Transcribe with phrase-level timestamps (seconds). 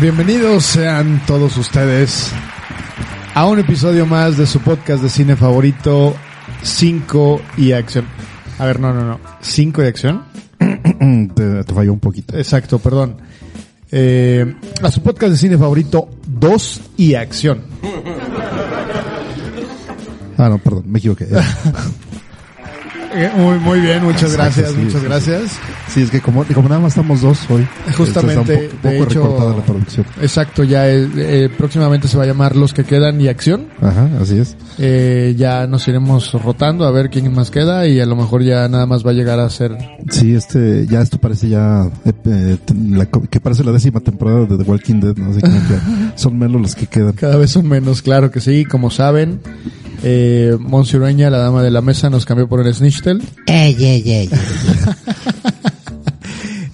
[0.00, 2.30] Bienvenidos sean todos ustedes
[3.34, 6.14] a un episodio más de su podcast de cine favorito,
[6.62, 8.06] 5 y acción.
[8.58, 9.20] A ver, no, no, no.
[9.40, 10.24] 5 y acción.
[11.34, 12.36] te, te falló un poquito.
[12.36, 13.18] Exacto, perdón.
[13.90, 17.62] Eh, a su podcast de cine favorito, 2 y acción.
[20.36, 21.26] Ah, no, perdón, me equivoqué.
[23.18, 25.42] Eh, Muy, muy bien, muchas gracias, sí, muchas sí, gracias.
[25.88, 27.66] Sí, es que como, como nada más estamos dos hoy.
[27.96, 30.06] Justamente, está un po- de poco hecho- recortada la producción.
[30.22, 33.66] Exacto, ya eh, eh, próximamente se va a llamar Los que quedan y acción.
[33.82, 34.56] Ajá, así es.
[34.78, 38.68] Eh, ya nos iremos rotando a ver quién más queda y a lo mejor ya
[38.68, 39.76] nada más va a llegar a ser
[40.10, 42.56] Sí, este, ya esto parece ya, eh, eh,
[42.90, 45.40] la que parece la décima temporada de The Walking Dead, no que
[46.16, 47.12] son menos los que quedan.
[47.12, 48.64] Cada vez son menos, claro que sí.
[48.64, 49.40] Como saben,
[50.02, 53.22] eh, la dama de la mesa, nos cambió por el Snitchtel.
[53.46, 54.30] Ey, ey, ey.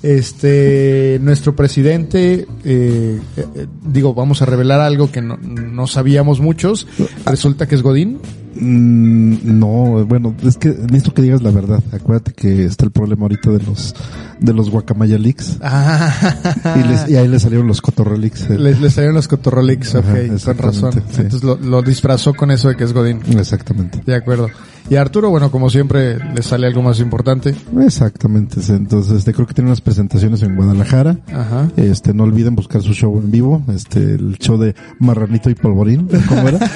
[0.04, 6.86] Este, nuestro presidente, eh, eh, digo, vamos a revelar algo que no, no sabíamos muchos.
[7.24, 8.18] Resulta que es Godín.
[8.54, 11.82] Mm, no, bueno, es que necesito que digas la verdad.
[11.90, 13.94] Acuérdate que está el problema ahorita de los,
[14.44, 15.58] de los guacamaya leaks.
[16.76, 18.50] Y, les- y ahí le salieron los cotorrelix.
[18.50, 18.58] eh.
[18.58, 20.92] Les, les salieron los cotorrolix, ok, Ajá, con razón.
[20.92, 21.00] sí.
[21.22, 23.20] Entonces lo, lo disfrazó con eso de que es Godín.
[23.38, 24.00] Exactamente.
[24.04, 24.48] De acuerdo.
[24.90, 27.54] Y a Arturo, bueno, como siempre, le sale algo más importante.
[27.80, 28.60] Exactamente.
[28.68, 31.16] Entonces, este, creo que tiene unas presentaciones en Guadalajara.
[31.32, 31.68] Ajá.
[31.76, 36.08] Este, no olviden buscar su show en vivo, este, el show de Marranito y Polvorín,
[36.28, 36.58] ¿cómo era?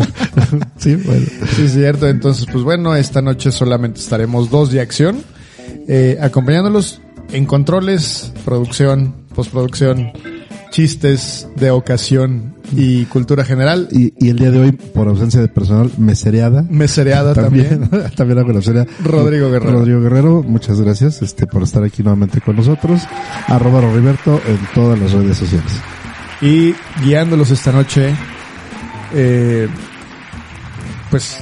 [0.78, 1.26] sí, bueno.
[1.54, 2.08] Sí, es cierto.
[2.08, 5.16] Entonces, pues bueno, esta noche solamente estaremos dos de acción,
[5.88, 7.00] eh, acompañándolos
[7.32, 10.12] en controles, producción, postproducción,
[10.70, 13.88] chistes de ocasión y cultura general.
[13.90, 16.66] Y, y el día de hoy, por ausencia de personal, mesereada.
[16.68, 17.80] Mesereada también.
[17.90, 18.86] También, también hago la serie.
[19.02, 19.72] Rodrigo Guerrero.
[19.72, 23.02] Rodrigo Guerrero, muchas gracias, este, por estar aquí nuevamente con nosotros.
[23.46, 25.72] Arroba Roriberto en todas las redes sociales.
[26.40, 28.14] Y guiándolos esta noche,
[29.14, 29.68] eh,
[31.10, 31.38] pues,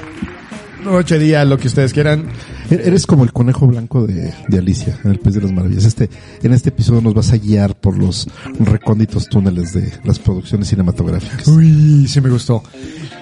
[0.84, 2.26] noche, día, lo que ustedes quieran.
[2.70, 5.84] E- Eres como el conejo blanco de, Alicia, en el País de las Maravillas.
[5.84, 6.08] Este,
[6.42, 8.26] en este episodio nos vas a guiar por los
[8.60, 11.46] recónditos túneles de las producciones cinematográficas.
[11.48, 12.62] Uy, sí me gustó.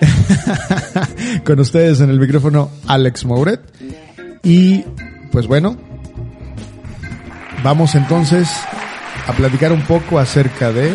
[1.44, 3.60] Con ustedes en el micrófono Alex Mouret.
[4.42, 4.84] Y
[5.30, 5.76] pues bueno,
[7.62, 8.48] vamos entonces
[9.26, 10.94] a platicar un poco acerca de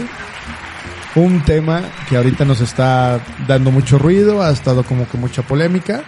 [1.15, 6.03] un tema que ahorita nos está dando mucho ruido, ha estado como que mucha polémica.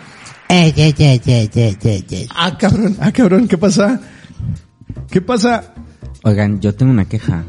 [0.52, 2.28] Ey, ey, ey, ey, ey, ey, ey.
[2.36, 4.00] Ah, cabrón, ah, cabrón, ¿qué pasa?
[5.10, 5.76] ¿Qué pasa?
[6.24, 7.44] Oigan, yo tengo una queja.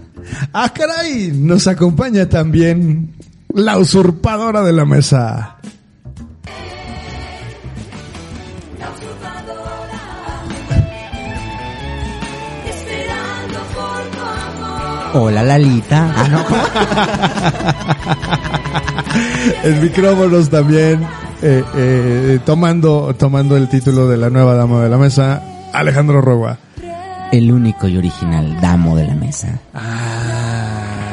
[0.52, 3.14] Ah, caray, nos acompaña también
[3.54, 5.56] la usurpadora de la mesa.
[15.12, 16.14] Hola, Lalita.
[16.16, 16.44] Ah, no.
[19.68, 21.04] en micrófonos también,
[21.42, 25.42] eh, eh, tomando, tomando el título de la nueva dama de la mesa,
[25.72, 26.58] Alejandro Roa.
[27.32, 29.60] El único y original damo de la mesa.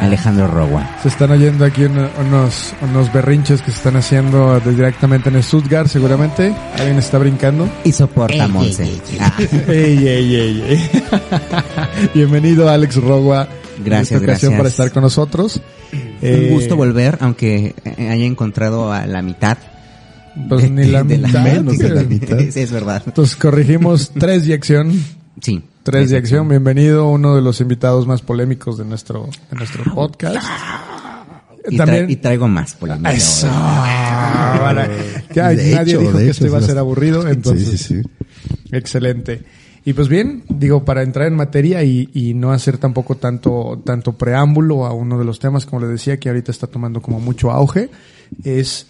[0.02, 0.88] Alejandro Rowa.
[1.02, 5.88] Se están oyendo aquí uno- unos, unos berrinches que se están haciendo directamente en Stuttgart,
[5.88, 6.56] seguramente.
[6.78, 7.68] Alguien está brincando.
[7.84, 8.84] Y soporta Ey, a ey, Monse.
[8.84, 9.18] ey, ey.
[9.20, 9.34] Ah,
[9.68, 10.92] Ey, ey, ey, ey.
[12.14, 13.48] Bienvenido Alex Roa.
[13.84, 14.52] Gracias, gracias.
[14.54, 15.62] para estar con nosotros.
[16.22, 19.58] Eh, Un gusto volver, aunque eh, haya encontrado a la mitad.
[20.50, 21.44] Pues de- ni la de mitad.
[21.44, 22.38] menos de la mitad.
[22.52, 23.04] Sí, es verdad.
[23.06, 24.94] Entonces corregimos tres de acción.
[25.42, 25.62] Sí.
[25.84, 30.46] Tres de acción, bienvenido, uno de los invitados más polémicos de nuestro, de nuestro podcast.
[31.70, 33.12] Y, tra- y traigo más polémica.
[33.14, 33.48] Eso.
[33.50, 34.88] ahora.
[34.88, 35.34] De
[35.72, 37.70] nadie hecho, dijo de que hecho, esto iba a ser aburrido, entonces.
[37.70, 38.10] Sí, sí, sí.
[38.72, 39.44] Excelente.
[39.86, 44.14] Y pues bien, digo, para entrar en materia y, y no hacer tampoco tanto, tanto
[44.18, 47.52] preámbulo a uno de los temas, como le decía, que ahorita está tomando como mucho
[47.52, 47.90] auge,
[48.44, 48.88] es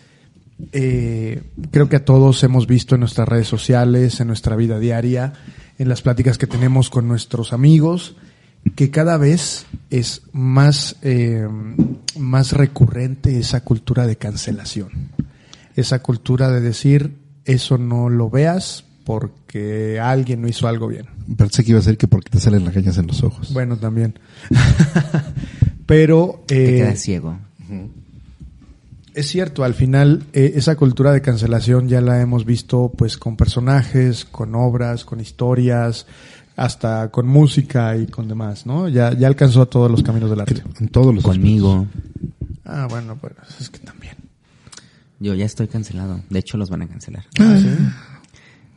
[0.72, 5.34] eh, creo que a todos hemos visto en nuestras redes sociales, en nuestra vida diaria,
[5.78, 8.16] en las pláticas que tenemos con nuestros amigos,
[8.76, 11.48] que cada vez es más, eh,
[12.18, 15.12] más recurrente esa cultura de cancelación.
[15.76, 21.06] Esa cultura de decir, eso no lo veas porque alguien no hizo algo bien.
[21.38, 23.54] Pensé que iba a ser que porque te salen las cañas en los ojos.
[23.54, 24.20] Bueno, también.
[25.86, 26.44] Pero...
[26.48, 27.38] Te eh, quedas ciego.
[29.18, 33.36] Es cierto, al final eh, esa cultura de cancelación ya la hemos visto pues con
[33.36, 36.06] personajes, con obras, con historias,
[36.56, 38.88] hasta con música y con demás, ¿no?
[38.90, 40.64] Ya, ya alcanzó a todos los caminos del arte.
[40.80, 41.86] En todos los Conmigo.
[42.66, 44.16] Ah, bueno, pues es que también.
[45.20, 46.22] Yo ya estoy cancelado.
[46.30, 47.26] De hecho, los van a cancelar.
[47.40, 47.70] Ah, ¿sí?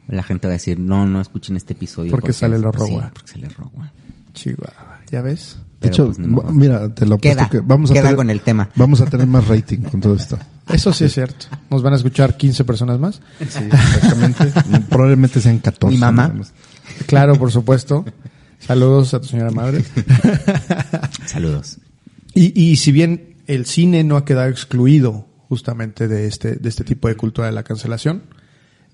[0.08, 2.10] La gente va a decir, no, no escuchen este episodio.
[2.10, 3.92] Porque sale es- lo Rogue sí, porque sale One.
[4.32, 5.58] Chihuahua, ¿ya ves?
[5.80, 6.18] De hecho, pues,
[6.52, 8.68] mira, te lo apuesto Queda, que vamos a queda tener, con el tema.
[8.76, 10.38] Vamos a tener más rating con todo esto.
[10.68, 11.46] Eso sí es cierto.
[11.70, 13.22] Nos van a escuchar 15 personas más.
[13.38, 14.52] Sí, exactamente.
[14.90, 15.94] Probablemente sean 14.
[15.94, 16.34] Mi mamá.
[17.06, 18.04] Claro, por supuesto.
[18.58, 19.82] Saludos a tu señora madre.
[21.26, 21.78] Saludos.
[22.34, 26.84] Y, y si bien el cine no ha quedado excluido justamente de este, de este
[26.84, 28.22] tipo de cultura de la cancelación,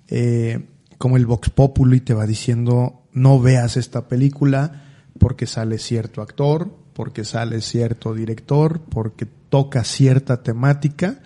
[0.09, 0.67] eh,
[0.99, 4.86] como el Vox Populi te va diciendo, no veas esta película
[5.19, 11.21] porque sale cierto actor, porque sale cierto director, porque toca cierta temática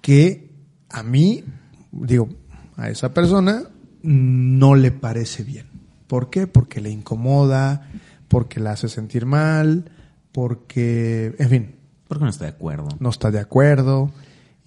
[0.00, 0.50] que
[0.88, 1.44] a mí,
[1.92, 2.28] digo,
[2.76, 3.64] a esa persona
[4.02, 5.66] no le parece bien.
[6.06, 6.46] ¿Por qué?
[6.46, 7.90] Porque le incomoda,
[8.28, 9.90] porque la hace sentir mal,
[10.32, 11.74] porque, en fin,
[12.06, 12.88] Porque no estoy de acuerdo.
[13.00, 14.10] no está de acuerdo,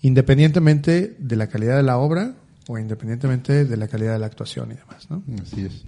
[0.01, 2.35] independientemente de la calidad de la obra
[2.67, 5.23] o independientemente de la calidad de la actuación y demás, ¿no?
[5.41, 5.83] Así es.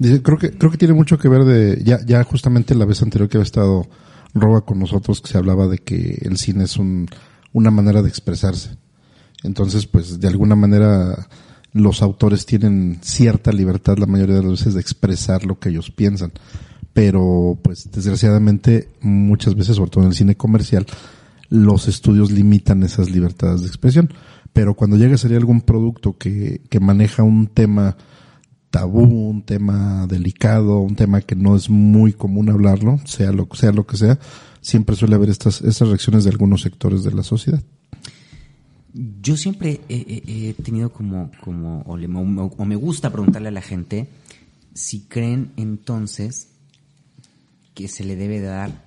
[0.00, 3.02] Dice, creo que creo que tiene mucho que ver de ya ya justamente la vez
[3.02, 3.86] anterior que había estado
[4.32, 7.06] Roba con nosotros que se hablaba de que el cine es un
[7.52, 8.78] una manera de expresarse.
[9.42, 11.28] Entonces, pues de alguna manera
[11.74, 15.90] los autores tienen cierta libertad la mayoría de las veces de expresar lo que ellos
[15.90, 16.32] piensan.
[16.94, 20.86] Pero pues desgraciadamente muchas veces, sobre todo en el cine comercial,
[21.50, 24.10] los estudios limitan esas libertades de expresión.
[24.54, 27.98] Pero cuando llega a salir algún producto que, que maneja un tema
[28.70, 33.72] tabú, un tema delicado, un tema que no es muy común hablarlo, sea lo, sea
[33.72, 34.18] lo que sea,
[34.60, 37.62] siempre suele haber estas, estas reacciones de algunos sectores de la sociedad.
[39.22, 44.08] Yo siempre he, tenido como, como o- o me gusta preguntarle a la gente
[44.74, 46.48] si creen entonces
[47.74, 48.84] que se le debe dar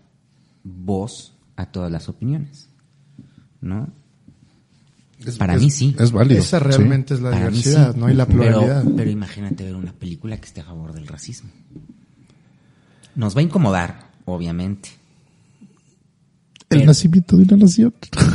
[0.64, 2.70] voz a todas las opiniones,
[3.62, 3.90] ¿no?
[5.38, 5.96] Para Es- mí sí.
[6.00, 6.42] Es válido.
[6.42, 8.00] Esa realmente es la Para diversidad, sí.
[8.00, 8.10] ¿no?
[8.10, 8.84] Y la pluralidad.
[8.96, 11.50] Pero, imagínate ver una película que esté a favor del racismo.
[13.16, 14.90] Nos va a incomodar, obviamente.
[16.70, 17.94] El Pero- nacimiento de una nación.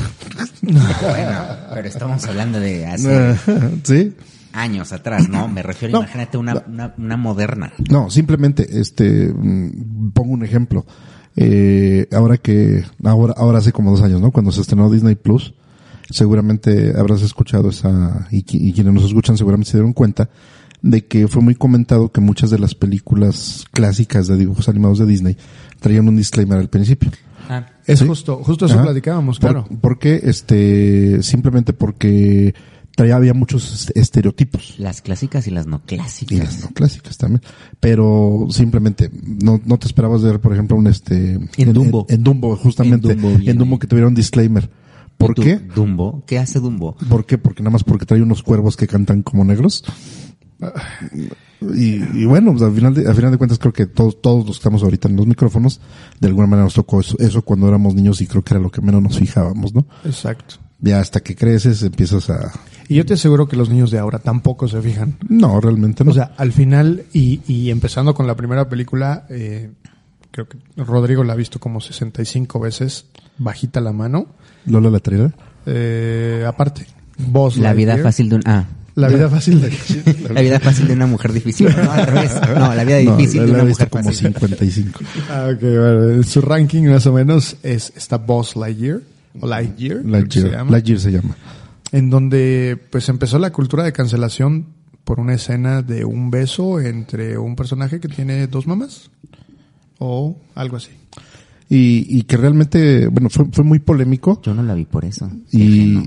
[0.61, 1.40] Bueno,
[1.75, 3.37] pero estamos hablando de hace
[3.85, 4.14] sí.
[4.52, 5.49] años atrás, ¿no?
[5.49, 5.99] Me refiero, No.
[6.00, 7.73] imagínate una, una, una moderna.
[7.90, 10.85] No, simplemente, este, mm, pongo un ejemplo.
[11.37, 14.31] Eh, ahora que, ahora, ahora hace como dos años, ¿no?
[14.32, 15.55] Cuando se estrenó Disney Plus,
[16.10, 20.28] seguramente habrás escuchado esa, y, qui- y quienes nos escuchan seguramente se dieron cuenta
[20.81, 25.06] de que fue muy comentado que muchas de las películas clásicas de dibujos animados de
[25.06, 25.37] Disney
[25.81, 27.10] traían un disclaimer al principio.
[27.49, 28.06] Ah, Es Sí.
[28.06, 28.84] justo, justo eso Ajá.
[28.84, 29.69] platicábamos, Por- claro.
[29.81, 32.54] porque, este, simplemente porque
[32.94, 34.75] traía, había muchos este, estereotipos.
[34.78, 36.37] las clásicas y las no clásicas.
[36.37, 37.40] Y las no clásicas también.
[37.80, 41.38] Pero simplemente no, no te esperabas ver, por ejemplo, un este...
[41.56, 42.06] En Dumbo.
[42.09, 43.12] En, Dumbo, justamente.
[43.12, 44.68] En En Dumbo que tuviera un disclaimer.
[45.18, 45.56] ¿Por ¿Y tú, qué?
[45.56, 46.22] Dumbo.
[46.26, 46.96] ¿Qué hace Dumbo?
[47.08, 47.37] ¿Por qué?
[47.38, 49.84] Porque nada más porque trae unos cuervos que cantan como negros.
[51.60, 54.46] Y, y bueno, pues al final de, al final de cuentas creo que todos, todos
[54.46, 55.80] los que estamos ahorita en los micrófonos,
[56.20, 58.70] de alguna manera nos tocó eso, eso cuando éramos niños y creo que era lo
[58.70, 59.87] que menos nos fijábamos, ¿no?
[60.04, 60.56] Exacto.
[60.80, 62.52] Ya hasta que creces empiezas a...
[62.88, 65.18] Y yo te aseguro que los niños de ahora tampoco se fijan.
[65.28, 66.12] No, realmente no.
[66.12, 69.72] O sea, al final, y, y empezando con la primera película, eh,
[70.30, 73.06] creo que Rodrigo la ha visto como 65 veces,
[73.38, 74.28] bajita la mano.
[74.66, 75.32] Lola la traerá.
[75.66, 76.86] Eh, aparte,
[77.18, 78.02] Buzz La vida Lightyear.
[78.08, 78.42] fácil de un...
[78.46, 78.64] Ah.
[78.94, 79.70] La vida fácil de...
[80.34, 81.68] La vida fácil de una mujer difícil.
[81.68, 82.32] No, al revés.
[82.56, 84.26] No, la vida No, difícil la- de una mujer como fácil.
[84.34, 85.00] 55.
[85.30, 89.00] Ah, ok, bueno, en su ranking más o menos es, está Buzz Lightyear,
[89.40, 91.36] o Lightyear, que se Lightyear, llama, Lightyear se llama.
[91.92, 94.66] en donde pues empezó la cultura de cancelación
[95.04, 99.10] por una escena de un beso entre un personaje que tiene dos mamás,
[99.98, 100.90] o algo así.
[101.68, 105.30] Y, y que realmente, bueno, fue, fue muy polémico Yo no la vi por eso.
[105.52, 106.02] y,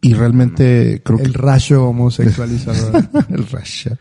[0.00, 3.08] y realmente creo que El rayo homosexualizador.
[3.28, 3.98] el Rasha.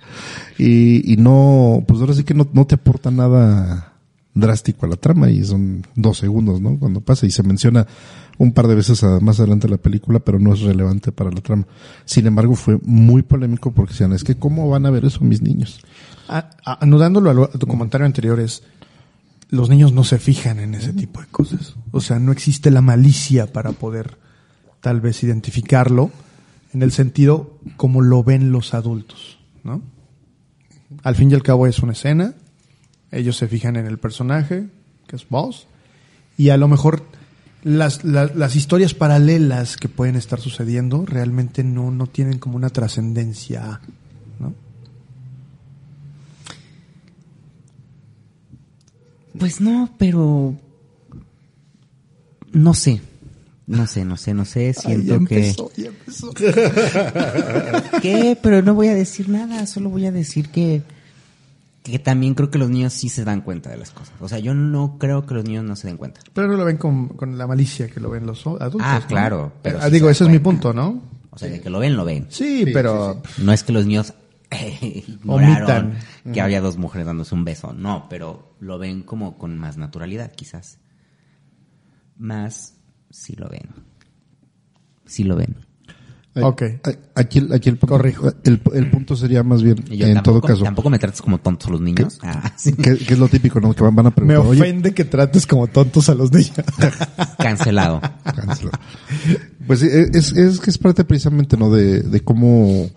[0.57, 3.89] Y, y no, pues ahora sí que no, no te aporta nada
[4.35, 6.79] drástico a la trama y son dos segundos, ¿no?
[6.79, 7.85] Cuando pasa y se menciona
[8.39, 11.29] un par de veces a- más adelante de la película, pero no es relevante para
[11.31, 11.67] la trama.
[12.05, 15.41] Sin embargo, fue muy polémico porque decían, es que ¿cómo van a ver eso mis
[15.41, 15.81] niños?
[16.27, 18.63] Ah, ah, anudándolo a, lo- a tu comentario anterior es,
[19.53, 21.75] los niños no se fijan en ese tipo de cosas.
[21.91, 24.17] O sea, no existe la malicia para poder
[24.81, 26.09] tal vez identificarlo
[26.73, 29.81] en el sentido como lo ven los adultos, ¿no?
[31.03, 32.33] Al fin y al cabo es una escena,
[33.11, 34.65] ellos se fijan en el personaje,
[35.07, 35.67] que es Boss,
[36.35, 37.05] y a lo mejor
[37.63, 42.69] las, la- las historias paralelas que pueden estar sucediendo realmente no, no tienen como una
[42.71, 43.81] trascendencia,
[44.39, 44.53] ¿no?
[49.37, 50.55] Pues no, pero
[52.51, 53.01] no sé.
[53.65, 56.33] No sé, no sé, no sé, siento Ay, ya que empezó, ya empezó.
[58.01, 58.37] ¿Qué?
[58.41, 60.83] Pero no voy a decir nada, solo voy a decir que
[61.83, 64.13] que también creo que los niños sí se dan cuenta de las cosas.
[64.21, 66.21] O sea, yo no creo que los niños no se den cuenta.
[66.33, 68.81] Pero no lo ven con, con la malicia que lo ven los adultos.
[68.81, 69.07] Ah, ¿no?
[69.07, 71.01] claro, pero Ah, sí digo, se ese es mi punto, ¿no?
[71.29, 72.27] O sea, de que lo ven, lo ven.
[72.29, 74.13] Sí, pero No es que los niños
[74.81, 76.33] ignoraron Omitan.
[76.33, 77.73] que había dos mujeres dándose un beso.
[77.73, 80.79] No, pero lo ven como con más naturalidad, quizás.
[82.17, 82.75] Más
[83.09, 83.69] sí lo ven.
[85.05, 85.55] Sí lo ven.
[86.35, 86.63] Ok.
[87.13, 88.27] Aquí, el- aquí el, punto, Corrijo.
[88.43, 91.37] el, el punto sería más bien, yo en tampoco, todo caso, tampoco me trates como
[91.37, 92.17] tontos a los niños.
[92.23, 92.73] Ah, sí.
[92.73, 93.71] que, que es lo típico, ¿no?
[93.75, 96.53] Que van, van a me preguntar, oye, ofende que trates como tontos a los niños.
[97.37, 98.01] Cancelado.
[98.23, 98.79] Cancela.
[99.67, 101.69] Pues sí, es, es que es parte precisamente, ¿no?
[101.69, 102.89] De, de cómo,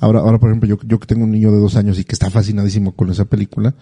[0.00, 2.14] ahora, ahora por ejemplo, yo, yo que tengo un niño de dos años y que
[2.14, 3.74] está fascinadísimo con esa película,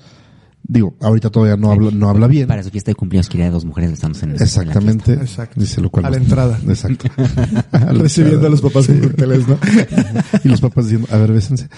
[0.64, 2.46] digo, ahorita todavía no habla, no habla bien.
[2.46, 5.14] Para su fiesta de cumpleaños quería dos mujeres besándose en el Exactamente.
[5.14, 5.60] Exacto.
[5.60, 6.06] Dice lo cual.
[6.06, 6.58] A la entrada.
[6.68, 7.08] Exacto.
[7.72, 9.58] A la Recibiendo a los papás con cócteles, ¿no?
[10.44, 11.68] Y los papás diciendo, a ver, bésense.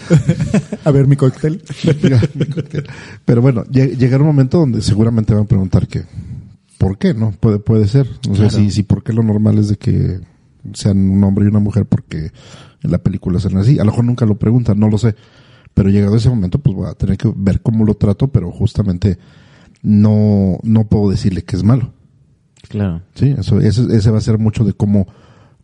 [0.85, 1.62] a ver mi cóctel.
[3.25, 6.03] Pero bueno, lle- llegará un momento donde seguramente van a preguntar que,
[6.79, 7.14] ¿por qué?
[7.14, 7.33] ¿No?
[7.33, 8.07] Puede, puede ser.
[8.29, 8.50] No sé Claro.
[8.50, 10.21] si, si por qué lo normal es de que
[10.73, 12.33] sean un hombre y una mujer porque
[12.83, 13.78] en la película sean así.
[13.78, 15.14] A lo mejor nunca lo preguntan, no lo sé.
[15.75, 19.18] Pero llegado ese momento, pues voy a tener que ver cómo lo trato, pero justamente
[19.83, 21.92] no, no puedo decirle que es malo.
[22.68, 23.02] Claro.
[23.14, 25.06] Sí, eso, ese, ese va a ser mucho de cómo,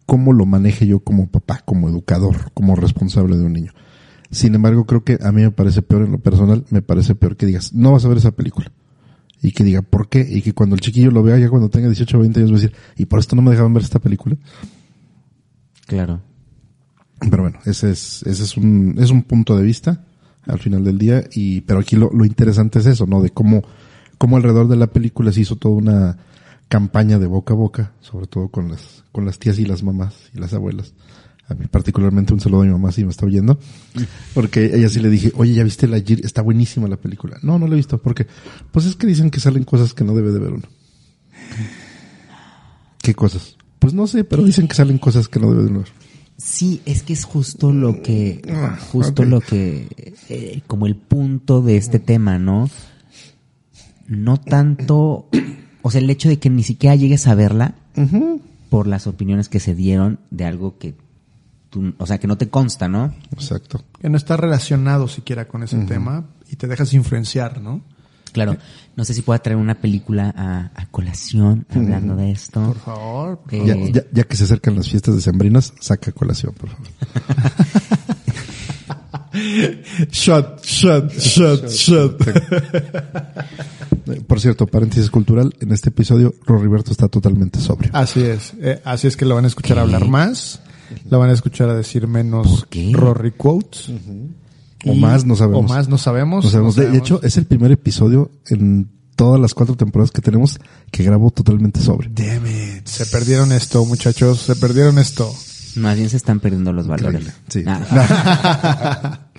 [0.07, 3.73] cómo lo maneje yo como papá, como educador, como responsable de un niño.
[4.30, 7.37] Sin embargo, creo que a mí me parece peor en lo personal, me parece peor
[7.37, 8.71] que digas, no vas a ver esa película.
[9.42, 10.26] Y que diga, ¿por qué?
[10.28, 12.57] Y que cuando el chiquillo lo vea, ya cuando tenga 18 o 20 años, va
[12.57, 14.37] a decir, ¿y por esto no me dejaban ver esta película?
[15.90, 16.20] Claro.
[17.18, 20.04] Pero bueno, ese es, ese es un, es un punto de vista
[20.47, 21.25] al final del día.
[21.32, 23.20] Y, pero aquí lo, lo interesante es eso, ¿no?
[23.20, 23.64] De cómo,
[24.16, 26.16] cómo alrededor de la película se hizo toda una
[26.68, 30.14] campaña de boca a boca, sobre todo con las, con las tías y las mamás
[30.32, 30.94] y las abuelas.
[31.49, 33.59] A mí particularmente un saludo a mi mamá si me está oyendo.
[34.32, 36.25] Porque ella sí le dije, oye, ¿ya viste la Gir?
[36.25, 37.37] Está buenísima la película.
[37.42, 37.99] No, no la he visto.
[37.99, 38.28] porque
[38.70, 40.68] Pues es que dicen que salen cosas que no debe de ver uno.
[43.02, 43.56] ¿Qué cosas?
[43.80, 45.88] Pues no sé, pero dicen que salen cosas que no debe de uno ver.
[46.37, 51.60] Sí, es que es justo lo que, Ah, justo lo que, eh, como el punto
[51.60, 52.70] de este tema, ¿no?
[54.06, 55.28] No tanto,
[55.82, 57.75] o sea, el hecho de que ni siquiera llegues a verla
[58.70, 60.94] por las opiniones que se dieron de algo que
[61.68, 63.12] tú, o sea, que no te consta, ¿no?
[63.32, 63.84] Exacto.
[64.00, 67.82] que no está relacionado siquiera con ese tema y te dejas influenciar, ¿no?
[68.30, 68.56] Claro,
[68.96, 72.62] no sé si pueda traer una película a, a colación hablando de esto.
[72.62, 73.38] Por favor.
[73.38, 76.87] por Eh, Ya, ya, ya que se acercan las fiestas decembrinas, saca colación, por favor.
[80.10, 82.16] Shot, shot, shot, shot.
[84.26, 87.90] Por cierto, paréntesis cultural, en este episodio Roriberto está totalmente sobrio.
[87.94, 88.54] Así es.
[88.60, 90.60] Eh, así es que lo van a escuchar hablar más.
[91.08, 92.66] Lo van a escuchar a decir menos.
[92.92, 93.90] Rory quotes.
[94.87, 95.64] O Y- más, no sabemos.
[95.70, 96.44] O más, no sabemos.
[96.44, 96.76] No sabemos.
[96.76, 100.58] no De- De, hecho, es el primer episodio en todas las cuatro temporadas que tenemos
[100.90, 102.10] que grabo totalmente sobrio.
[102.14, 102.87] Damn it.
[102.87, 104.38] Se perdieron esto, muchachos.
[104.40, 105.30] Se perdieron esto.
[105.76, 107.30] Más bien se están perdiendo los valores.
[107.49, 107.62] Sí.
[107.66, 109.20] Ah.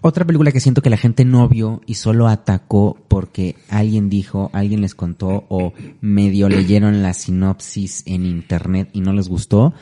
[0.00, 4.48] Otra película que siento que la gente no vio y solo atacó porque alguien dijo,
[4.52, 9.74] alguien les contó o medio leyeron la sinopsis en internet y no les gustó.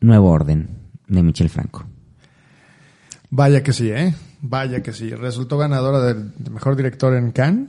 [0.00, 0.68] Nuevo Orden
[1.08, 1.84] de Michel Franco.
[3.36, 4.14] Vaya que sí, ¿eh?
[4.42, 5.10] Vaya que sí.
[5.10, 7.68] Resultó ganadora del de mejor director en Cannes.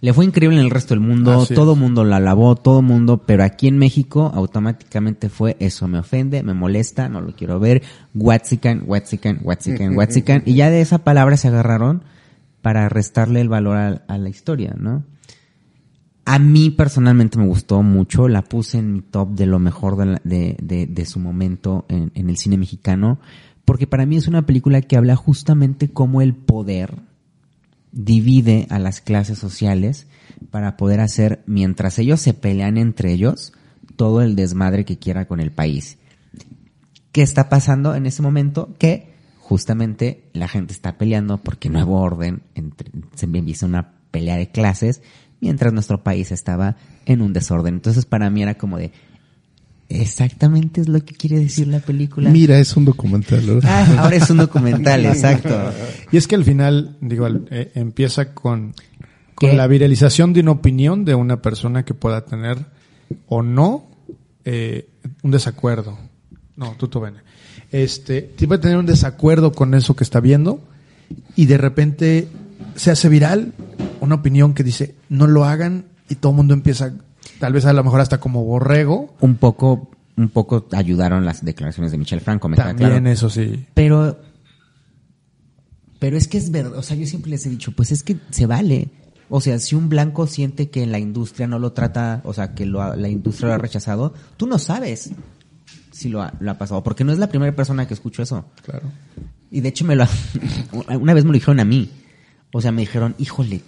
[0.00, 1.78] Le fue increíble en el resto del mundo, Así todo es.
[1.78, 6.54] mundo la alabó, todo mundo, pero aquí en México automáticamente fue eso me ofende, me
[6.54, 7.82] molesta, no lo quiero ver,
[8.14, 12.02] Watsican, Watsican, Watsican, Watsican, y ya de esa palabra se agarraron
[12.62, 15.02] para restarle el valor a, a la historia, ¿no?
[16.24, 20.06] A mí personalmente me gustó mucho, la puse en mi top de lo mejor de,
[20.06, 23.18] la- de, de- de su momento en, en el cine mexicano,
[23.68, 27.02] porque para mí es una película que habla justamente cómo el poder
[27.92, 30.06] divide a las clases sociales
[30.50, 33.52] para poder hacer, mientras ellos se pelean entre ellos,
[33.96, 35.98] todo el desmadre que quiera con el país.
[37.12, 38.74] ¿Qué está pasando en ese momento?
[38.78, 44.50] Que justamente la gente está peleando porque nuevo orden, entre, se empieza una pelea de
[44.50, 45.02] clases,
[45.42, 47.74] mientras nuestro país estaba en un desorden.
[47.74, 48.92] Entonces para mí era como de,
[49.88, 52.30] exactamente es lo que quiere decir la película.
[52.30, 53.60] Mira, es un documental.
[53.64, 55.72] Ah, ahora es un documental, exacto.
[56.12, 58.74] Y es que al final, digo, eh, empieza con,
[59.34, 62.58] con la viralización de una opinión de una persona que pueda tener
[63.26, 63.86] o no
[64.44, 64.88] eh,
[65.22, 65.98] un desacuerdo.
[66.56, 67.18] No, tú bene.
[67.70, 70.60] Este, puede tener un desacuerdo con eso que está viendo
[71.36, 72.28] y de repente
[72.74, 73.52] se hace viral
[74.00, 76.94] una opinión que dice no lo hagan y todo el mundo empieza,
[77.38, 79.14] tal vez a lo mejor hasta como borrego.
[79.20, 83.08] Un poco, un poco ayudaron las declaraciones de Michel Franco, me También claro.
[83.08, 83.66] eso sí.
[83.74, 84.18] Pero,
[85.98, 88.16] pero es que es verdad, o sea, yo siempre les he dicho, pues es que
[88.30, 88.88] se vale.
[89.30, 92.64] O sea, si un blanco siente que la industria no lo trata, o sea, que
[92.64, 95.10] lo la industria lo ha rechazado, tú no sabes
[95.90, 98.44] si lo ha, lo ha pasado, porque no es la primera persona que escucho eso.
[98.62, 98.90] Claro.
[99.50, 100.06] Y de hecho me lo
[101.00, 101.90] una vez me lo dijeron a mí.
[102.52, 103.62] O sea, me dijeron, "Híjole,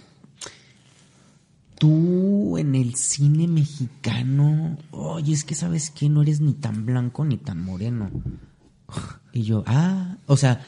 [1.81, 7.25] tú en el cine mexicano, oye, es que sabes que no eres ni tan blanco
[7.25, 8.11] ni tan moreno."
[9.33, 10.61] Y yo, "Ah, o sea,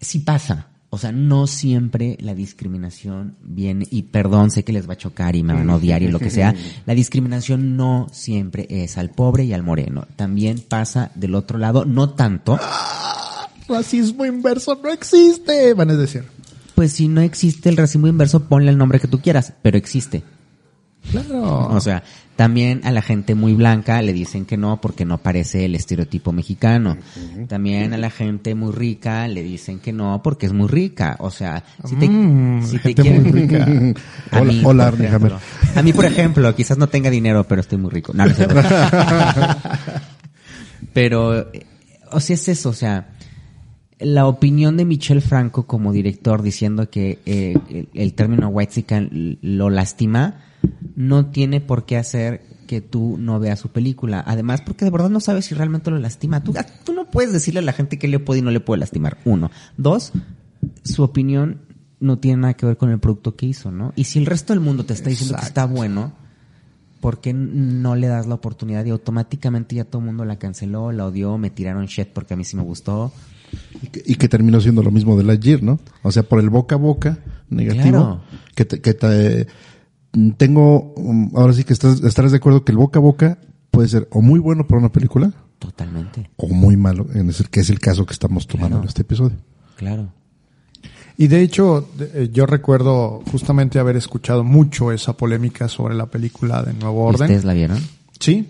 [0.00, 4.94] sí pasa." O sea, no siempre la discriminación viene, y perdón, sé que les va
[4.94, 6.54] a chocar y me van a odiar y lo que sea,
[6.86, 10.06] la discriminación no siempre es al pobre y al moreno.
[10.16, 12.58] También pasa del otro lado, no tanto,
[13.68, 16.24] Racismo inverso no existe, van a decir.
[16.76, 20.22] Pues si no existe el racismo inverso, ponle el nombre que tú quieras, pero existe.
[21.10, 21.68] Claro.
[21.68, 22.02] O sea,
[22.34, 26.32] también a la gente muy blanca le dicen que no porque no parece el estereotipo
[26.32, 26.96] mexicano.
[27.48, 31.16] También a la gente muy rica le dicen que no porque es muy rica.
[31.20, 33.64] O sea, si te, Mm, si te quieren- muy rica.
[34.32, 35.38] A Hola- mí, hola, ejemplo.
[35.76, 38.12] A mí, por ejemplo, quizás no tenga dinero, pero estoy muy rico.
[38.12, 38.54] No, no cierto.
[40.92, 41.66] Pero, eh,
[42.10, 43.08] o sea, es eso, o sea,
[43.98, 48.84] la opinión de Michel Franco como director diciendo que eh, el, el término white
[49.42, 50.42] lo lastima,
[50.94, 54.22] no tiene por qué hacer que tú no veas su película.
[54.26, 56.42] Además, porque de verdad no sabes si realmente lo lastima.
[56.42, 56.52] Tú,
[56.84, 59.18] tú no puedes decirle a la gente que le puede y no le puede lastimar.
[59.24, 59.50] Uno.
[59.76, 60.12] Dos,
[60.82, 61.60] su opinión
[62.00, 63.92] no tiene nada que ver con el producto que hizo, ¿no?
[63.96, 66.12] Y si el resto del mundo te está diciendo que está bueno,
[67.00, 70.92] ¿por qué no le das la oportunidad y automáticamente ya todo el mundo la canceló,
[70.92, 73.12] la odió, me tiraron shit porque a mí sí me gustó?
[73.82, 75.78] Y que, y que terminó siendo lo mismo de Lightyear, ¿no?
[76.02, 77.18] O sea, por el boca a boca
[77.50, 77.84] negativo.
[77.90, 78.20] Claro.
[78.54, 79.46] Que, te, que te-
[80.36, 83.38] tengo, um, ahora sí que estás, estarás de acuerdo que el boca a boca
[83.70, 87.60] puede ser o muy bueno para una película Totalmente, o muy malo, en ese, que
[87.60, 88.82] es el caso que estamos tomando Claro.
[88.84, 89.36] en este episodio.
[89.76, 90.08] claro.
[91.18, 96.62] Y de hecho, eh, yo recuerdo justamente haber escuchado mucho esa polémica sobre la película
[96.62, 97.22] de Nuevo ¿Y Orden.
[97.22, 97.78] ¿Ustedes la vieron?
[98.20, 98.46] Sí,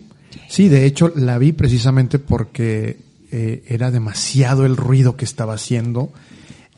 [0.49, 2.99] sí, de hecho la vi precisamente porque
[3.31, 6.13] eh, era demasiado el ruido que estaba haciendo.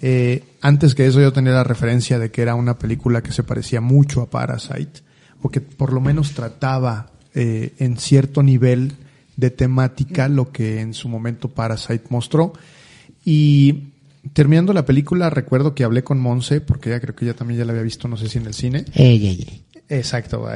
[0.00, 3.42] Eh, antes que eso yo tenía la referencia de que era una película que se
[3.42, 5.00] parecía mucho a Parasite,
[5.42, 8.92] o que por lo menos trataba eh, en cierto nivel
[9.36, 12.52] de temática lo que en su momento Parasite mostró.
[13.24, 13.90] Y
[14.32, 17.64] terminando la película recuerdo que hablé con Monse, porque ella creo que ella también ya
[17.64, 18.84] la había visto, no sé si en el cine.
[18.94, 19.64] Ey, ey, ey.
[19.90, 20.46] Exacto.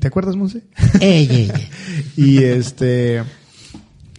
[0.00, 0.62] ¿Te acuerdas, Monse?
[2.16, 3.22] Y este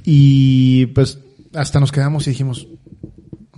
[0.03, 1.19] y pues
[1.53, 2.67] hasta nos quedamos y dijimos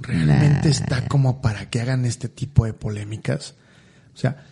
[0.01, 3.55] realmente está como para que hagan este tipo de polémicas
[4.13, 4.45] o sea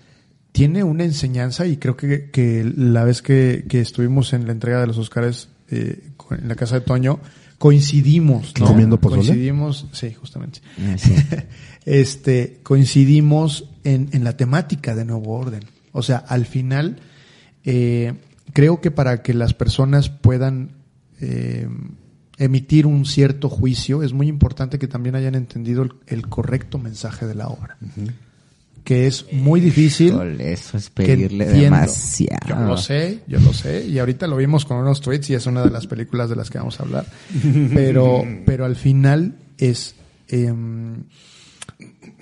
[0.52, 4.82] tiene una enseñanza y creo que, que la vez que, que estuvimos en la entrega
[4.82, 7.20] de los Oscars eh, en la casa de Toño
[7.58, 8.68] coincidimos ¿no?
[8.68, 9.24] ¿Comiendo pozole?
[9.24, 11.14] coincidimos sí justamente Ah, sí.
[11.86, 15.66] este, coincidimos en, en la temática de Nuevo Orden.
[15.92, 16.98] O sea, al final,
[17.64, 18.14] eh,
[18.54, 20.72] creo que para que las personas puedan
[21.22, 21.68] eh,
[22.38, 27.28] emitir un cierto juicio, es muy importante que también hayan entendido el, el correcto mensaje
[27.28, 27.78] de la obra.
[28.84, 30.08] Que es muy difícil.
[30.08, 32.48] Híjole, eso es pedirle demasiado.
[32.48, 33.86] Yo lo sé, yo lo sé.
[33.86, 36.50] Y ahorita lo vimos con unos tweets y es una de las películas de las
[36.50, 37.06] que vamos a hablar.
[37.76, 39.94] Pero, pero al final es,
[40.28, 41.04] em,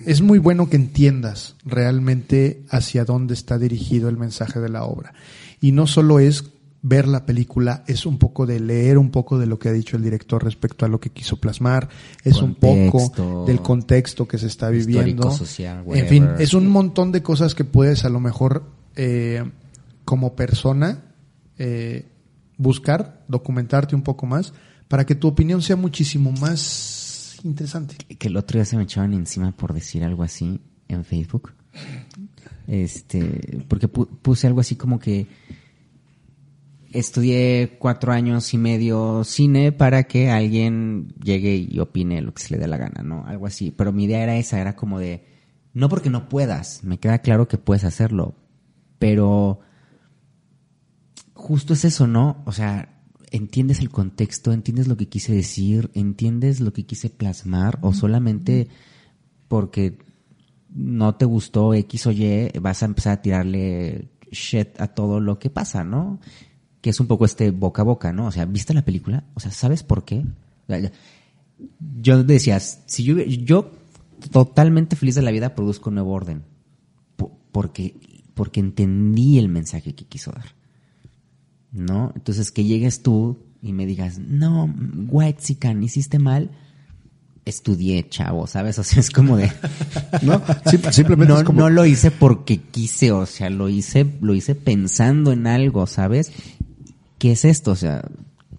[0.06, 5.14] es muy bueno que entiendas realmente hacia dónde está dirigido el mensaje de la obra.
[5.62, 6.44] Y no solo es
[6.82, 9.98] ver la película, es un poco de leer un poco de lo que ha dicho
[9.98, 11.90] el director respecto a lo que quiso plasmar,
[12.24, 15.30] es un poco del contexto que se está viviendo.
[15.32, 18.64] Social, en fin, es un montón de cosas que puedes a lo mejor
[18.96, 19.44] eh,
[20.06, 21.04] como persona
[21.58, 22.06] eh,
[22.58, 24.54] buscar, documentarte un poco más
[24.88, 27.96] para que tu opinión sea muchísimo más interesante.
[28.18, 30.60] Que el otro día se me echaban encima por decir algo así.
[30.88, 31.52] en Facebook.
[32.68, 35.28] Este, porque pu- puse algo así como que
[36.92, 42.54] estudié cuatro años y medio cine para que alguien llegue y opine lo que se
[42.54, 43.26] le dé la gana, ¿no?
[43.26, 43.72] Algo así.
[43.72, 45.26] Pero mi idea era esa, era como de,
[45.74, 48.36] no porque no puedas, me queda claro que puedes hacerlo,
[48.98, 49.60] pero
[51.34, 52.42] justo es eso, ¿no?
[52.46, 57.80] O sea, entiendes el contexto, entiendes lo que quise decir, entiendes lo que quise plasmar,
[57.82, 58.68] o solamente
[59.48, 60.00] porque
[60.70, 65.40] no te gustó X o Y, vas a empezar a tirarle shit a todo lo
[65.40, 66.20] que pasa, ¿no?
[66.82, 68.28] Que es un poco este boca a boca, ¿no?
[68.28, 69.24] O sea, ¿viste la película?
[69.34, 70.24] O sea, ¿sabes por qué?
[72.02, 73.72] Yo decía, si yo, yo
[74.32, 76.44] totalmente feliz de la vida produzco Nuevo Orden.
[77.18, 77.96] Po- Porque,
[78.34, 80.56] porque entendí el mensaje que quiso dar.
[81.72, 82.14] ¿No?
[82.16, 84.74] Entonces que llegues tú y me digas, no,
[85.10, 86.50] White Sican, hiciste mal.
[87.46, 88.78] Estudié, chavo, ¿sabes?
[88.80, 89.52] O sea, es como de.
[90.22, 91.60] No, sim- simplemente no, es como...
[91.62, 96.32] no lo hice porque quise, o sea, lo hice, lo hice pensando en algo, ¿sabes?
[97.20, 97.72] ¿Qué es esto?
[97.72, 98.04] O sea,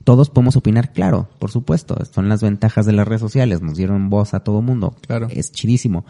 [0.05, 1.97] todos podemos opinar, claro, por supuesto.
[2.05, 4.95] Son las ventajas de las redes sociales, nos dieron voz a todo mundo.
[5.07, 5.29] Claro.
[5.31, 6.05] Es chidísimo.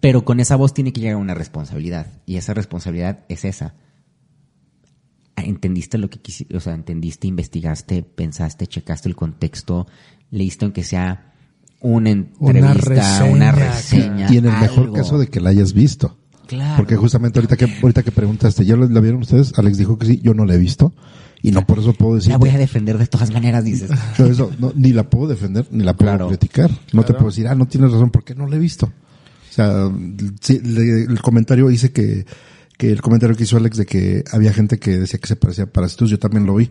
[0.00, 2.06] Pero con esa voz tiene que llegar una responsabilidad.
[2.26, 3.74] Y esa responsabilidad es esa.
[5.36, 9.86] Ah, Entendiste lo que quisiste, o sea, entendiste, investigaste, pensaste, checaste el contexto,
[10.30, 11.34] leíste aunque sea
[11.80, 14.32] una entrevista, reseña, una reseña.
[14.32, 16.18] Y en el mejor caso de que la hayas visto.
[16.46, 16.76] Claro.
[16.76, 19.52] Porque justamente ahorita que, ahorita que preguntaste, ¿ya la la vieron ustedes?
[19.58, 20.92] Alex dijo que sí, yo no la he visto.
[21.42, 22.30] Y no por eso puedo decir.
[22.32, 23.90] La voy a defender de todas maneras, dices.
[24.18, 26.28] No, eso, no, ni la puedo defender, ni la puedo Claro.
[26.28, 26.70] criticar.
[26.92, 28.86] No te puedo decir, ah, no tienes razón, porque no la he visto.
[28.86, 29.90] O sea,
[30.40, 32.26] sí, le- el comentario dice que,
[32.78, 35.64] que el comentario que hizo Alex de que había gente que decía que se parecía
[35.64, 36.70] a Parásitos, yo también lo vi.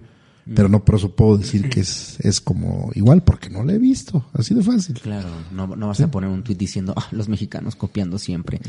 [0.53, 3.79] Pero no por eso puedo decir que es, es como igual, porque no la he
[3.79, 4.27] visto.
[4.33, 4.99] Así de fácil.
[5.01, 8.59] Claro, no, no vas a poner un tuit diciendo, ah, los mexicanos copiando siempre.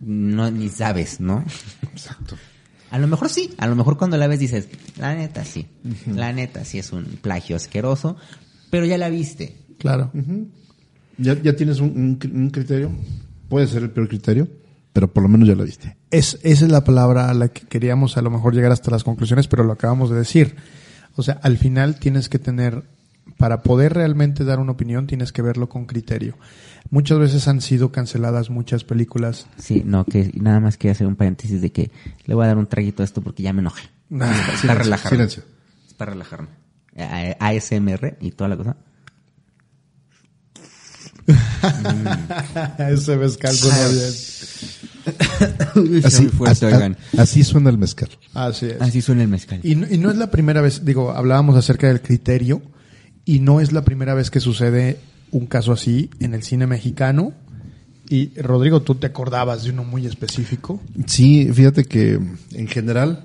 [0.00, 1.44] No, ni sabes, ¿no?
[1.82, 2.36] Exacto.
[2.90, 5.66] A lo mejor sí, a lo mejor cuando la ves dices, la neta sí,
[6.08, 8.16] la neta sí es un plagio asqueroso,
[8.70, 9.56] pero ya la viste.
[9.78, 10.10] Claro.
[11.18, 12.90] ¿Ya, ya tienes un, un criterio?
[13.48, 14.48] Puede ser el peor criterio,
[14.92, 15.96] pero por lo menos ya la viste.
[16.10, 19.04] Es, esa es la palabra a la que queríamos a lo mejor llegar hasta las
[19.04, 20.56] conclusiones, pero lo acabamos de decir.
[21.16, 22.84] O sea, al final tienes que tener,
[23.38, 26.36] para poder realmente dar una opinión, tienes que verlo con criterio.
[26.90, 29.46] Muchas veces han sido canceladas muchas películas.
[29.56, 31.90] Sí, no, que nada más quería hacer un paréntesis de que
[32.26, 33.82] le voy a dar un traguito a esto porque ya me enojé.
[34.20, 35.10] Ah, es para silencio, relajarme.
[35.10, 35.42] silencio.
[35.86, 36.48] Es para relajarme.
[37.38, 38.76] ASMR y toda la cosa.
[42.78, 44.12] Ese mezcal suena bien.
[46.04, 48.08] Así, fuerte, suena el mezcal.
[48.34, 48.80] Así es.
[48.80, 49.60] Así suena el mezcal.
[49.62, 52.62] Y no, y no es la primera vez, digo, hablábamos acerca del criterio,
[53.24, 54.98] y no es la primera vez que sucede
[55.30, 57.32] un caso así en el cine mexicano.
[58.08, 60.80] Y Rodrigo, tú te acordabas de uno muy específico.
[61.06, 62.20] Sí, fíjate que
[62.52, 63.24] en general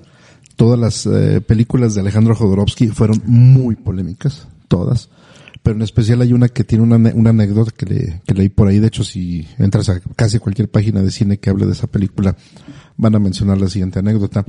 [0.56, 5.10] todas las eh, películas de Alejandro Jodorowsky fueron muy polémicas, todas.
[5.62, 8.68] Pero en especial hay una que tiene una, una anécdota que, le, que leí por
[8.68, 8.78] ahí.
[8.78, 12.36] De hecho, si entras a casi cualquier página de cine que hable de esa película,
[12.96, 14.44] van a mencionar la siguiente anécdota.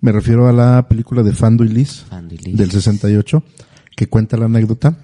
[0.00, 2.56] Me refiero a la película de Fando y Liz, Fando y Liz.
[2.56, 3.42] del 68,
[3.96, 4.96] que cuenta la anécdota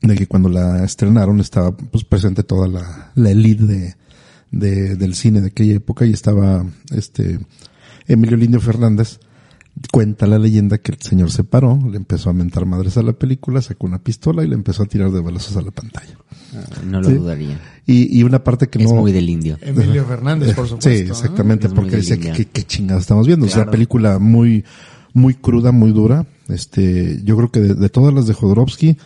[0.00, 3.94] de que cuando la estrenaron estaba pues presente toda la, la elite de,
[4.50, 7.38] de- del cine de aquella época y estaba este
[8.06, 9.20] Emilio Lindio Fernández
[9.90, 13.12] cuenta la leyenda que el señor se paró, le empezó a mentar madres a la
[13.12, 16.16] película, sacó una pistola y le empezó a tirar de balazos a la pantalla.
[16.54, 17.14] Ah, No lo Sí.
[17.14, 17.60] dudaría.
[17.86, 19.00] Y, y una parte que Es no...
[19.00, 19.58] muy del indio.
[19.62, 20.90] Emilio Fernández, por supuesto.
[20.90, 22.32] Sí, exactamente, Es porque línea.
[22.32, 23.46] que, que, que chingados estamos viendo.
[23.46, 23.68] Es Claro.
[23.68, 24.64] una película muy,
[25.14, 26.26] muy cruda, muy dura.
[26.48, 28.98] Este, yo creo que de, de todas las de Jodorowsky,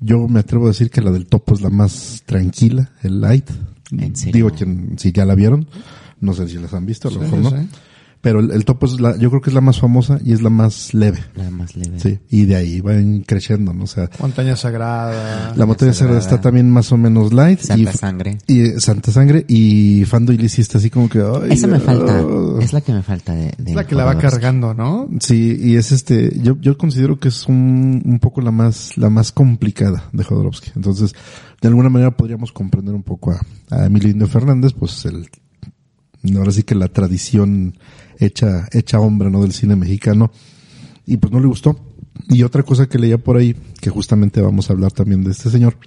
[0.00, 3.48] yo me atrevo a decir que la del topo es la más tranquila, el light.
[3.92, 4.32] ¿En serio?
[4.32, 5.68] Digo, quien, si ya la vieron,
[6.20, 7.68] no sé si las han visto, a lo Sí, mejor no.
[8.20, 10.42] Pero el, el topo es la, yo creo que es la más famosa y es
[10.42, 11.20] la más leve.
[11.34, 12.00] La más leve.
[12.00, 13.84] Sí, y de ahí van creciendo, ¿no?
[13.84, 15.54] O sea, Montaña Sagrada.
[15.54, 17.60] la montaña sagrada está también más o menos light.
[17.60, 18.38] Santa y, Sangre.
[18.46, 22.18] Y eh, Santa Sangre y Fando y está así como que, ay, Esa me falta.
[22.18, 22.58] ah.
[22.60, 23.52] Es la que me falta de.
[23.58, 25.08] de Es la que la va cargando, ¿no?
[25.20, 29.10] Sí, y es este, yo, yo considero que es un, un poco la más, la
[29.10, 30.72] más complicada de Jodorowsky.
[30.76, 31.14] Entonces,
[31.60, 35.28] de alguna manera podríamos comprender un poco a, a Emilio Indio Fernández, pues el,
[36.36, 37.76] ahora sí que la tradición
[38.18, 39.42] hecha, hecha hombre, ¿no?
[39.42, 40.30] Del cine mexicano.
[41.06, 41.78] Y pues no le gustó.
[42.28, 45.50] Y otra cosa que leía por ahí, que justamente vamos a hablar también de este
[45.50, 45.78] señor,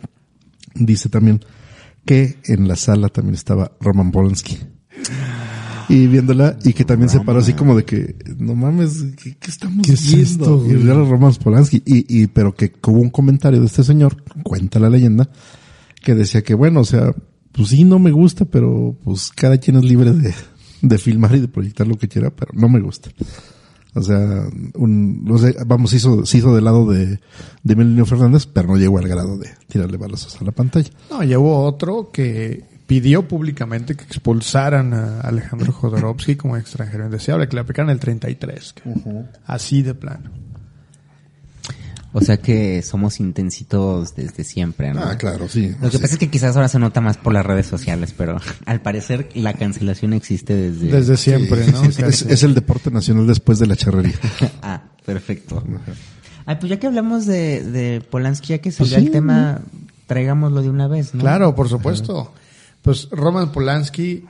[0.75, 1.41] dice también
[2.05, 4.57] que en la sala también estaba Roman Polanski.
[5.89, 9.49] Y viéndola, y que también se paró así como de que, no mames, ¿qué, qué
[9.49, 10.63] estamos ¿Qué es viendo?
[10.63, 11.81] esto, y era Roman Polanski.
[11.83, 15.29] Y, y, pero que hubo un comentario de este señor, cuenta la leyenda,
[16.03, 17.13] que decía que bueno, o sea,
[17.51, 20.33] pues sí, no me gusta, pero pues cada quien es libre de,
[20.81, 23.09] de filmar y de proyectar lo que quiera, pero no me gusta.
[23.95, 27.19] O sea, un, no sé, vamos, se hizo, se hizo del lado de,
[27.63, 30.89] de Emilio Fernández, pero no llegó al grado de tirarle balazos a la pantalla.
[31.09, 37.55] No, hubo otro que pidió públicamente que expulsaran a Alejandro Jodorowsky como extranjero indeseable, que
[37.55, 38.73] le aplicaran el 33.
[38.73, 38.89] que-
[39.45, 40.29] Así de plano.
[42.11, 45.01] O sea que somos intensitos desde siempre, ¿no?
[45.03, 45.75] Ah, claro, sí.
[45.79, 48.39] Lo que pasa es que quizás ahora se nota más por las redes sociales, pero
[48.65, 50.87] al parecer la cancelación existe desde...
[50.87, 51.83] Desde siempre, ¿no?
[51.83, 54.15] Es, es- es el deporte nacional después de la charrería.
[54.63, 55.63] ah, perfecto.
[56.45, 59.61] Ay, pues ya que hablamos de, de Polanski, ya que Pues salió el tema,
[60.07, 61.21] traigámoslo de una vez, ¿no?
[61.21, 62.33] Claro, por supuesto.
[62.81, 64.25] Pues Roman Polanski,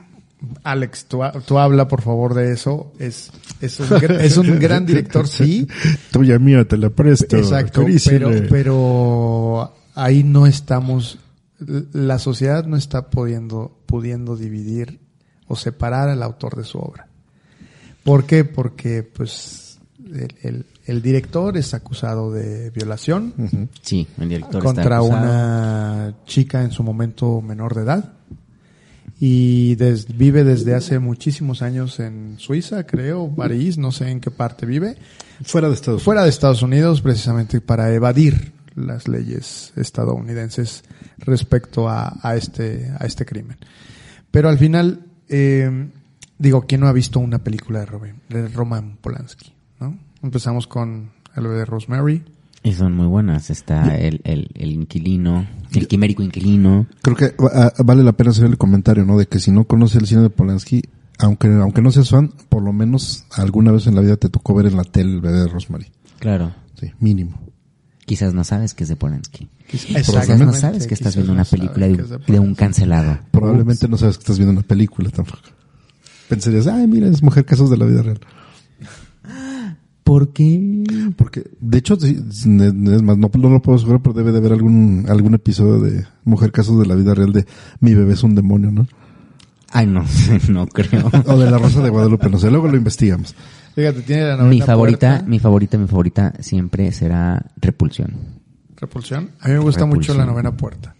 [0.62, 2.92] Alex, tú, tú habla por favor de eso.
[2.98, 3.88] Es, es, un,
[4.20, 5.66] es un gran director, sí.
[6.12, 7.36] Tuya mía, te la presto.
[7.36, 11.18] Exacto, pero, pero ahí no estamos,
[11.58, 15.00] la sociedad no está pudiendo, pudiendo dividir
[15.46, 17.06] o separar al autor de su obra.
[18.04, 18.44] ¿Por qué?
[18.44, 19.78] Porque pues
[20.12, 23.32] el, el- el director es acusado de violación
[23.80, 25.20] Sí, el director está contra acusado.
[25.22, 28.12] una chica en su momento menor de edad
[29.20, 34.30] y des- vive desde hace muchísimos años en Suiza, creo, París, no sé en qué
[34.30, 34.96] parte vive
[35.42, 40.84] Fuera de Estados fuera de Estados Unidos precisamente para evadir las leyes estadounidenses
[41.18, 43.56] respecto a, a este a este crimen.
[44.30, 45.88] Pero al final eh,
[46.38, 49.52] digo, ¿quién no ha visto una película de, Robin, de Roman Polanski?
[49.80, 49.98] ¿no?
[50.22, 52.22] Empezamos con el de Rosemary.
[52.62, 53.48] Y son muy buenas.
[53.50, 56.86] Está el, el, el inquilino, el quimérico inquilino.
[57.02, 59.16] Creo que va- a- vale la pena hacer el comentario, ¿no?
[59.18, 60.82] De que si no conoces el cine de Polanski,
[61.18, 64.54] aunque, aunque no seas fan, por lo menos alguna vez en la vida te tocó
[64.54, 65.86] ver en la tele el bebé de Rosemary.
[66.18, 66.52] Claro.
[66.78, 67.40] Sí, mínimo.
[68.04, 69.48] Quizás no sabes que es de Polanski.
[69.70, 72.10] Quizás no Exactamente, sabes que estás quizás no viendo una película de, que un- es
[72.10, 72.54] de de un Polanski.
[72.56, 73.18] cancelado.
[73.30, 75.48] Probablemente no sabes que estás viendo una película tampoco.
[76.28, 78.20] Pensarías, ay, mira, es mujer casos de la vida real.
[80.10, 80.82] ¿Por qué?
[81.16, 84.50] Porque, de hecho, sí, es más, no, no lo puedo asegurar, pero debe de haber
[84.54, 87.46] algún, algún episodio de Mujer Casos de la Vida Real de
[87.78, 88.88] Mi bebé es un demonio, ¿no?
[89.70, 90.04] Ay, no,
[90.48, 91.08] no creo.
[91.26, 93.36] O de La Rosa de Guadalupe, no sé, luego lo investigamos.
[93.76, 95.28] Fíjate, tiene la novena mi favorita, puerta.
[95.28, 98.12] mi favorita, mi favorita siempre será Repulsión.
[98.78, 99.30] Repulsión.
[99.38, 100.96] A mí me gusta mucho la novena puerta.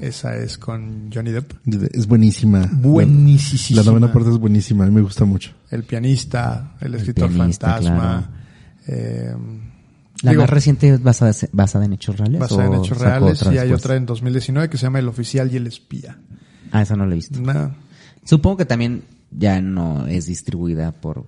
[0.00, 1.52] Esa es con Johnny Depp.
[1.92, 2.68] Es buenísima.
[2.72, 3.80] Buenísima.
[3.82, 5.52] La novena parte es buenísima, a mí me gusta mucho.
[5.70, 8.30] El pianista, el escritor pianista, fantasma.
[8.86, 9.34] eh,
[10.22, 12.40] La digo, más reciente es basada, basada en hechos reales.
[12.40, 15.56] basada en hechos reales y hay otra en 2019 que se llama El oficial y
[15.56, 16.18] el espía.
[16.72, 17.38] Ah, esa no la he visto.
[17.40, 17.76] Una-
[18.24, 21.26] Supongo que también ya no es distribuida por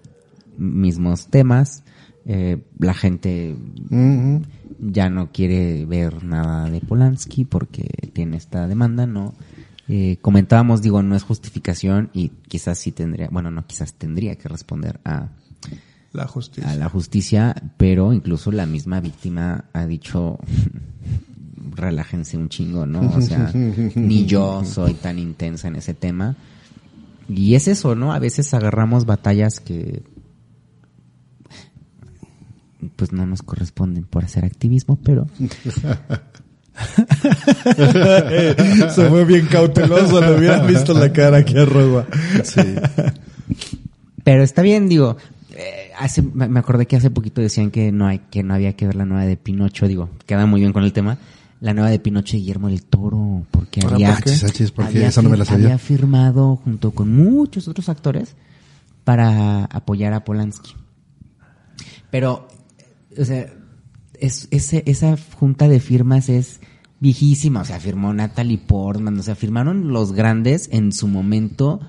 [0.57, 1.83] mismos temas.
[2.25, 3.55] Eh, la gente
[3.91, 4.43] Ujú.
[4.79, 9.35] Ya no quiere ver nada de Polanski porque tiene esta demanda, ¿no?
[9.89, 14.49] Eh, comentábamos, digo, no es justificación y quizás sí tendría, bueno, no, quizás tendría que
[14.49, 15.29] responder a,
[16.13, 16.71] la justicia.
[16.71, 20.39] a la justicia, pero incluso la misma víctima ha dicho,
[21.75, 23.01] relájense un chingo, ¿no?
[23.15, 23.53] O sea,
[23.95, 26.37] ni yo soy tan intensa en ese tema.
[27.29, 28.13] Y es eso, ¿no?
[28.13, 30.03] A veces agarramos batallas que
[32.97, 35.27] pues no nos corresponden por hacer activismo, pero
[38.95, 42.07] Se fue bien cauteloso, le hubieran visto la cara aquí arroba.
[42.45, 42.61] Sí.
[44.25, 45.17] Pero está bien, digo.
[45.57, 48.87] eh, hace, me acordé que hace poquito decían que no hay, que no había que
[48.87, 51.19] ver la nueva de Pinocho, digo, queda muy bien con el tema.
[51.61, 54.31] La nueva de Pinocho y Guillermo del Toro, porque Ahora, había, ¿por qué?
[54.31, 55.67] Achis, achis, porque había esa no me la fir- sabía.
[55.69, 58.37] había firmado junto con muchos otros actores
[59.05, 60.75] para apoyar a Polanski.
[62.11, 62.47] Pero,
[63.19, 63.47] o sea,
[64.19, 66.61] es, ese, esa junta de firmas es
[67.01, 67.61] viejísima.
[67.61, 71.81] O sea, firmó Natalie Portman, o sea, firmaron los grandes en su momento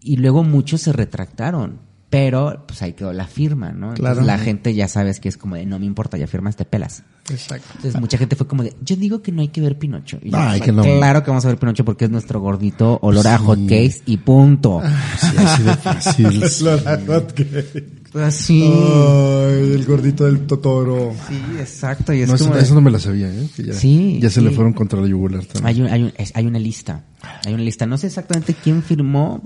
[0.00, 1.80] y luego muchos se retractaron.
[2.10, 3.88] Pero, pues ahí quedó la firma, ¿no?
[3.88, 4.22] Entonces, Claro.
[4.24, 7.02] la gente ya sabes que es como de, no me importa, ya firmaste, pelas.
[7.28, 7.66] Exacto.
[7.74, 10.20] Entonces, mucha gente fue como de, yo digo que no hay que ver Pinocho.
[10.22, 10.82] Y Ay, "Pues, que no".
[10.84, 13.44] Claro que vamos a ver Pinocho porque es nuestro gordito olor a Sí.
[13.44, 14.80] hot cakes y punto.
[15.18, 16.44] Sí, así de fácil.
[18.14, 18.62] Así.
[18.62, 21.12] Ay, el gordito del Totoro.
[21.28, 22.12] Sí, exacto.
[22.12, 23.48] Y es No, eso, como de- eso no me la sabía, ¿eh?
[23.56, 24.46] Que ya, Sí, Ya se sí.
[24.46, 25.66] le fueron contra la yugular también.
[25.66, 27.04] Hay, un- hay, un- hay una lista.
[27.44, 27.86] Hay una lista.
[27.86, 29.42] No sé exactamente quién firmó.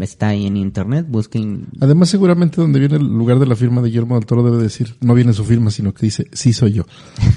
[0.00, 1.06] Está ahí en internet.
[1.08, 1.66] Busquen.
[1.80, 4.96] Además, seguramente donde viene el lugar de la firma de Guillermo del Toro debe decir,
[5.00, 6.86] no viene su firma, sino que dice, sí soy yo.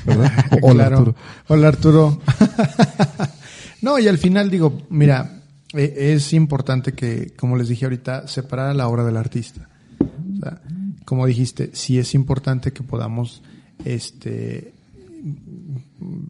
[0.06, 0.32] ¿Verdad?
[0.62, 0.98] O- Hola, Claro.
[0.98, 1.16] Arturo.
[1.48, 2.22] Hola Arturo.
[3.82, 5.42] no, y al final digo, mira,
[5.74, 9.69] eh, es importante que, como les dije ahorita, separar la obra del artista.
[11.06, 13.42] Como dijiste, sí es importante que podamos,
[13.86, 14.74] este,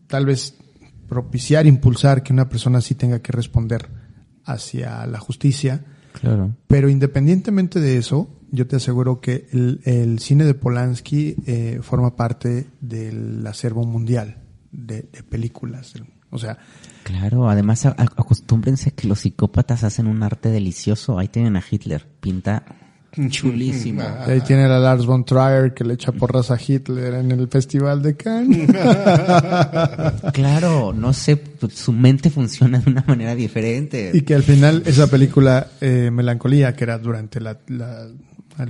[0.07, 0.55] tal vez
[1.07, 3.87] propiciar, impulsar que una persona sí tenga que responder
[4.45, 5.83] hacia la justicia.
[6.13, 6.55] Claro.
[6.67, 12.15] Pero independientemente de eso, yo te aseguro que el, el cine de Polanski eh, forma
[12.15, 14.37] parte del acervo mundial
[14.71, 15.93] de, de películas.
[16.31, 16.57] O sea,
[17.09, 21.17] Claro, además acostúmbrense que los psicópatas hacen un arte delicioso.
[21.17, 22.63] Ahí tienen a Hitler, pinta
[23.29, 24.01] chulísimo.
[24.27, 28.01] ahí tiene a Lars von Trier que le echa porras a Hitler en el Festival
[28.01, 28.69] de Cannes.
[30.33, 31.41] Claro, no sé,
[31.73, 34.11] su mente funciona de una manera diferente.
[34.13, 37.57] y que al final esa película eh, Melancolía, que era durante la...
[37.67, 38.07] la-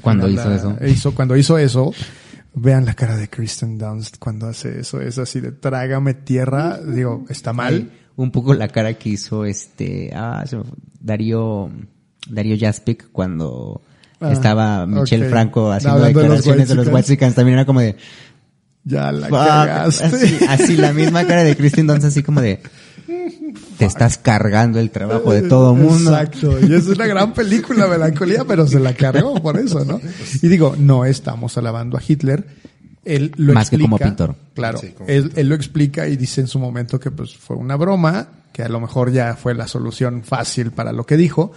[0.02, 0.78] Cuando hizo la- eso.
[0.88, 1.94] hizo- Cuando hizo eso,
[2.54, 5.02] vean la cara de Kristen Dunst cuando hace eso.
[5.02, 6.80] Es así de trágame tierra.
[6.80, 7.92] Digo, está mal.
[8.16, 10.44] Un poco la cara que hizo este ah,
[11.00, 11.70] Darío
[12.30, 13.82] Darío Jaspic cuando
[14.22, 15.30] Ah, estaba Michel ok.
[15.30, 16.88] Franco haciendo declaraciones de los.
[16.88, 17.96] Whitexicans también era como de
[18.84, 20.04] Ya la "Fuck", cagaste.
[20.06, 22.60] así, así la misma cara de Kristen Dunst así como de
[23.78, 26.60] te estás cargando el trabajo de todo mundo Exacto.
[26.60, 30.02] Y es una gran película, Melancolía, pero se la cargó por eso, ¿no?
[30.42, 32.46] Y digo, no estamos alabando a Hitler.
[33.06, 33.90] Él lo Más que explica.
[33.90, 34.36] como pintor.
[34.54, 34.78] Claro.
[34.80, 37.78] Sí, como él, él lo explica y dice en su momento que pues fue una
[37.78, 41.54] broma, que a lo mejor ya fue la solución fácil para lo que dijo.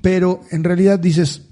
[0.00, 1.42] Pero en realidad dices,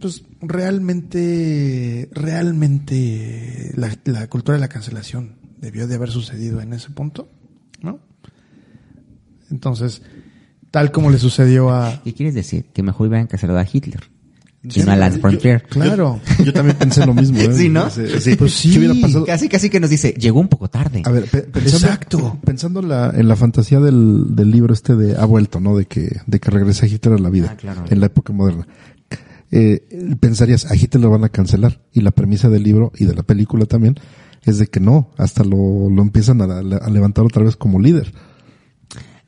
[0.00, 6.90] pues realmente, realmente la, la cultura de la cancelación debió de haber sucedido en ese
[6.90, 7.28] punto,
[7.82, 8.00] ¿no?
[9.50, 10.02] Entonces,
[10.70, 12.00] tal como le sucedió a...
[12.04, 12.66] ¿qué quieres decir?
[12.72, 14.00] que mejor hubieran cancelado a Hitler
[14.66, 16.20] Sí, no a Lance yo- Frontier Claro.
[16.42, 17.36] Yo también pensé lo mismo.
[17.38, 17.52] ¿eh?
[17.54, 17.90] Sí, ¿no?
[17.90, 18.34] Sí, sí.
[18.34, 18.70] Pues sí.
[18.72, 19.26] ¿Qué hubiera pasado?
[19.26, 22.38] casi casi que nos dice llegó un poco tarde A ver, pe- pensando, Exacto.
[22.42, 25.76] Pensando la, en la fantasía del, del libro este de Ha vuelto, ¿no?
[25.76, 27.48] De que, de que regresa Hitler a la vida.
[27.52, 27.84] Ah, claro.
[27.90, 28.66] En la época moderna.
[29.50, 31.80] Eh, pensarías, a Hitler lo van a cancelar.
[31.92, 33.96] Y la premisa del libro y de la película también
[34.44, 38.12] es de que no, hasta lo, lo empiezan a, a levantar otra vez como líder.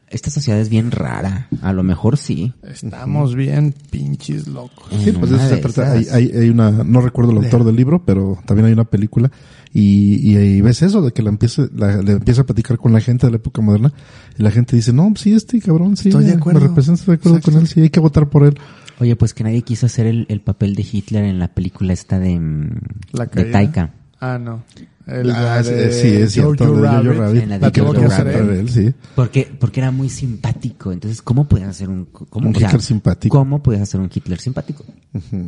[0.09, 4.87] esta sociedad es bien rara a lo mejor sí Estamos bien pinches locos.
[5.03, 5.93] Sí, pues eso se trata.
[5.93, 9.31] Hay, hay, hay una, no recuerdo el autor del libro, pero también hay una película
[9.73, 13.01] y, y, ves eso de que la empieza, la, le empieza a platicar con la
[13.01, 13.93] gente de la época moderna
[14.39, 16.61] y la gente dice, no, pues sí, este cabrón, sí, Estoy de me- acuerdo.
[16.61, 17.53] me representa, estoy de acuerdo Exacto.
[17.53, 18.59] con él, sí, hay que votar por él.
[18.99, 22.19] Oye, pues que nadie quiso hacer el, el papel de Hitler en la película esta
[22.19, 22.81] de, mm,
[23.13, 23.45] La de.
[23.45, 23.91] Taika.
[24.21, 24.63] Ah, no.
[25.07, 27.19] El Ah, de sí, es cierto, Jojo de Jojo Rabbit.
[27.21, 27.43] Rabbit.
[27.45, 28.41] En la de Jojo que hacer Rabbit.
[28.51, 28.59] él.
[28.59, 28.95] él, sí.
[29.15, 30.91] Porque, porque era muy simpático.
[30.91, 33.39] Entonces, ¿cómo puedes hacer un, cómo, Un o sea, Hitler simpático.
[33.39, 34.85] ¿Cómo puedes hacer un Hitler simpático?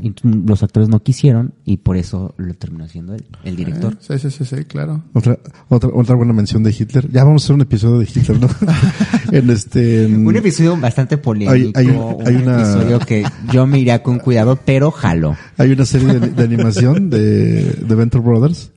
[0.02, 3.96] Y t- los actores no quisieron y por eso lo terminó haciendo él, el director.
[4.00, 5.02] Sí, sí, sí, sí, claro.
[5.12, 7.10] Otra, otra, otra buena mención de Hitler.
[7.10, 8.48] Ya vamos a hacer un episodio de Hitler, ¿no?
[9.32, 13.24] en este, en- Un episodio bastante polémico, Hay- hay un- hay un una- episodio que
[13.52, 15.36] yo me iría con cuidado, pero jalo.
[15.58, 18.70] Hay una serie de, de animación de, de Venture Brothers,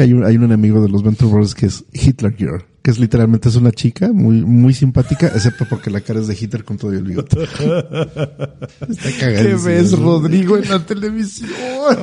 [0.00, 2.90] que hay un, hay un enemigo de los Venture Brothers que es Hitler Girl, que
[2.90, 6.64] es literalmente es una chica muy, muy simpática, excepto porque la cara es de Hitler
[6.64, 7.42] con todo el bigote.
[7.44, 11.50] Está ¿Qué ves, Rodrigo, en la televisión?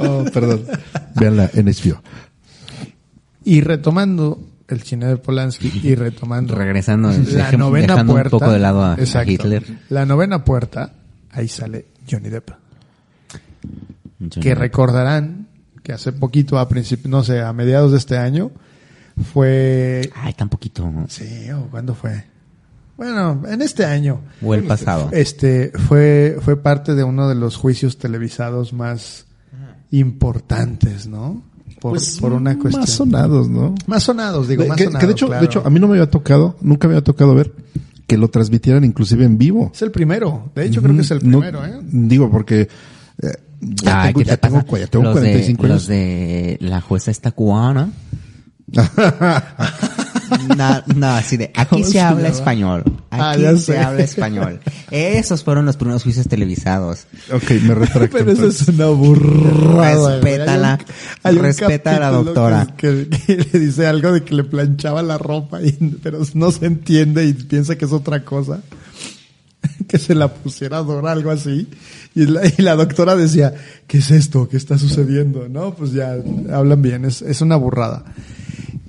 [0.03, 0.65] Oh, perdón.
[1.15, 1.99] Veanla en HBO.
[3.43, 8.35] Y retomando el cine de Polanski y retomando Regresando, la novena dejando puerta.
[8.35, 9.31] un poco de lado a, a Exacto.
[9.31, 9.63] Hitler.
[9.89, 10.93] La novena puerta,
[11.31, 12.49] ahí sale Johnny Depp.
[14.39, 15.46] Que recordarán
[15.87, 18.51] que hace poquito, a principios, no sé, a mediados de este año,
[19.31, 20.09] fue...
[20.15, 20.91] Ay, tan poquito.
[21.07, 22.25] Sí, o cuándo fue.
[22.97, 24.19] Bueno, en este año.
[24.43, 25.07] O el pasado.
[25.13, 29.27] Este fue fue parte de uno de los juicios televisados más
[29.91, 31.41] importantes, ¿no?
[31.79, 32.81] Por, por una cuestión.
[32.81, 33.75] Más sonados, ¿no?
[33.85, 34.99] Más sonados, digo, De- más que, sonados.
[35.01, 35.41] que de hecho, claro.
[35.41, 37.53] de hecho, a mí no me había tocado, nunca me había tocado ver
[38.07, 39.71] que lo transmitieran inclusive en vivo.
[39.73, 40.51] es el primero.
[40.55, 41.79] De hecho, creo que es el No, primero, ¿eh?
[41.83, 42.61] Digo, porque
[43.21, 43.27] eh,
[43.61, 45.81] ya Ay, tengo, ¿qué ya te tengo, ya tengo los 45 de, años.
[45.81, 47.89] Los de la jueza esta cubana.
[50.57, 52.35] no, no, así de, aquí ¿Cómo se se habla llama?
[52.35, 52.83] español.
[53.11, 53.77] Ah, Aquí ya se sé.
[53.79, 54.59] habla español.
[54.91, 57.05] Esos fueron los primeros juicios televisados.
[57.31, 58.17] Ok, me retracto.
[58.17, 60.19] Pero eso es una burrada.
[60.19, 60.79] Respétala.
[61.23, 62.67] Hay un- hay Respeta a la doctora.
[62.77, 65.71] Que, que- que le dice algo de que le planchaba la ropa, y,
[66.03, 68.59] pero no se entiende y piensa que es otra cosa.
[69.89, 71.67] Que se la pusiera a Dora, algo así.
[72.13, 73.53] Y la, y la doctora decía,
[73.87, 74.49] ¿qué es esto?
[74.49, 75.47] ¿Qué está sucediendo?
[75.47, 76.17] No, pues ya
[76.51, 78.03] hablan bien, es, es una burrada.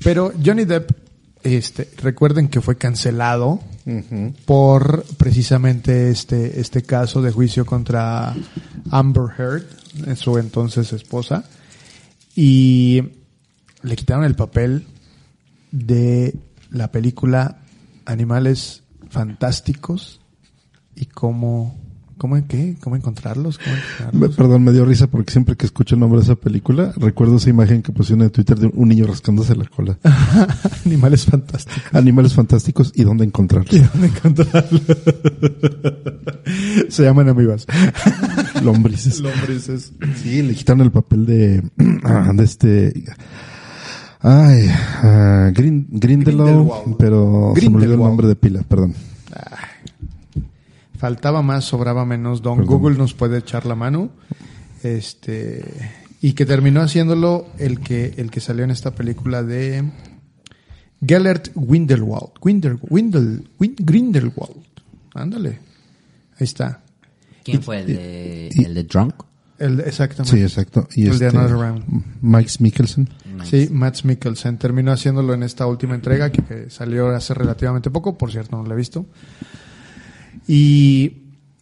[0.03, 0.91] Pero Johnny Depp,
[1.43, 3.61] este, recuerden que fue cancelado
[4.45, 8.35] por precisamente este, este caso de juicio contra
[8.91, 9.65] Amber Heard,
[10.07, 11.45] eh, su entonces esposa,
[12.37, 13.03] y
[13.83, 14.87] le quitaron el papel
[15.71, 16.35] de
[16.71, 17.63] la película
[18.05, 20.21] Animales Fantásticos
[21.01, 21.77] y cómo
[22.19, 22.77] ¿Cómo qué?
[22.81, 23.59] ¿Cómo encontrarlos?
[23.59, 24.37] ¿Cómo Me- encontrarlos?
[24.37, 27.49] Perdón, me dio risa porque siempre que escucho el nombre de esa película, recuerdo esa
[27.49, 29.97] imagen que pusieron en Twitter de un niño rascándose la cola.
[30.85, 31.95] Animales fantásticos.
[31.95, 33.73] Animales fantásticos y dónde encontrarlos.
[33.73, 34.83] ¿Y dónde encontrarlos?
[36.89, 37.67] Se llaman amibas.
[38.65, 39.21] Lombrices.
[39.21, 39.93] Lombrices.
[40.21, 41.63] Sí, le quitaron el papel de,
[42.03, 43.05] ah, de este,
[44.21, 44.69] ay,
[45.05, 46.97] ah, Green, Grindelow, Grindelwald.
[46.99, 48.95] pero se me olvidó el nombre de pila, perdón.
[50.99, 52.43] Faltaba más, sobraba menos.
[52.43, 52.75] Don Perdón.
[52.79, 54.11] Google nos puede echar la mano.
[54.83, 55.65] Este,
[56.21, 59.85] y que terminó haciéndolo el que, el que salió en esta película de
[61.07, 62.31] Gellert Windelwald.
[62.43, 64.57] Windel, Windel, Win- Grindelwald.
[65.15, 65.61] Ándale.
[66.39, 66.81] Ahí está.
[67.45, 69.15] ¿Quién fue el de, y- el de Drunk?
[69.59, 70.37] El, exactamente.
[70.37, 70.87] Sí, exacto.
[70.95, 71.85] Y El este, de Another Round.
[72.23, 73.09] Mike Mikkelsen.
[73.45, 78.17] Sí, Matt Mikkelsen terminó haciéndolo en esta última entrega que, que salió hace relativamente poco,
[78.19, 79.07] por cierto, no la he visto.
[80.49, 81.13] Y,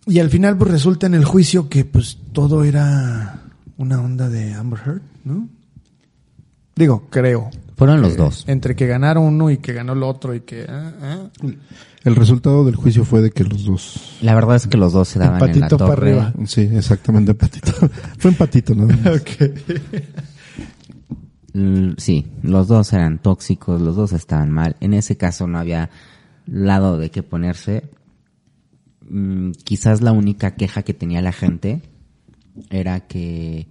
[0.07, 3.43] y al final pues resulta en el juicio que pues todo era
[3.77, 5.49] una onda de Amber Heard, ¿no?
[6.77, 7.51] Digo, creo.
[7.77, 8.45] Fueron los dos.
[8.47, 10.65] Entre que ganaron uno y que ganó el otro y que...
[10.69, 11.29] ah, ah.
[12.05, 15.09] El resultado del juicio fue de que los dos, La verdad es que los dos
[15.09, 16.11] se daban en la Patito para torre.
[16.13, 16.33] arriba.
[16.47, 17.73] sí, exactamente, patito.
[18.19, 18.85] fue empatito, ¿no?
[18.85, 19.51] Ok.
[21.53, 24.77] Mm, Sí, los dos eran tóxicos, los dos estaban mal.
[24.81, 25.91] En ese caso no había
[26.47, 27.85] lado de qué ponerse.
[29.09, 31.83] Mm, Quizás la única queja que tenía la gente
[32.71, 33.67] era que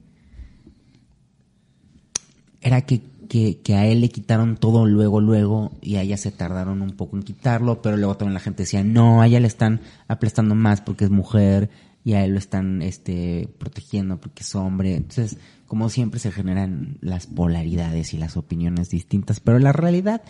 [2.61, 6.31] era que, que, que a él le quitaron todo luego, luego, y a ella se
[6.31, 9.47] tardaron un poco en quitarlo, pero luego también la gente decía, no, a ella le
[9.47, 11.69] están aplastando más porque es mujer,
[12.05, 14.95] y a él lo están este, protegiendo porque es hombre.
[14.95, 20.21] Entonces, como siempre se generan las polaridades y las opiniones distintas, pero la realidad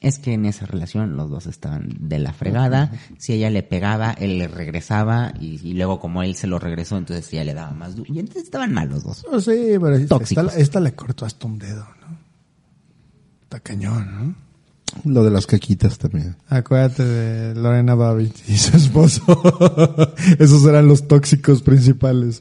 [0.00, 2.92] es que en esa relación los dos estaban de la fregada.
[3.18, 6.96] Si ella le pegaba, él le regresaba y, y luego como él se lo regresó,
[6.96, 8.12] entonces ella le daba más duro.
[8.12, 9.26] Y entonces estaban mal los dos.
[9.30, 12.18] Oh, sí, pero esta, esta le cortó hasta un dedo, ¿no?
[13.42, 14.48] Está cañón, ¿no?
[15.04, 16.36] Lo de las caquitas también.
[16.48, 19.22] Acuérdate de Lorena Babbitt y su esposo.
[20.38, 22.40] Esos eran los tóxicos principales.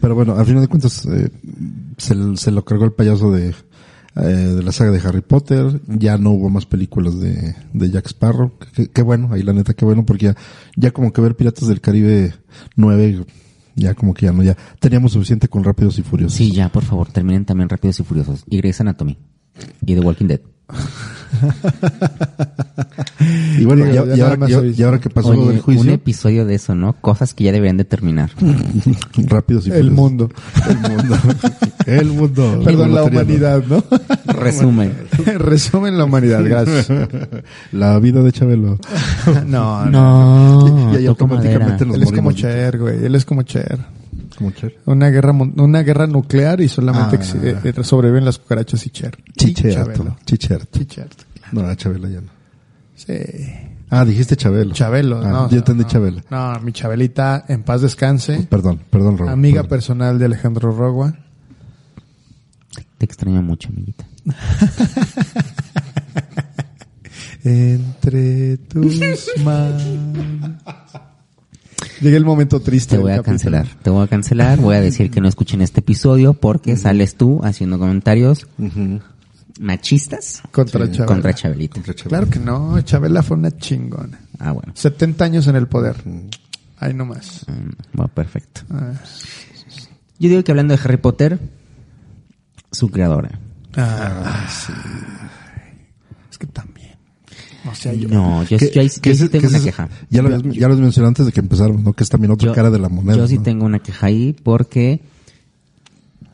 [0.00, 1.30] Pero bueno, al final de cuentas, eh,
[1.96, 3.54] se, se lo cargó el payaso de,
[4.16, 5.80] eh, de la saga de Harry Potter.
[5.86, 8.52] Ya no hubo más películas de, de Jack Sparrow.
[8.92, 10.36] Qué bueno, ahí la neta, qué bueno, porque ya,
[10.76, 12.34] ya como que ver Piratas del Caribe
[12.76, 13.24] 9,
[13.74, 16.36] ya como que ya no, ya teníamos suficiente con Rápidos y Furiosos.
[16.36, 18.44] Sí, ya, por favor, terminen también Rápidos y Furiosos.
[18.48, 19.18] Y Grey's Anatomy.
[19.82, 20.40] Y The Walking Dead.
[23.58, 24.26] Y bueno, ya, ya
[24.86, 26.94] ahora, que pasó Oye, del juicio, un episodio de eso, ¿no?
[26.94, 28.30] Cosas que ya deberían de terminar.
[29.16, 30.28] Rápidos y El mundo.
[30.68, 31.16] El mundo.
[31.86, 32.60] El mundo.
[32.64, 33.82] Perdón, la humanidad, ¿no?
[34.26, 34.94] Resumen.
[35.38, 36.88] Resumen la humanidad, gracias.
[37.72, 38.78] La vida de Chabelo.
[39.46, 40.68] No, no.
[40.68, 42.32] No, Y- y automáticamente nos Él es como.
[42.32, 43.04] Cher, güey.
[43.04, 43.78] Él es como Cher.
[44.86, 47.20] Una guerra, una guerra nuclear y solamente Ah.
[47.20, 49.18] ex- eh, sobreviven las cucarachas y Cher.
[49.36, 50.16] Chicherto.
[50.24, 50.78] Chicherto.
[50.78, 51.24] Chicherto.
[51.52, 52.28] No, Chabela ya no.
[52.94, 53.14] Sí.
[53.90, 54.74] Ah, dijiste Chabelo.
[54.74, 55.50] Chabelo, Ah, no.
[55.50, 56.22] Yo entendí no, Chabela.
[56.30, 58.46] No, mi Chabelita, en paz descanse.
[58.50, 59.30] Perdón, perdón, Robo.
[59.30, 59.70] Amiga Perdón.
[59.70, 61.14] personal de Alejandro Rogua.
[62.98, 64.04] Te extraño mucho, amiguita.
[67.44, 69.00] Entre tus
[69.44, 69.82] manos.
[72.00, 72.96] Llega el momento triste.
[72.96, 73.66] Te voy a cancelar.
[73.82, 74.58] Te voy a cancelar.
[74.60, 78.46] Voy a decir que no escuchen este episodio porque sales tú haciendo comentarios
[79.60, 81.06] machistas Contra Sí, Chabela.
[81.06, 81.74] contra Chabelita.
[81.82, 81.94] Contra.
[81.94, 84.20] Claro que no, Chabela fue una chingona.
[84.38, 84.72] Ah, bueno.
[84.74, 85.96] 70 años en el poder.
[86.78, 87.44] Ahí nomás.
[87.48, 88.60] Mm, Bueno, perfecto.
[88.70, 88.92] Ah.
[90.20, 91.40] Yo digo que hablando de Harry Potter,
[92.70, 93.38] su creadora.
[93.76, 94.72] Ah, sí.
[96.30, 96.77] Es que también.
[97.70, 98.08] O sea, yo.
[98.08, 99.88] No, yo, ¿Qué- yo, ahí- yo tengo una queja.
[100.10, 101.92] Ya lo, ya lo mencioné antes de que empezáramos, ¿no?
[101.92, 103.16] Que es también otra cara de la moneda.
[103.16, 103.42] Yo sí ¿no?
[103.42, 105.00] tengo una queja ahí porque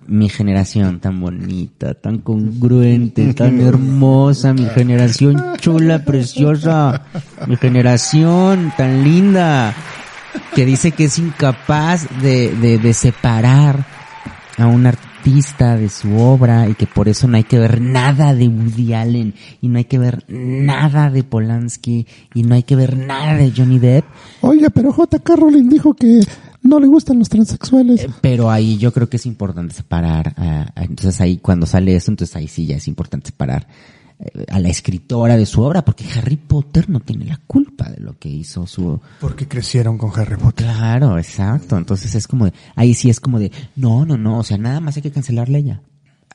[0.07, 7.05] mi generación tan bonita, tan congruente, tan hermosa, mi generación chula, preciosa,
[7.47, 9.75] mi generación tan linda,
[10.55, 13.87] que dice que es incapaz de, de, de separar
[14.59, 18.35] a un artista de su obra y que por eso no hay que ver nada
[18.35, 22.77] de Woody Allen y no hay que ver nada de Polanski y no hay que
[22.77, 24.05] ver nada de Johnny Depp.
[24.43, 25.37] Oiga, pero J.K.
[25.37, 26.21] Rowling dijo que
[26.63, 28.05] no le gustan los transexuales.
[28.05, 32.11] Eh, Pero ahí yo creo que es importante separar, ah, entonces ahí cuando sale eso,
[32.11, 33.67] entonces ahí sí ya es importante separar
[34.49, 38.19] a la escritora de su obra, porque Harry Potter no tiene la culpa de lo
[38.19, 39.01] que hizo su...
[39.21, 40.67] Porque crecieron con Harry Potter.
[40.67, 44.43] Claro, exacto, entonces es como de, ahí sí es como de, no, no, no, o
[44.45, 45.83] sea, nada más hay que cancelarle a ella,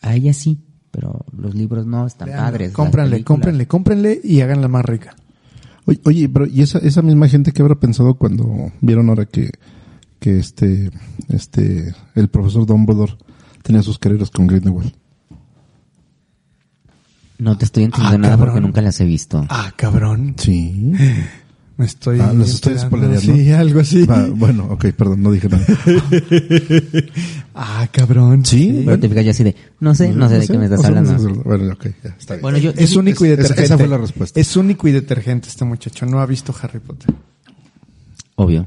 [0.01, 0.59] a ella sí,
[0.91, 2.73] pero los libros no están padres.
[2.73, 3.23] películas.
[3.23, 5.15] cómprenle, cómprenle y háganla más rica.
[5.85, 9.51] Oye, oye, pero ¿y esa, esa misma gente que habrá pensado cuando vieron ahora que,
[10.19, 10.91] que este,
[11.29, 13.13] este, el profesor Dumbledore
[13.63, 14.93] tenía sus carreras con Grindelwald?
[17.39, 19.45] No te estoy entendiendo Ah, nada porque nunca las he visto.
[19.49, 20.35] Ah, cabrón.
[20.37, 20.93] Sí.
[21.77, 22.19] Me estoy...
[22.19, 22.77] Ah, los estoy.
[23.21, 24.03] Sí, algo así.
[24.05, 25.65] Va, bueno, ok, perdón, no dije nada.
[27.55, 28.45] Ah, cabrón.
[28.45, 30.79] Sí, Pero te fijas yo así de, no sé, no sé de qué me estás
[30.79, 31.13] o sea, hablando.
[31.13, 32.41] no sé, Bueno, ok, ya, está bien.
[32.41, 33.63] Bueno, yo, Es yo- único y detergente.
[33.63, 34.39] esa fue la respuesta.
[34.39, 36.05] Es único y detergente este muchacho.
[36.05, 37.13] No ha visto Harry Potter.
[38.35, 38.65] Obvio.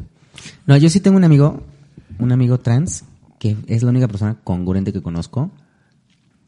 [0.67, 1.63] No, yo sí tengo un amigo,
[2.19, 3.05] un amigo trans,
[3.39, 5.51] que es la única persona congruente que conozco,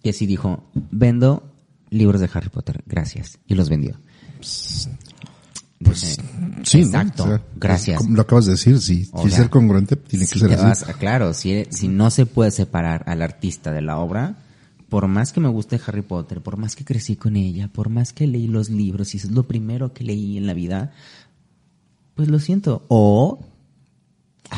[0.03, 1.43] que sí dijo, vendo
[1.95, 3.39] libros de Harry Potter, gracias.
[3.47, 3.99] Y los vendió.
[5.83, 6.19] Pues,
[6.65, 6.85] sí, ¿no?
[6.87, 8.09] Exacto, O sea, gracias.
[8.09, 10.65] Lo acabas de decir, si, O ser congruente tiene que Si ser te así.
[10.65, 14.37] vas- claro, si, si no se puede separar al artista de la obra,
[14.89, 18.13] por más que me guste Harry Potter, por más que crecí con ella, por más
[18.13, 20.93] que leí los libros y es lo primero que leí en la vida,
[22.15, 22.85] pues lo siento.
[22.89, 23.41] O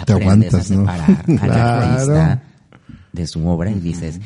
[0.05, 0.81] Te aprendes aguantas, a ¿no?
[0.81, 1.83] separar al Claro.
[1.83, 2.43] artista
[3.13, 4.21] de su obra y dices,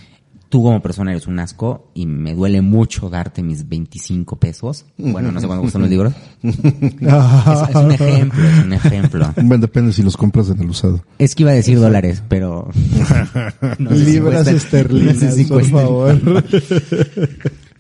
[0.51, 4.85] tú como persona eres un asco y me duele mucho darte mis 25 pesos.
[4.99, 6.13] Bueno, no sé cuándo gustan los libros.
[6.43, 9.33] Es, es un ejemplo, es un ejemplo.
[9.37, 11.03] Bueno, depende si los compras en el usado.
[11.19, 12.69] Es que iba a decir dólares, pero...
[13.79, 16.21] no sé si Libras cuestan- esterlinas, no sé si por favor.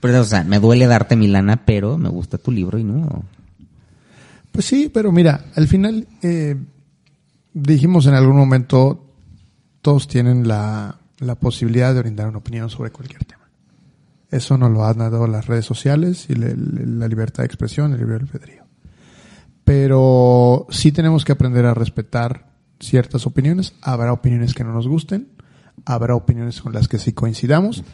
[0.01, 3.25] Pero, o sea, me duele darte mi lana, pero me gusta tu libro y no.
[4.53, 6.57] Pues sí, pero mira, al final eh,
[7.53, 9.05] dijimos en algún momento,
[9.83, 13.49] todos tienen la, la posibilidad de brindar una opinión sobre cualquier tema.
[14.31, 17.93] Eso nos lo han dado las redes sociales y le- le- la libertad de expresión,
[17.93, 18.65] el libre albedrío.
[19.65, 22.51] Pero sí tenemos que aprender a respetar
[22.81, 23.75] ciertas opiniones.
[23.83, 25.29] Habrá opiniones que no nos gusten,
[25.85, 27.85] habrá opiniones con las que sí coincidamos,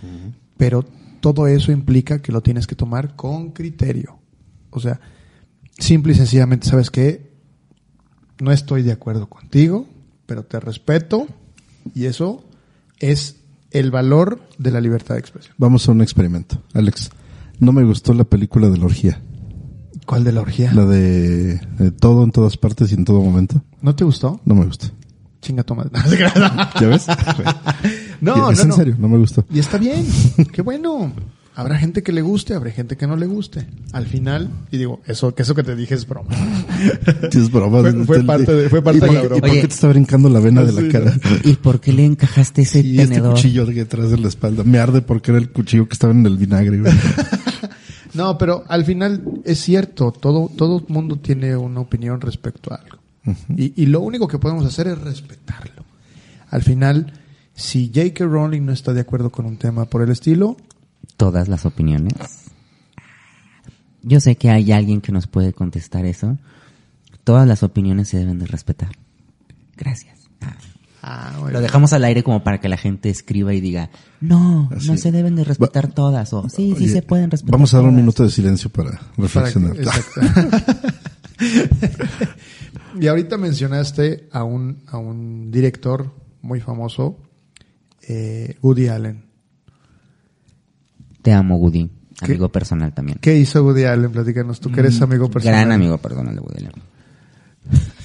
[0.57, 0.85] pero
[1.21, 4.19] todo eso implica que lo tienes que tomar con criterio.
[4.71, 5.01] O sea,
[5.79, 7.33] simple y sencillamente, ¿sabes qué?
[8.41, 9.87] No estoy de acuerdo contigo,
[10.27, 11.27] pero te respeto
[11.95, 12.45] y eso
[12.99, 13.37] es
[13.71, 15.55] el valor de la libertad de expresión.
[15.59, 16.63] Vamos a un experimento.
[16.75, 17.11] Alex,
[17.59, 19.21] no me gustó la película de la orgía.
[20.07, 20.73] ¿Cuál de la orgía?
[20.73, 23.63] La de eh, todo en todas partes y en todo momento.
[23.83, 24.41] ¿No te gustó?
[24.45, 24.87] No me gustó.
[25.43, 25.91] Chinga tu madre.
[26.81, 27.07] ¿Ya ves?
[28.21, 28.77] no, es no, en no.
[28.77, 29.45] serio, no me gustó.
[29.51, 30.07] Y está bien,
[30.53, 31.13] qué bueno.
[31.59, 33.67] Habrá gente que le guste, habrá gente que no le guste.
[33.93, 36.29] Al final, y digo, eso que eso que te dije es broma.
[37.33, 37.81] Sí, es broma.
[37.81, 39.39] Fue- fue parte de- fue parte ¿Y por de la broma.
[39.39, 41.15] ¿Y por qué te está brincando la vena de la Sí, cara?
[41.45, 43.33] ¿Y por qué le encajaste ese este tenedor?
[43.35, 44.65] cuchillo de detrás de la espalda.
[44.65, 46.83] Me arde porque era el cuchillo que estaba en el vinagre.
[48.15, 52.99] No, pero al final es cierto, todo, todo mundo tiene una opinión respecto a algo.
[53.55, 55.85] y, y lo único que podemos hacer es respetarlo.
[56.51, 57.13] Al final,
[57.55, 58.25] si J.K.
[58.25, 60.57] Rowling no está de acuerdo con un tema por el estilo,
[61.17, 62.15] Todas las opiniones.
[64.03, 66.39] Yo sé que hay alguien que nos puede contestar eso.
[67.25, 68.91] Todas las opiniones se deben de respetar.
[69.77, 70.17] Gracias.
[70.41, 70.57] Ah.
[71.03, 73.91] ah, Lo dejamos al aire como para que la gente escriba y diga,
[74.21, 74.87] no, Así.
[74.89, 76.33] no se deben de respetar todas.
[76.33, 78.03] O sí, sí Oye, se pueden respetar Vamos a dar un todas".
[78.03, 79.73] minuto de silencio para Para reflexionar.
[79.73, 80.21] que- exacto.
[83.01, 87.19] y ahorita mencionaste a un, a un director muy famoso,
[88.09, 89.26] eh, Woody Allen.
[91.27, 91.91] Te amo, Woody.
[92.21, 92.27] ¿Qué?
[92.27, 93.19] Amigo personal también.
[93.21, 94.13] ¿Qué hizo Woody Allen?
[94.13, 95.59] Platícanos, tú que eres amigo personal.
[95.59, 96.83] Gran amigo personal de Woody Allen.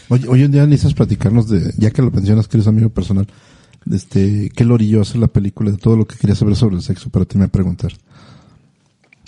[0.09, 3.27] Oye, hoy en día necesitas platicarnos de, ya que lo mencionas que eres amigo personal,
[3.91, 7.11] este, ¿qué lorillo hace la película de todo lo que quería saber sobre el sexo
[7.11, 7.91] para ti me preguntar?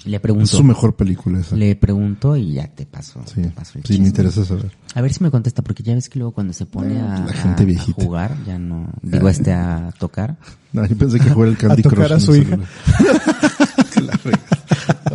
[0.06, 0.48] Le Es pregunto.
[0.48, 1.56] su mejor película esa.
[1.56, 3.22] Le pregunto y ya te paso.
[3.26, 4.70] Sí, te paso el sí, me interesa saber.
[4.96, 7.32] A ver si me contesta, porque ya ves que luego cuando se pone a, La
[7.32, 10.36] gente a- a jugar, ya no, digo este a tocar.
[10.74, 12.58] No, yo pensé que jugara el Candy A tocar Crush a su hija.
[14.04, 14.40] La rega.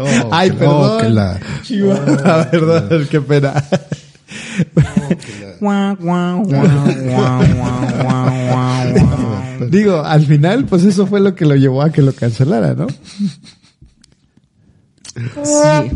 [0.01, 1.01] Oh, Ay, que- oh, perdón.
[1.01, 3.53] que la- verdad, qué pena.
[9.71, 12.87] Digo, al final, pues eso fue lo que lo llevó a que lo cancelara, ¿no?
[15.15, 15.91] Sí,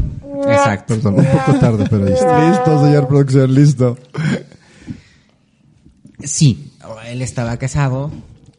[0.48, 0.94] exacto.
[0.96, 2.50] Perdón, un poco tarde, pero está.
[2.50, 3.98] Listo, señor producción, listo.
[6.24, 6.72] Sí,
[7.06, 8.10] él estaba casado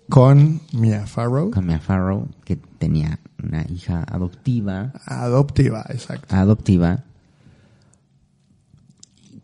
[0.10, 6.36] Con Mia Farrow, con Mia Farrow, que tenía una hija adoptiva, adoptiva, exacto.
[6.36, 7.04] adoptiva,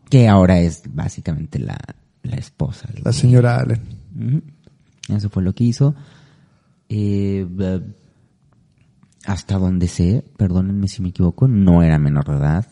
[0.09, 1.77] que ahora es básicamente la,
[2.23, 2.89] la esposa.
[3.03, 4.43] La señora Allen.
[5.07, 5.95] Eso fue lo que hizo.
[6.89, 7.47] Eh,
[9.25, 12.67] hasta donde sé, perdónenme si me equivoco, no era menor de edad.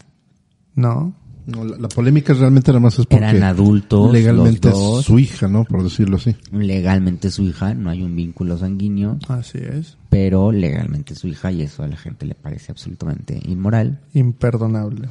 [0.75, 1.13] ¿No?
[1.47, 4.99] No, la, la polémica realmente nada más es porque Eran adultos legalmente los dos.
[4.99, 5.63] es su hija, ¿no?
[5.63, 6.35] Por decirlo así.
[6.51, 9.97] Legalmente su hija, no hay un vínculo sanguíneo, Así es.
[10.09, 14.01] pero legalmente su hija y eso a la gente le parece absolutamente inmoral.
[14.13, 15.07] Imperdonable.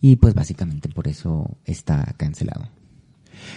[0.00, 2.68] Y pues básicamente por eso está cancelado.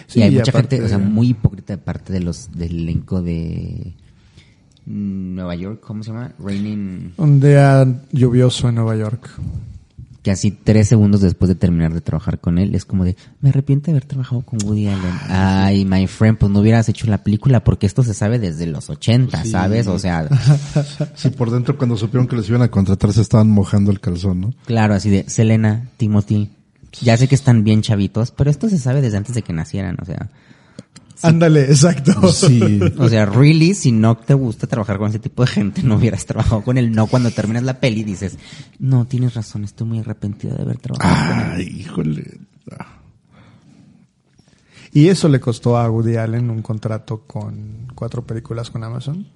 [0.06, 2.50] Sí, y hay y mucha aparte- gente, o sea, muy hipócrita de parte de los
[2.52, 3.94] del elenco de
[4.84, 6.32] Nueva York, ¿cómo se llama?
[6.38, 9.30] Raining, Un día lluvioso en Nueva York.
[10.28, 13.48] Que así tres segundos después de terminar de trabajar con él, es como de, me
[13.48, 15.14] arrepiento de haber trabajado con Woody Allen.
[15.30, 18.90] Ay, my friend, pues no hubieras hecho la película porque esto se sabe desde los
[18.90, 19.86] 80, ¿sabes?
[19.86, 20.28] O sea,
[21.14, 24.42] Sí, por dentro cuando supieron que les iban a contratar se estaban mojando el calzón,
[24.42, 24.54] ¿no?
[24.66, 26.50] claro, así de, Selena, Timothy,
[27.00, 29.96] ya sé que están bien chavitos, pero esto se sabe desde antes de que nacieran,
[29.98, 30.28] o sea.
[31.22, 32.30] Ándale, exacto.
[32.32, 32.80] Sí.
[32.98, 36.26] O sea, really, si no te gusta trabajar con ese tipo de gente, no hubieras
[36.26, 36.92] trabajado con él.
[36.92, 38.38] No cuando terminas la peli dices,
[38.78, 41.56] no, tienes razón, estoy muy arrepentido de haber trabajado con él.
[41.56, 42.38] Ay, híjole.
[42.70, 42.94] Ah.
[44.92, 49.26] Y eso le costó a Woody Allen un contrato con cuatro películas con Amazon.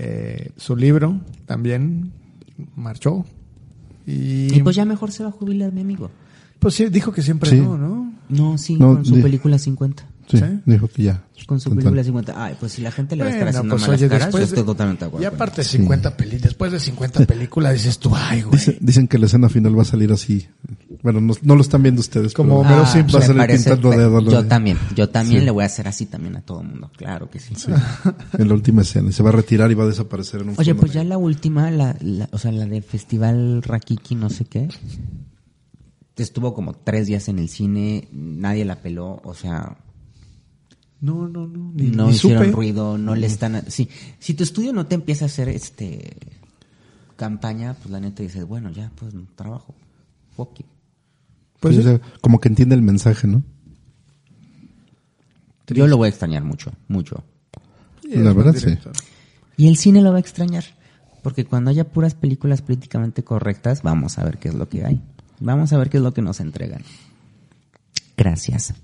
[0.00, 2.12] Eh, su libro también
[2.74, 3.24] marchó.
[4.06, 6.10] Y, Y pues ya mejor se va a jubilar mi amigo.
[6.58, 7.56] pues sí, dijo que siempre Sí.
[7.56, 8.12] no, ¿no?
[8.28, 10.04] No, sí, No, con su película 50.
[10.30, 10.44] Sí, ¿Sí?
[10.66, 11.24] dijo que ya.
[11.46, 12.44] Con su película 50.
[12.44, 14.20] Ay, pues si la gente le va a estar Bueno, haciendo pues, malas oye, caras,
[14.20, 15.24] yo después de- estoy totalmente de acuerdo.
[15.24, 18.58] Y aparte 50 peli, después de 50 películas dices tú, ay, güey.
[18.58, 20.46] Dice- dicen que la escena final va a salir así.
[21.02, 22.34] Bueno, no, no lo están viendo ustedes.
[22.34, 23.20] Como pero Homero Ah, Simpson.
[23.20, 24.24] Va a salir pintando dedos.
[24.32, 25.44] Yo también, yo también Sí.
[25.46, 26.90] le voy a hacer así también a todo mundo.
[26.96, 27.54] Claro que sí.
[28.38, 29.08] En la última escena.
[29.08, 31.16] Y se va a retirar y va a desaparecer en un Oye, pues ya la
[31.16, 34.68] última, la, la- o sea, la de Festival Rakiki, no sé qué,
[36.16, 39.78] estuvo como tres días en el cine, nadie la peló, o sea,
[41.00, 41.72] No, no, no.
[41.74, 42.54] Ni, no ni hicieron supe.
[42.56, 43.54] ruido, no le están...
[43.56, 43.88] a- Sí,
[44.18, 46.16] si tu estudio no te empieza a hacer este
[47.16, 49.74] campaña, pues la neta dices, bueno, ya, pues no trabajo.
[50.36, 50.66] Fuck you.
[51.60, 51.88] Pues Sí, sí.
[51.88, 53.42] o sea, como que entiende el mensaje, ¿no?
[55.68, 57.22] Yo lo voy a extrañar mucho, mucho.
[58.02, 58.76] La verdad, sí.
[59.56, 60.64] Y el cine lo va a extrañar.
[61.22, 65.00] Porque cuando haya puras películas políticamente correctas, vamos a ver qué es lo que hay.
[65.38, 66.82] Vamos a ver qué es lo que nos entregan.
[68.16, 68.74] Gracias.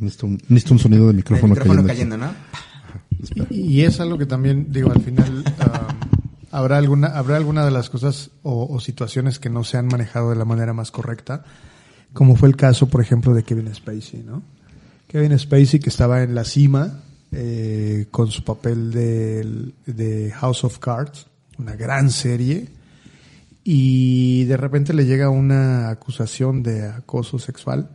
[0.00, 2.18] Necesito un, necesito un sonido de micrófono, cayendo.
[3.50, 5.88] Y, y es algo que también, digo, al final ah,
[6.50, 10.30] habrá alguna habrá alguna de las cosas o, o situaciones que no se han manejado
[10.30, 11.44] de la manera más correcta,
[12.12, 14.42] como fue el caso, por ejemplo, de Kevin Spacey, ¿no?
[15.08, 17.00] Kevin Spacey que estaba en la cima
[17.32, 21.26] eh, con su papel de, de House of Cards,
[21.58, 22.68] una gran serie,
[23.64, 27.90] y de repente le llega una acusación de acoso sexual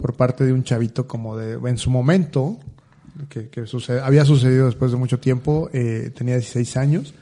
[0.00, 2.58] por parte de un chavito como de, en su momento,
[3.28, 7.14] que, sucede- había sucedido después de mucho tiempo, eh, tenía 16 años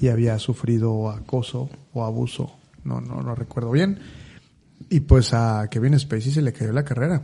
[0.00, 2.52] y había sufrido acoso o abuso,
[2.84, 3.98] no, no, no recuerdo bien.
[4.90, 7.22] Y pues a Kevin Spacey se le cayó la carrera.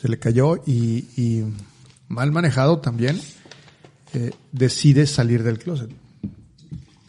[0.00, 1.44] Se le cayó y, y
[2.08, 3.18] mal manejado también,
[4.14, 5.90] eh, decide salir del closet.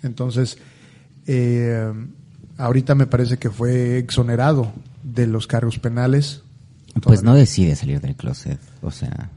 [0.02, 0.58] Entonces,
[1.28, 1.92] eh,
[2.58, 4.72] ahorita me parece que fue exonerado
[5.04, 6.43] de los cargos penales.
[7.02, 8.60] Pues no decide salir del closet.
[8.82, 9.30] O sea,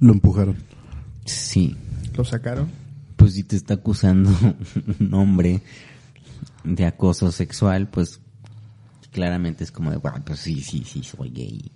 [0.00, 0.56] Lo empujaron.
[1.24, 1.76] sí.
[2.16, 2.68] Lo sacaron.
[3.16, 4.30] Pues si te está acusando
[5.00, 5.62] un hombre
[6.62, 8.20] de acoso sexual, pues
[9.10, 11.72] claramente es como de, bueno, pues sí, sí, sí, soy gay.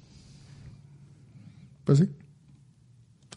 [1.84, 2.08] Pues sí.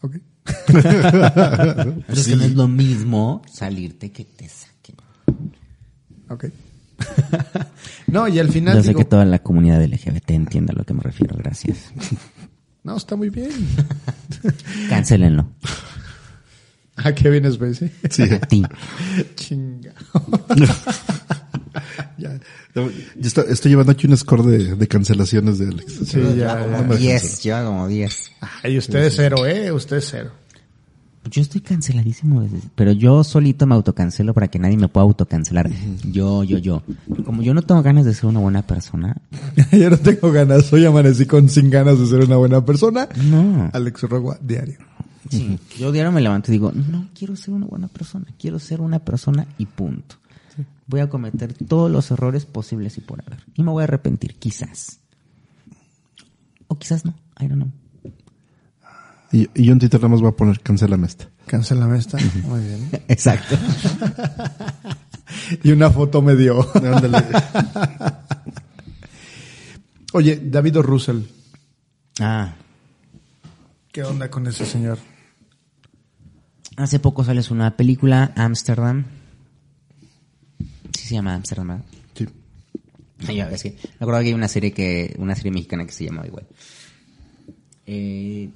[0.02, 0.16] Ok.
[0.66, 4.96] Pero es que no es lo mismo salirte que te saquen.
[6.28, 6.46] Ok.
[8.06, 8.76] no, y al final.
[8.76, 11.92] Yo sé digo, que toda la comunidad LGBT entiende a lo que me refiero, gracias.
[12.84, 13.52] No, está muy bien.
[14.90, 15.46] Cancelenlo.
[16.96, 17.92] ¿A Kevin Spacey?
[18.10, 18.22] Sí.
[18.24, 18.64] A ti.
[19.36, 19.94] Chinga.
[22.18, 22.40] ya.
[22.74, 22.90] Yo
[23.22, 25.92] estoy, estoy llevando aquí un score de, de cancelaciones de Alex.
[26.06, 26.66] Sí, ya, ya.
[26.66, 28.32] No me 10, lleva como 10.
[28.64, 29.70] Ay, usted es cero, ¿eh?
[29.70, 30.32] Usted es cero.
[31.30, 35.70] Yo estoy canceladísimo, desde- pero yo solito me autocancelo para que nadie me pueda autocancelar.
[36.04, 36.82] Yo, yo, yo.
[37.24, 39.16] Como yo no tengo ganas de ser una buena persona,
[39.72, 40.72] Yo no tengo ganas.
[40.72, 43.08] Hoy amanecí con sin ganas de ser una buena persona.
[43.30, 43.70] no.
[43.72, 44.78] Alex Rogua, diario.
[45.30, 48.80] Sí, yo diario me levanto y digo, no quiero ser una buena persona, quiero ser
[48.80, 50.16] una persona y punto.
[50.88, 53.38] Voy a cometer todos los errores posibles y por haber.
[53.54, 54.98] Y me voy a arrepentir, quizás.
[56.66, 57.70] O quizás no, I don't know.
[59.32, 61.28] Y, y yo en Twitter nada más voy a poner cancelame esta.
[61.46, 62.18] Cancélame esta.
[62.44, 62.88] Muy bien.
[63.08, 63.56] Exacto.
[65.64, 66.58] Y una foto me dio.
[70.12, 70.82] Oye, David O.
[70.82, 71.22] Russell.
[72.20, 72.54] Ah,
[73.90, 74.98] ¿Qué onda con ese señor?
[76.76, 79.04] hace poco sales una película, Amsterdam.
[80.96, 81.84] Sí se llama Amsterdam, ¿verdad?
[82.14, 82.28] Sí.
[83.26, 85.92] Ay, ya, es que me acuerdo que hay una serie que, una serie mexicana que
[85.92, 86.46] se llamaba igual.
[87.86, 88.50] Eh,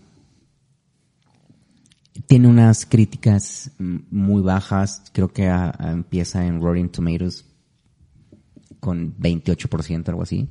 [2.27, 5.03] tiene unas críticas muy bajas.
[5.13, 7.45] Creo que empieza en Rotten Tomatoes
[8.81, 10.49] con 28%, algo así.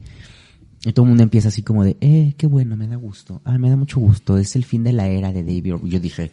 [0.83, 3.41] Y todo el mundo empieza así como de, eh, qué bueno, me da gusto.
[3.43, 4.37] Ah, me da mucho gusto.
[4.37, 5.75] Es el fin de la era de David.
[5.75, 5.87] Or-".
[5.87, 6.31] Yo dije,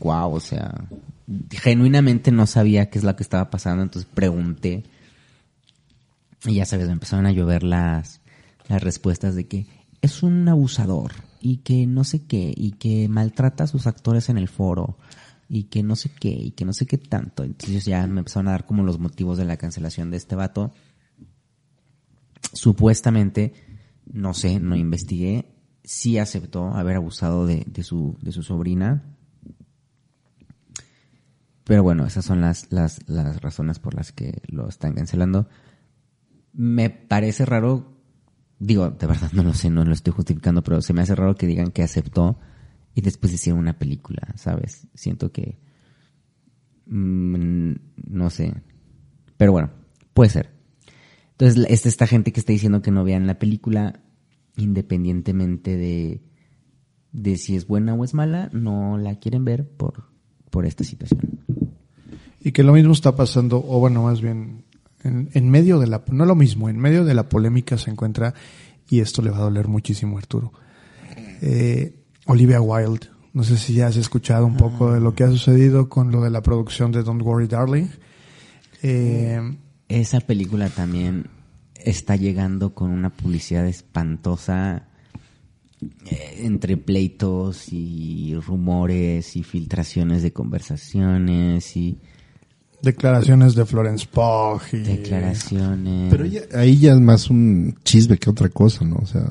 [0.00, 0.86] wow, o sea,
[1.50, 4.84] genuinamente no sabía qué es lo que estaba pasando, entonces pregunté.
[6.44, 8.20] Y ya sabes, me empezaron a llover las,
[8.68, 9.66] las respuestas de que
[10.02, 14.38] es un abusador y que no sé qué y que maltrata a sus actores en
[14.38, 14.96] el foro
[15.48, 17.44] y que no sé qué y que no sé qué tanto.
[17.44, 20.72] Entonces ya me empezaron a dar como los motivos de la cancelación de este vato.
[22.52, 23.54] Supuestamente,
[24.12, 29.02] no sé, no investigué, sí aceptó haber abusado de, de su, de su sobrina.
[31.64, 35.48] Pero bueno, esas son las, las, las razones por las que lo están cancelando.
[36.52, 37.97] Me parece raro,
[38.58, 41.34] digo, de verdad no lo sé, no lo estoy justificando, pero se me hace raro
[41.34, 42.38] que digan que aceptó
[42.94, 44.86] y después hicieron una película, ¿sabes?
[44.94, 45.58] Siento que...
[46.86, 47.72] mm,
[48.08, 48.54] no sé.
[49.36, 49.70] Pero bueno,
[50.14, 50.50] puede ser.
[51.32, 54.00] Entonces, está esta gente que está diciendo que no vean la película
[54.56, 56.20] independientemente de,
[57.12, 60.08] de si es buena o es mala, no la quieren ver por,
[60.50, 61.38] por esta situación.
[62.40, 64.64] Y que lo mismo está pasando, o bueno, más bien,
[65.02, 68.34] en, medio de la, no lo mismo, en medio de la polémica se encuentra,
[68.88, 70.52] y esto le va a doler muchísimo a Arturo,
[71.42, 71.94] eh,
[72.26, 73.08] Olivia Wilde.
[73.32, 76.22] No sé si ya has escuchado un poco de lo que ha sucedido con lo
[76.22, 77.86] de la producción de Don't Worry Darling.
[78.82, 79.40] Eh,
[79.88, 81.26] Esa película también
[81.76, 84.88] está llegando con una publicidad espantosa
[85.80, 91.98] eh, entre pleitos y rumores y filtraciones de conversaciones y
[92.82, 96.10] declaraciones de Florence Pugh y declaraciones.
[96.10, 98.96] Pero ya- ahí ya es más un chisme que otra cosa, ¿no?
[98.96, 99.24] O sea,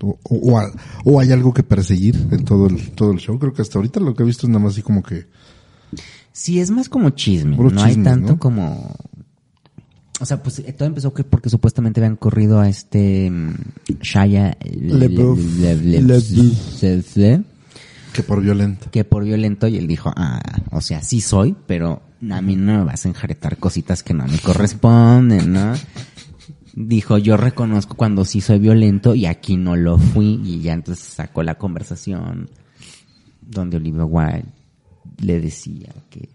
[0.00, 0.72] o, o- o ha-
[1.04, 3.38] o hay algo que perseguir en todo el, todo el show.
[3.38, 5.26] Creo que hasta ahorita lo que he visto es nada más así como que...
[6.32, 7.56] Sí, es más como chisme.
[7.56, 8.38] Puro no hay tanto ¿no?
[8.38, 8.94] como.
[10.20, 13.54] O sea, pues eh, todo empezó que porque supuestamente habían corrido a este mm.
[14.62, 15.08] Le-
[18.12, 18.90] que por violento.
[18.90, 22.78] que por violento y él dijo, ah, o sea, sí soy, pero a mí no
[22.78, 25.74] me vas a enjaretar cositas que no me corresponden, ¿no?
[26.74, 31.04] Dijo, yo reconozco cuando sí soy violento y aquí no lo fui y ya entonces
[31.04, 32.50] sacó la conversación
[33.40, 34.44] donde Olivia Wilde
[35.20, 36.28] le decía que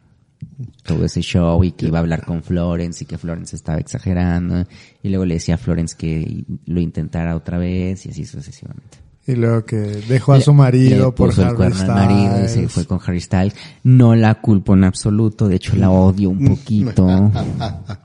[0.84, 4.66] todo ese show y que iba a hablar con Florence y que Florence estaba exagerando
[5.02, 9.03] y luego le decía a Florence que lo intentara otra vez y así sucesivamente.
[9.26, 12.50] Y luego que dejó a su marido le por puso el Harry al marido y
[12.50, 13.56] se fue con Harry Styles.
[13.84, 17.32] No la culpo en absoluto, de hecho la odio un poquito.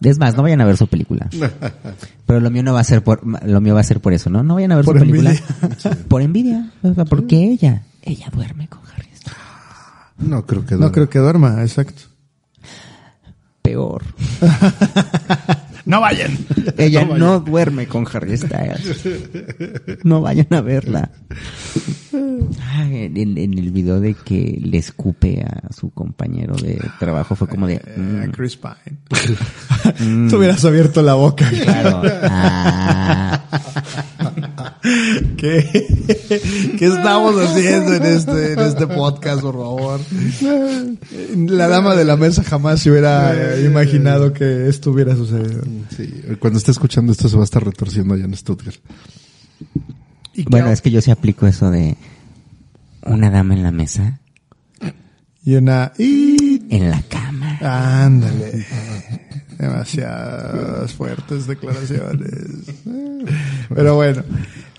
[0.00, 1.28] Es más, no vayan a ver su película.
[2.26, 4.30] Pero lo mío no va a ser por, lo mío va a ser por eso,
[4.30, 4.44] ¿no?
[4.44, 5.30] No vayan a ver Por su película.
[5.30, 6.04] envidia.
[6.08, 6.70] Por envidia.
[6.82, 9.38] O sea, Porque ella, ella duerme con Harry Styles.
[10.18, 10.76] No creo que...
[10.76, 12.02] No creo que duerma, exacto.
[13.62, 14.02] Peor.
[15.88, 16.36] No vayan.
[16.76, 19.04] Ella no, duerme con Harry Styles.
[20.04, 21.10] No vayan a verla.
[22.70, 27.48] Ay, en, en el video de que le escupe a su compañero de trabajo fue
[27.48, 27.76] como de...
[27.76, 28.98] Eh, mm, Chris Pine.
[30.28, 31.48] Tú hubieras abierto la boca.
[31.50, 32.02] claro.
[32.22, 33.42] Ah,
[35.36, 35.86] ¿Qué,
[36.78, 40.00] ¿Qué estamos haciendo en este, en este podcast, por favor?
[41.36, 45.62] La dama de la mesa jamás se hubiera imaginado que esto hubiera sucedido.
[45.96, 48.78] Sí, cuando esté escuchando esto se va a estar retorciendo allá en Stuttgart.
[50.34, 51.96] Y bueno, claro, es que yo sí aplico eso de
[53.04, 54.20] una dama en la mesa,
[55.44, 55.92] y una...
[55.98, 56.62] Y...
[56.74, 57.58] en la cama.
[58.04, 58.66] Ándale.
[59.58, 62.34] Demasiadas fuertes declaraciones.
[63.74, 64.22] Pero bueno,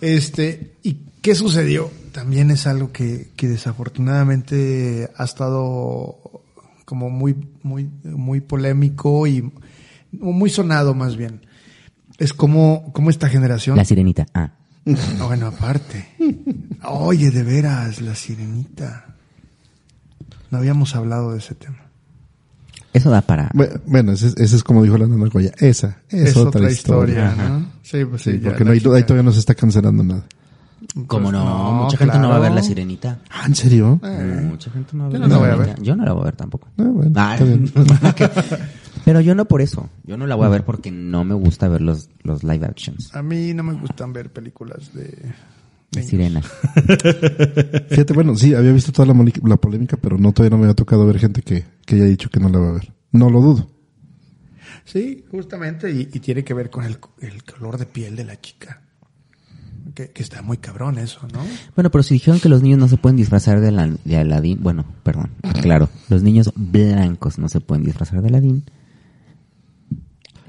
[0.01, 1.91] este, ¿y qué sucedió?
[2.11, 6.43] También es algo que, que desafortunadamente ha estado
[6.85, 9.51] como muy, muy, muy polémico y
[10.11, 11.41] muy sonado más bien.
[12.17, 13.77] Es como, como esta generación.
[13.77, 14.25] La sirenita.
[14.33, 14.51] Ah.
[14.87, 16.07] Ah, Bueno, aparte.
[16.83, 19.15] Oye, de veras, la sirenita.
[20.51, 21.88] No habíamos hablado de ese tema.
[22.93, 23.49] Eso da para...
[23.51, 25.51] Bu- Bueno, ese, ese es como dijo la nana Goya.
[25.59, 27.33] Esa es, otra, historia.
[27.35, 27.65] ¿no?
[27.83, 30.25] Sí, pues Sí, porque no hay, ahí todavía no se está cancelando nada.
[31.07, 31.43] ¿Cómo no?
[31.43, 33.19] no, Mucha gente no va a ver la sirenita.
[33.29, 33.99] Ah, ¿en serio?
[34.01, 35.81] Mucha gente no va a ver Yo no la la voy a ver.
[35.81, 36.67] Yo no la voy a ver tampoco.
[36.77, 37.67] Ah, bueno, Ah, está bien.
[38.15, 38.29] que-
[39.05, 39.89] Pero yo no por eso.
[40.05, 43.13] Yo no la voy a ver porque no me gusta ver los, los live actions.
[43.15, 45.31] A mí no me gustan ver películas de...
[45.91, 46.41] De sirena.
[47.89, 51.05] Fíjate, bueno, sí, había visto toda la, polémica, pero no todavía no me había tocado
[51.07, 52.93] ver gente que, que haya dicho que no la va a ver.
[53.11, 53.71] No lo dudo.
[54.85, 58.39] Sí, justamente, y, y tiene que ver con el, el color de piel de la
[58.39, 58.83] chica.
[59.95, 61.43] Que, que está muy cabrón eso, ¿no?
[61.75, 64.59] Bueno, pero si dijeron que los niños no se pueden disfrazar de, la, de Aladdin,
[64.61, 65.31] bueno, perdón,
[65.61, 68.63] claro, los niños blancos no se pueden disfrazar de Aladdin.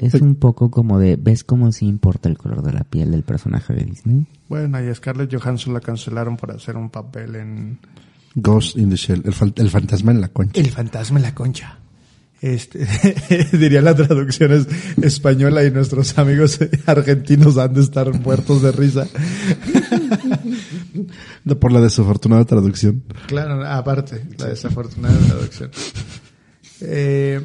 [0.07, 3.23] Es un poco como de, ¿ves cómo sí importa el color de la piel del
[3.23, 4.27] personaje de Disney?
[4.49, 7.79] Bueno, y a Scarlett Johansson la cancelaron por hacer un papel en
[8.35, 10.61] Ghost in the Shell, el, fantasma en la concha.
[10.61, 11.79] El fantasma en la concha.
[12.41, 12.87] Este,
[13.53, 14.67] diría la traducción es
[15.03, 19.07] española y nuestros amigos argentinos han de estar muertos de risa.
[21.61, 23.03] Por la desafortunada traducción.
[23.27, 25.71] Claro, aparte, la desafortunada traducción.
[26.81, 27.41] Eh,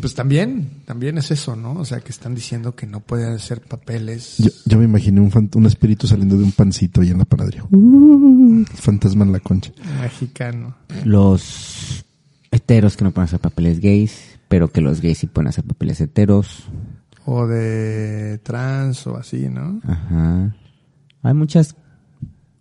[0.00, 1.72] pues también, también es eso, ¿no?
[1.72, 4.36] O sea, que están diciendo que no pueden hacer papeles.
[4.38, 7.24] Yo, yo me imaginé un, fan- un espíritu saliendo de un pancito ahí en la
[7.24, 7.64] panadería.
[7.70, 9.72] Uh, fantasma en la concha.
[10.00, 10.76] mexicano.
[11.04, 12.04] Los
[12.52, 16.00] heteros que no pueden hacer papeles gays, pero que los gays sí pueden hacer papeles
[16.00, 16.64] heteros.
[17.26, 19.80] O de trans o así, ¿no?
[19.84, 20.54] Ajá.
[21.22, 21.74] Hay muchas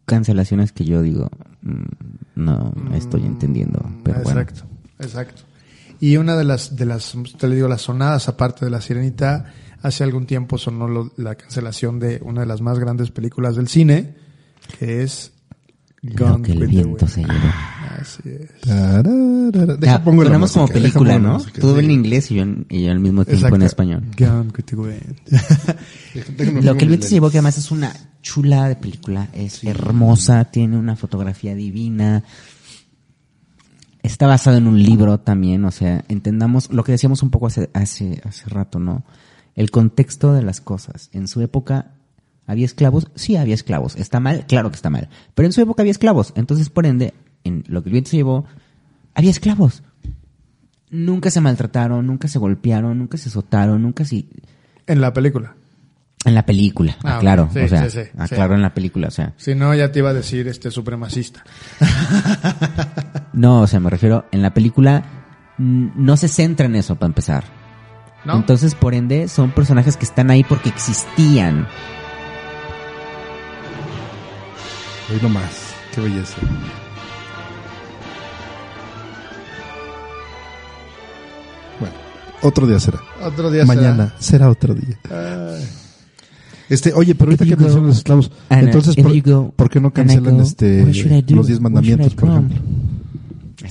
[0.06, 1.30] cancelaciones que yo digo,
[1.62, 1.84] mm,
[2.36, 4.42] no estoy entendiendo, pero bueno.
[4.42, 4.66] exacto,
[5.00, 5.42] exacto.
[6.00, 9.54] Y una de las, de las, te le digo, las sonadas, aparte de La Sirenita,
[9.82, 13.68] hace algún tiempo sonó lo- la cancelación de una de las más grandes películas del
[13.68, 14.16] cine,
[14.80, 15.32] que es
[16.02, 17.10] Lo Gone que el with the viento Wind.
[17.10, 17.54] se llevó.
[18.00, 18.62] Así es.
[18.62, 19.76] Tararara.
[19.76, 21.34] Deja, Ah, pongo la sonamos como música, película, ¿no?
[21.34, 21.86] música, Todo sí.
[21.86, 24.04] en inglés y yo, en- y yo al mismo tiempo en español.
[24.18, 25.16] Gone with the Wind.
[26.64, 30.46] Lo que el viento se llevó, que además es una chula de película, es hermosa,
[30.46, 32.24] tiene una fotografía divina,
[34.04, 37.70] está basado en un libro también, o sea, entendamos lo que decíamos un poco hace,
[37.74, 39.04] hace, hace rato, ¿no?
[39.56, 41.10] El contexto de las cosas.
[41.12, 41.92] En su época,
[42.48, 43.10] ¿había esclavos?
[43.16, 43.96] Sí, había esclavos.
[43.96, 44.46] ¿Está mal?
[44.48, 45.10] Claro que está mal.
[45.36, 46.34] Pero en su época había esclavos.
[46.36, 48.46] Entonces, por ende, en lo que el viento se llevó,
[49.16, 49.84] había esclavos.
[50.90, 54.26] Nunca se maltrataron, nunca se golpearon, nunca se azotaron, nunca se...
[54.88, 55.56] En la película.
[56.26, 57.52] En la película, Ah, claro, ok.
[57.54, 60.00] Sí, o sea, sí, sí, aclaro en la película, o sea, Si no, ya te
[60.00, 61.46] iba a decir este supremacista.
[63.40, 65.06] no, o sea, me refiero, en la película
[65.58, 67.46] no se centra en eso para empezar.
[68.26, 68.36] ¿No?
[68.36, 71.66] Entonces, por ende, son personajes que están ahí porque existían.
[75.10, 75.74] Hoy nomás.
[75.96, 76.36] Qué belleza.
[81.80, 81.96] Bueno,
[82.42, 83.00] otro día será.
[83.24, 85.00] Otro día Mañana será, otro día.
[86.68, 90.44] Este, oye, pero ahorita que mencionas los esclavos, entonces, ¿por, por qué no cancelan go,
[90.44, 92.89] este los diez Where mandamientos, should I por ejemplo?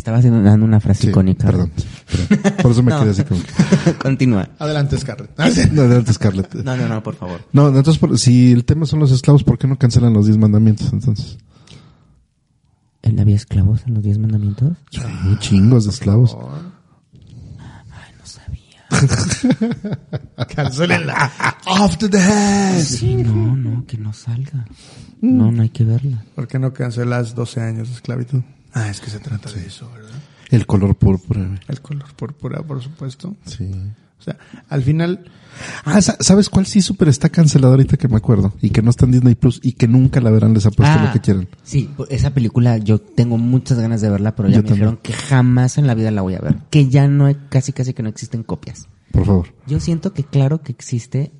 [0.09, 1.47] Estaba haciendo, dando una frase Sí, icónica.
[1.49, 1.71] perdón,
[2.31, 2.55] perdón.
[2.63, 3.01] Por eso me No.
[3.01, 3.93] quedé así como que...
[4.03, 4.49] Continúa.
[4.59, 5.31] Adelante, Scarlett.
[5.73, 6.55] No, adelante, Scarlett.
[6.55, 7.43] No, no, no, por favor.
[7.53, 10.39] No, entonces, por- si el tema son los esclavos, ¿por qué no cancelan los diez
[10.39, 11.37] mandamientos, entonces?
[13.03, 14.79] ¿En había esclavos en los diez mandamientos?
[14.91, 15.01] Sí,
[15.41, 16.35] chingos de esclavos.
[17.91, 18.89] Ay, no sabía.
[20.55, 21.33] Cancelenla.
[21.67, 22.81] Off to the head.
[22.83, 24.65] Sí, no, no, que no salga.
[25.21, 26.25] No, no hay que verla.
[26.35, 28.41] ¿Por qué no cancelas 12 años de esclavitud?
[28.81, 30.11] Ah, es que se trata de eso, ¿verdad?
[30.51, 31.59] El color púrpura.
[31.69, 33.37] El color púrpura, por supuesto.
[33.47, 33.71] Sí.
[34.19, 34.37] O sea,
[34.69, 35.25] al final,
[35.85, 38.53] Ah, sa- ¿sabes cuál sí súper está cancelado ahorita que me acuerdo?
[38.63, 41.05] Y que no está en Disney Plus y que nunca la verán, les apuesto Ah,
[41.07, 41.49] lo que quieran.
[41.65, 44.97] Sí, pues, esa película yo tengo muchas ganas de verla, pero ya Yo me dijeron
[44.97, 45.03] también.
[45.19, 46.57] que jamás en la vida la voy a ver.
[46.71, 48.87] Que ya no hay, casi casi que no existen copias.
[49.11, 49.49] Por favor.
[49.67, 51.33] Yo siento que claro que existe,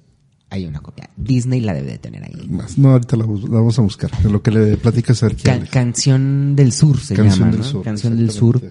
[0.51, 1.11] hay una copia.
[1.17, 2.49] Disney la debe de tener ahí.
[2.49, 2.79] Más.
[2.79, 4.11] No, ahorita la, la vamos a buscar.
[4.25, 5.61] En lo que le platicas a ver quién.
[5.61, 7.67] Ca- Canción del Sur se Canción llama, del ¿no?
[7.67, 8.63] Sur, Canción del Sur.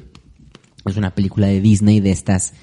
[0.86, 2.54] Es una película de Disney de estas,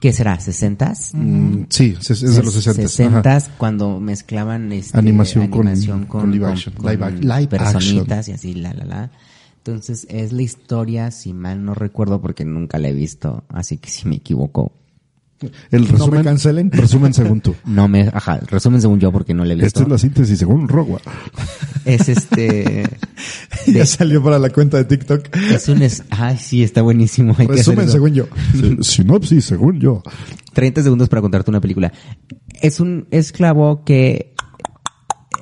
[0.00, 0.36] ¿qué será?
[0.38, 1.14] ¿60s?
[1.14, 2.82] Mm, sí, es, de los 60.
[2.88, 6.74] 60 cuando mezclaban este, Animación con- animación con live action.
[6.74, 9.10] con Live live personitas y así, la, la, la.
[9.58, 13.88] Entonces, es la historia, si mal no recuerdo, porque nunca la he visto, así que
[13.88, 14.72] si me equivoco,
[15.70, 16.70] El No resumen, me cancelen.
[16.70, 17.54] resumen según tú.
[17.66, 19.66] no me, ajá, resumen según yo porque no la he visto.
[19.66, 21.00] Esta es la síntesis según Rogua.
[21.84, 22.84] Es este,
[23.66, 25.28] ya salió para la cuenta de TikTok.
[25.52, 27.34] es un, es, ay, sí, está buenísimo.
[27.36, 27.92] hay que Resumen eso.
[27.92, 28.26] según yo.
[28.80, 30.02] Sinopsis según yo.
[30.54, 31.92] 30 segundos para contarte una película.
[32.62, 34.34] Es un esclavo que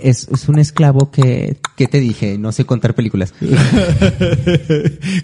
[0.01, 2.39] es, es un esclavo que, ¿qué te dije?
[2.39, 3.35] No sé contar películas.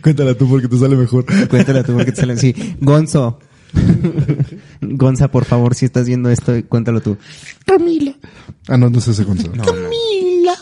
[0.03, 1.25] Cuéntala tú porque te sale mejor.
[1.49, 2.55] Cuéntala tú porque te salen así.
[2.81, 3.41] Gonzo.
[4.81, 7.17] Gonza, por favor, si estás viendo esto, cuéntalo tú.
[7.67, 8.15] Camila.
[8.69, 9.63] Ah, no, no es ese Gonzalo.
[9.65, 10.55] Camila.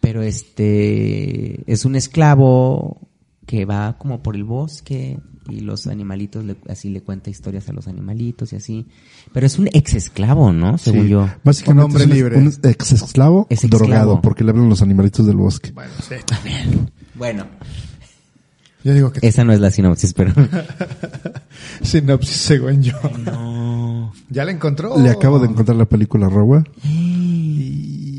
[0.00, 3.00] Pero este es un esclavo
[3.46, 5.18] que va como por el bosque
[5.50, 8.86] y los animalitos le- así le cuenta historias a los animalitos y así.
[9.32, 10.76] Pero es un ex esclavo, ¿no?
[10.78, 11.08] Según Sí.
[11.08, 11.28] yo.
[11.42, 12.36] Básicamente Un hombre es libre.
[12.38, 13.84] un ex esclavo Es esclavo.
[13.84, 15.72] drogado porque le hablan los animalitos del bosque.
[15.72, 16.90] Bueno, sí, también.
[17.14, 17.46] Bueno,
[18.84, 20.32] Yo digo que esa no es la sinopsis, pero
[21.82, 22.94] sinopsis según yo.
[23.24, 24.12] no.
[24.30, 24.98] ¿Ya la encontró?
[24.98, 26.64] Le acabo de encontrar la película Rogua.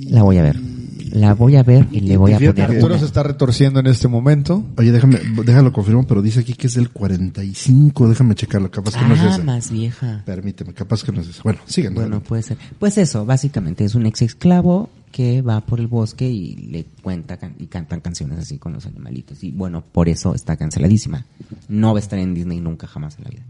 [0.10, 0.69] La voy a ver.
[1.12, 3.00] La voy a ver y le voy a Fíjate poner Arturo una.
[3.00, 4.64] se está retorciendo en este momento.
[4.78, 8.08] Oye, déjame, déjalo confirmo, pero dice aquí que es del 45.
[8.10, 9.44] Déjame checarlo, capaz que no es Ah, ese.
[9.44, 10.24] más vieja.
[10.26, 11.42] Permíteme, capaz que no es ese.
[11.44, 11.94] Bueno, sigan.
[11.96, 12.58] Bueno, puede ser.
[12.80, 17.38] Pues eso, básicamente es un ex esclavo que va por el bosque y le cuenta
[17.38, 19.44] can- y cantan canciones así con los animalitos.
[19.44, 21.26] Y bueno, por eso está canceladísima.
[21.68, 23.44] No va a estar en Disney nunca jamás en la vida.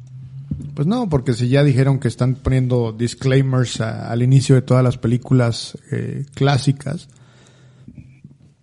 [0.74, 4.84] Pues no, porque si ya dijeron que están poniendo disclaimers a- al inicio de todas
[4.84, 7.08] las películas eh, clásicas,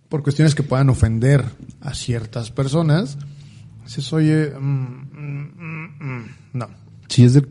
[0.09, 1.43] por cuestiones que puedan ofender
[1.81, 3.17] a ciertas personas,
[3.83, 6.67] dices, oye, mm, mm, mm, mm, no.
[7.07, 7.49] Sí, es del,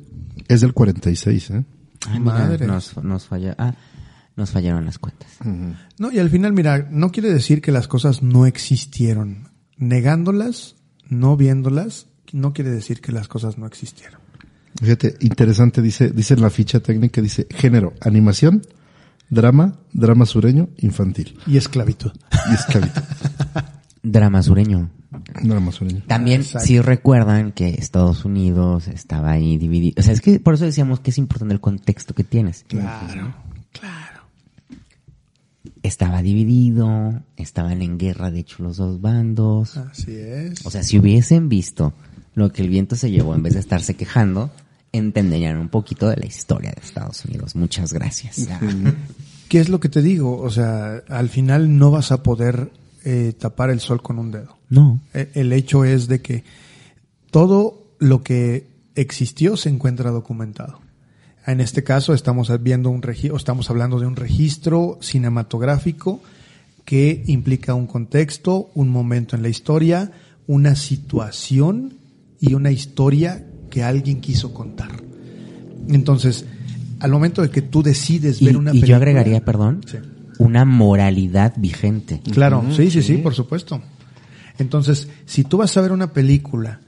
[0.49, 1.65] es del 46, ¿eh?
[2.09, 3.75] Ay, mira, nos, nos falla, ah,
[4.37, 5.29] nos fallaron las cuentas.
[5.99, 9.49] No, y al final, mira, no quiere decir que las cosas no existieron.
[9.77, 10.77] Negándolas,
[11.09, 14.21] no viéndolas, no quiere decir que las cosas no existieron.
[14.81, 18.63] Fíjate, interesante, dice, dice en la ficha técnica, dice género, animación,
[19.29, 21.39] drama, drama sureño, infantil.
[21.47, 22.13] Y esclavitud.
[22.51, 23.03] Y esclavitud.
[24.03, 24.89] Drama sureño.
[25.43, 26.03] drama sureño.
[26.07, 26.65] También, Exacto.
[26.67, 29.95] si recuerdan que Estados Unidos estaba ahí dividido.
[29.99, 32.65] O sea, es que por eso decíamos que es importante el contexto que tienes.
[32.69, 33.35] Claro,
[33.73, 34.21] claro.
[35.83, 39.77] Estaba dividido, estaban en guerra, de hecho, los dos bandos.
[39.77, 40.65] Así es.
[40.65, 41.93] O sea, si hubiesen visto
[42.35, 44.53] lo que el viento se llevó en vez de estarse quejando,
[44.93, 47.57] entenderían un poquito de la historia de Estados Unidos.
[47.57, 48.49] Muchas gracias.
[49.49, 50.41] ¿Qué es lo que te digo?
[50.41, 52.71] O sea, al final no vas a poder
[53.05, 54.57] eh, tapar el sol con un dedo.
[54.69, 55.01] No.
[55.15, 56.45] Eh, El hecho es de que
[57.31, 60.81] todo lo que existió se encuentra documentado.
[61.47, 66.21] En este caso estamos viendo un registro, estamos hablando de un registro cinematográfico
[66.85, 70.11] que implica un contexto, un momento en la historia,
[70.49, 71.95] una situación
[72.41, 75.03] y una historia que alguien quiso contar.
[75.89, 76.47] Entonces,
[77.01, 79.99] al momento de que tú decides Y, ver una y película, yo agregaría, perdón, Sí.
[80.39, 82.21] una moralidad vigente.
[82.33, 83.83] Claro, sí, sí, sí, por supuesto.
[84.59, 86.81] Entonces, si tú vas a ver una película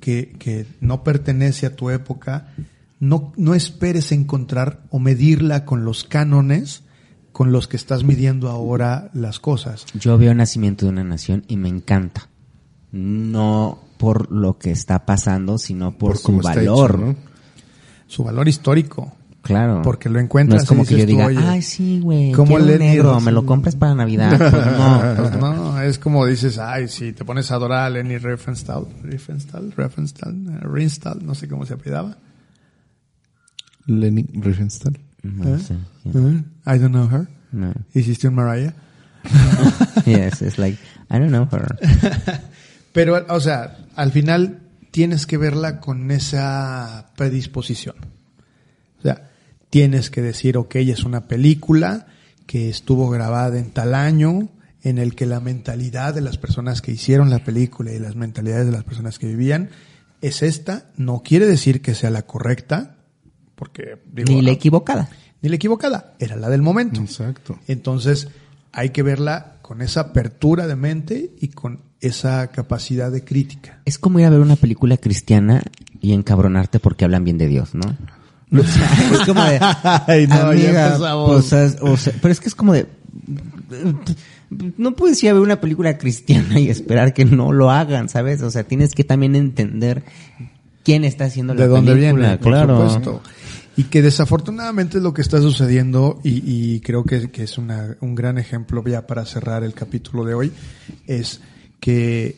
[0.00, 2.48] que, que no pertenece a tu época,
[3.00, 6.82] no, no esperes encontrar o medirla con los cánones
[7.32, 9.86] con los que estás midiendo ahora las cosas.
[9.94, 12.28] Yo veo Nacimiento de una Nación y me encanta.
[12.92, 16.90] No por lo que está pasando, sino por, su valor.
[16.90, 17.16] hecho, ¿no?
[18.06, 19.12] Su valor histórico.
[19.42, 19.82] Claro.
[19.82, 22.32] Porque lo encuentras No es como y que yo tú, diga, oye, ay, sí, güey,
[22.32, 24.38] ¿cómo quiero un Lenny negro, me lo compras para Navidad.
[24.38, 25.14] Pues no.
[25.16, 29.72] Pues no, es como dices, ay, si te pones a adorar a Lenny Riefenstahl, Riefenstahl,
[29.76, 32.16] Riefenstahl, eh, Riefenstahl, no sé cómo se apellidaba.
[33.86, 34.98] Lenny Riefenstahl.
[35.22, 35.58] No ¿Eh?
[35.58, 35.74] sé.
[35.74, 36.42] ¿Eh?
[36.66, 37.28] I don't know her.
[37.50, 37.72] No.
[37.94, 38.74] Hiciste un Mariah.
[40.06, 40.78] Yes, it's like,
[41.10, 41.78] I don't know her.
[42.92, 47.96] Pero, o sea, al final tienes que verla con esa predisposición.
[48.98, 49.30] O sea,
[49.72, 52.06] tienes que decir, ok, es una película
[52.46, 54.50] que estuvo grabada en tal año,
[54.82, 58.66] en el que la mentalidad de las personas que hicieron la película y las mentalidades
[58.66, 59.70] de las personas que vivían
[60.20, 60.90] es esta.
[60.98, 62.96] No quiere decir que sea la correcta,
[63.54, 65.08] porque digo, Ni la equivocada.
[65.40, 67.00] ni la equivocada, era la del momento.
[67.00, 67.58] Exacto.
[67.66, 68.28] Entonces,
[68.72, 73.80] hay que verla con esa apertura de mente y con esa capacidad de crítica.
[73.86, 75.62] Es como ir a ver una película cristiana
[75.98, 77.96] y encabronarte porque hablan bien de Dios, ¿no?
[78.52, 79.58] O sea, es como de,
[80.06, 82.86] Ay, no, amiga, pues, es- o sea, pero es que es como de,
[84.76, 88.42] no puedes ir a ver una película cristiana y esperar que no lo hagan, ¿sabes?
[88.42, 90.02] O sea, tienes que también entender
[90.84, 92.76] quién está haciendo la de dónde película, viene, claro.
[92.76, 93.22] por supuesto.
[93.76, 96.42] Y que desafortunadamente es lo que está sucediendo y,
[96.74, 100.34] y creo que, que es una- un gran ejemplo ya para cerrar el capítulo de
[100.34, 100.52] hoy,
[101.06, 101.40] es
[101.80, 102.36] que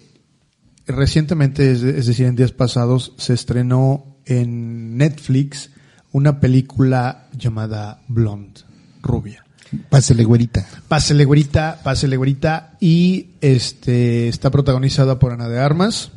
[0.87, 5.71] recientemente, es decir, en días pasados, se estrenó en Netflix
[6.15, 8.61] una película llamada Blonde,
[9.03, 9.45] rubia.
[9.91, 10.65] Pásele, güerita.
[10.87, 16.13] Pásele güerita, pásele güerita y este está protagonizada por Ana de Armas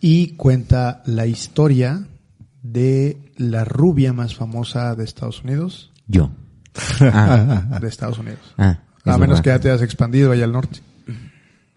[0.00, 2.02] y cuenta la historia
[2.64, 6.30] de la rubia más famosa de Estados Unidos, Yo.
[7.00, 8.40] Ah, de Estados Unidos.
[8.58, 10.80] ah, A menos que ya te hayas expandido allá al norte.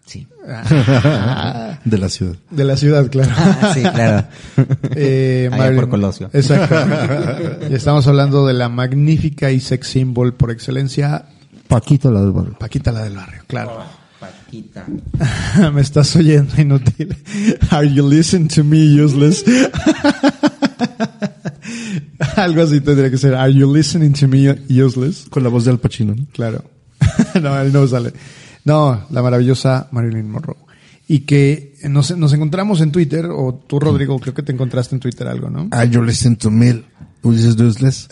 [0.06, 0.26] Sí.
[1.84, 2.36] De la ciudad.
[2.50, 3.32] De la ciudad, claro.
[3.74, 4.26] sí, claro.
[4.94, 6.30] Eh, Allá Marilyn- por Colosio.
[6.32, 6.76] Exacto.
[7.70, 11.26] y estamos hablando de la magnífica y sex symbol por excelencia,
[11.68, 12.56] Paquito la del barrio.
[12.58, 13.82] Paquita la del barrio, claro.
[14.20, 14.86] Paquita.
[15.72, 17.16] Me estás oyendo inútil.
[17.70, 19.44] Are you listening to me, useless?
[22.36, 23.34] Algo así tendría que ser.
[23.34, 25.26] Are you listening to me, useless?
[25.28, 26.26] Con la voz de Al Pacino, ¿no?
[26.32, 26.64] Claro.
[27.42, 28.12] no, ahí no sale.
[28.66, 30.56] No, la maravillosa Marilyn Monroe.
[31.08, 35.00] Y que nos, nos encontramos en Twitter, o tú, Rodrigo, creo que te encontraste en
[35.00, 35.68] Twitter algo, ¿no?
[35.70, 36.82] Ah, yo listen to me.
[37.22, 38.08] Ulises Useless.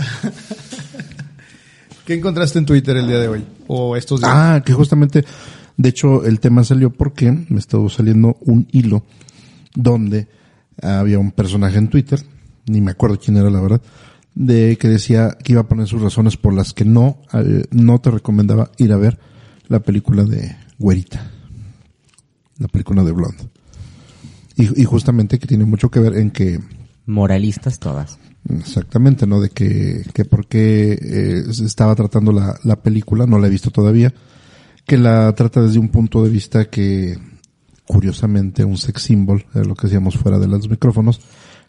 [2.07, 3.45] ¿Qué encontraste en Twitter el día de hoy?
[3.67, 4.33] O estos días.
[4.33, 5.25] Ah, que justamente,
[5.77, 9.03] de hecho, el tema salió porque me estuvo saliendo un hilo
[9.75, 10.29] donde
[10.81, 12.21] había un personaje en Twitter,
[12.67, 13.83] ni me acuerdo quién era la verdad,
[14.37, 18.01] de que decía que iba a poner sus razones por las que no, eh, no
[18.01, 19.19] te recomendaba ir a ver
[19.69, 21.31] la película de Güerita.
[22.59, 23.49] La película de Blonde.
[24.57, 26.61] Y, y justamente que tiene mucho que ver en que
[27.07, 28.19] Moralistas todas.
[28.49, 29.41] Exactamente, ¿no?
[29.41, 33.71] De que, que por qué eh, estaba tratando la, la película, no la he visto
[33.71, 34.13] todavía,
[34.87, 37.19] que la trata desde un punto de vista que,
[37.87, 41.21] curiosamente, un sex symbol, era lo que decíamos fuera de los micrófonos,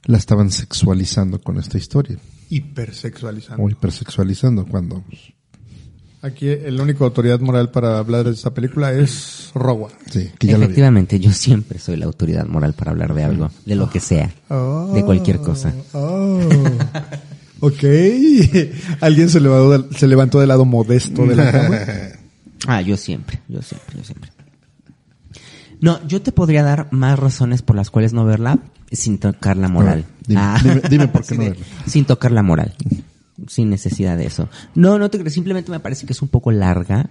[0.06, 2.18] la estaban sexualizando con esta historia,
[2.50, 3.64] Hipersexualizando.
[3.64, 5.34] o hipersexualizando, cuando, pues,
[6.26, 9.90] Aquí el único autoridad moral para hablar de esta película es Rowa.
[10.10, 10.56] sí, que ya.
[10.58, 14.34] Efectivamente, yo siempre soy la autoridad moral para hablar de algo, de lo que sea,
[14.94, 15.72] de cualquier cosa.
[15.94, 16.40] Oh.
[17.60, 17.84] ok.
[19.02, 21.78] Alguien se levantó, del, se levantó del lado modesto de la cama.
[22.68, 24.32] Ah, yo siempre, yo siempre, yo siempre.
[25.82, 28.58] No, yo te podría dar más razones por las cuales no verla
[28.92, 30.06] sin tocar la moral.
[30.36, 31.66] A ver, dime, dime- dime por qué sí, no verla.
[31.86, 32.74] Sin tocar la moral.
[33.48, 34.50] Sin necesidad de eso.
[34.76, 37.10] No, no te crees, simplemente me parece que es un poco larga.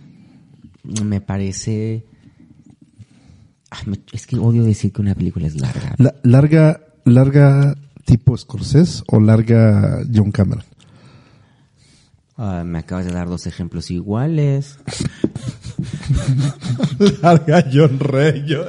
[1.03, 2.05] Me parece...
[3.71, 5.95] Ah, me- es que odio decir que una película es larga.
[5.99, 10.65] La- larga, larga tipo Scorsese o larga John Cameron.
[12.37, 14.79] Ah, me acabas de dar dos ejemplos iguales.
[17.23, 18.65] Larga John Rey, yo-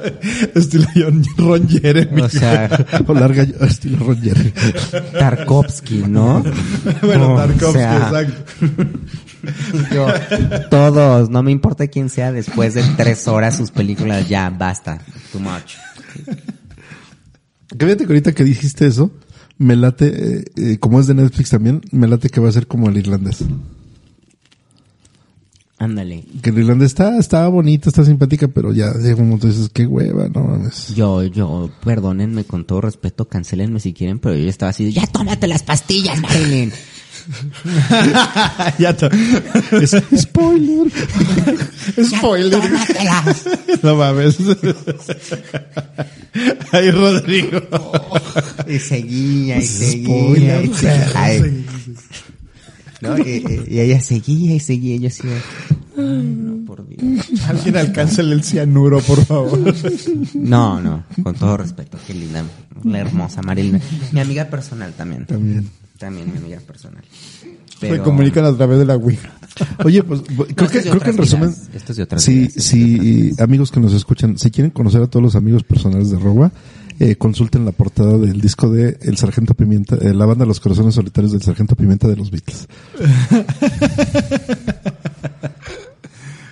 [0.54, 2.22] estilo John, Ron Jeremy.
[2.22, 2.68] O sea,
[3.06, 4.52] O larga estilo Roger.
[5.12, 6.42] Tarkovsky, ¿no?
[7.02, 8.84] bueno, O Tarkovsky, sea, exacto.
[9.94, 10.06] Yo,
[10.70, 14.98] todos, no me importa quién sea, después de tres horas sus películas, ya, basta,
[15.32, 15.74] too much.
[17.78, 19.12] Fíjate que ahorita que dijiste eso,
[19.58, 20.06] me late,
[20.38, 22.96] eh, eh, como es de Netflix también, me late que va a ser como el
[22.96, 23.44] irlandés.
[25.78, 26.24] Ándale.
[26.42, 29.86] Que el irlandés está, está bonita, está simpática, pero ya, de como tú dices, qué
[29.86, 30.94] hueva, no mames.
[30.94, 35.06] Yo, yo, perdónenme con todo respeto, cancelenme si quieren, pero yo estaba así, de, ya
[35.06, 36.72] tómate las pastillas, Marilyn.
[38.78, 39.10] ya to-
[39.80, 40.90] Es- spoiler.
[42.04, 42.60] Spoiler.
[42.60, 43.44] Tómatelas.
[43.82, 44.36] no mames.
[46.72, 47.60] Ay, Rodrigo.
[48.68, 50.64] Y seguía, y seguía, Spoiler.
[50.64, 51.10] y seguía.
[51.14, 51.66] Ay.
[53.06, 53.18] ¿No?
[53.18, 55.34] Y, ella seguía y seguía, y yo así, de,
[55.98, 57.26] ay, no, por Dios.
[57.48, 59.58] Alguien alcáncele el cianuro, por favor.
[60.34, 62.44] No, no, con todo respeto, qué linda,
[62.84, 63.80] la hermosa Marilyn.
[64.12, 65.26] Mi amiga personal también.
[65.26, 65.68] También.
[65.98, 67.02] También mi amiga personal.
[67.80, 69.18] Me comunican a través de la Wii.
[69.84, 70.22] Oye, pues,
[70.54, 71.54] creo que, creo que en resumen.
[71.74, 72.52] Esto es de otras sí, vidas.
[72.56, 76.52] sí, amigos que nos escuchan, si quieren conocer a todos los amigos personales de Roba,
[76.98, 80.94] eh, consulten la portada del disco de El Sargento Pimienta, eh, la banda Los Corazones
[80.94, 82.68] Solitarios del Sargento Pimienta de los Beatles.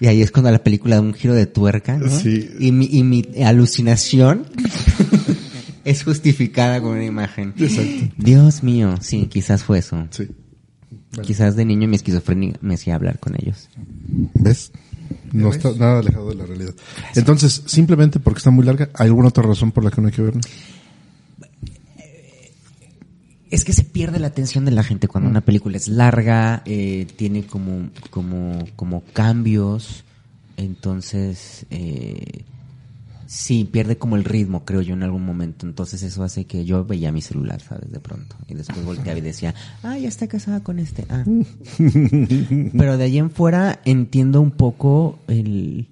[0.01, 2.11] Y ahí es cuando la película da un giro de tuerca, ¿no?
[2.11, 2.51] Sí.
[2.59, 4.47] Y mi, y mi alucinación
[5.85, 7.55] es justificada con una imagen.
[7.57, 8.13] Exacto.
[8.19, 10.07] Dios mío, sí, quizás fue eso.
[10.11, 10.29] Sí.
[11.23, 13.71] Quizás de niño mi esquizofrenia me hacía hablar con ellos.
[14.35, 14.73] ¿Ves?
[15.33, 16.75] No está nada alejado de la realidad.
[17.15, 20.13] Entonces, simplemente porque está muy larga, ¿hay alguna otra razón por la que no hay
[20.13, 20.41] que verla?
[23.51, 27.07] Es que se pierde la atención de la gente cuando una película es larga, eh,
[27.17, 30.05] tiene como, como, como cambios,
[30.57, 32.43] entonces, eh,
[33.27, 35.67] sí, pierde como el ritmo, creo yo, en algún momento.
[35.67, 37.91] Entonces eso hace que yo veía mi celular, ¿sabes?
[37.91, 38.37] De pronto.
[38.49, 41.05] Y después volteaba y decía, ah, ya está casada con este.
[41.09, 41.25] Ah.
[42.77, 45.89] Pero de allí en fuera entiendo un poco el...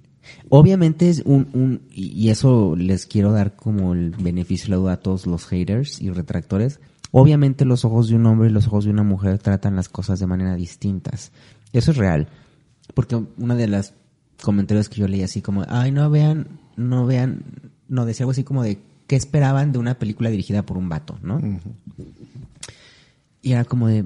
[0.47, 4.77] Obviamente es un, un, y y eso les quiero dar como el beneficio de la
[4.77, 6.79] duda a todos los haters y retractores.
[7.11, 10.19] Obviamente los ojos de un hombre y los ojos de una mujer tratan las cosas
[10.19, 11.31] de manera distintas.
[11.73, 12.29] Eso es real.
[12.93, 13.93] Porque una de las
[14.41, 17.43] comentarios que yo leí así como, ay, no vean, no vean,
[17.87, 21.19] no, decía algo así como de, ¿qué esperaban de una película dirigida por un vato,
[21.21, 21.39] no?
[23.41, 24.03] Y era como de,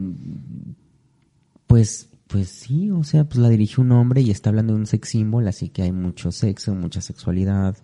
[1.68, 4.86] pues, pues sí, o sea, pues la dirigió un hombre y está hablando de un
[4.86, 7.78] sex symbol, así que hay mucho sexo, mucha sexualidad.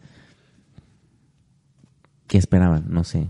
[2.28, 2.86] ¿Qué esperaban?
[2.90, 3.30] No sé.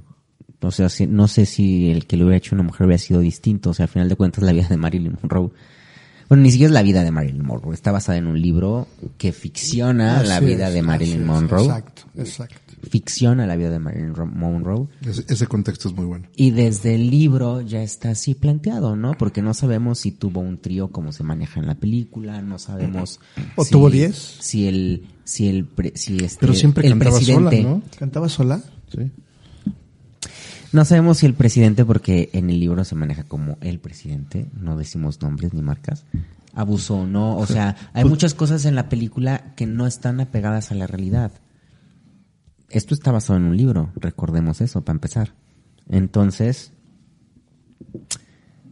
[0.62, 3.72] O sea, no sé si el que lo hubiera hecho una mujer hubiera sido distinto.
[3.72, 5.52] O sea, al final de cuentas, la vida de Marilyn Monroe.
[6.34, 7.74] Bueno, ni siquiera es la vida de Marilyn Monroe.
[7.74, 8.88] Está basada en un libro
[9.18, 11.64] que ficciona la vida es, de Marilyn es, Monroe.
[11.66, 12.56] Exacto, exacto.
[12.90, 14.88] Ficciona la vida de Marilyn Ro- Monroe.
[15.08, 16.28] Ese, ese contexto es muy bueno.
[16.36, 19.14] Y desde el libro ya está así planteado, ¿no?
[19.18, 23.20] Porque no sabemos si tuvo un trío como se maneja en la película, no sabemos
[23.56, 24.16] ¿O si- tuvo diez?
[24.42, 27.82] Si el si el pre- si este Pero siempre el cantaba sola, ¿no?
[27.98, 28.62] ¿Cantaba sola?
[28.92, 29.12] Sí.
[30.74, 34.76] No sabemos si el presidente porque en el libro se maneja como el presidente, no
[34.76, 36.06] decimos nombres ni marcas.
[36.52, 37.38] abusó, ¿no?
[37.38, 41.32] O sea, hay muchas cosas en la película que no están apegadas a la realidad.
[42.70, 45.36] Esto está basado en un libro, recordemos eso, para empezar.
[45.90, 46.72] Entonces,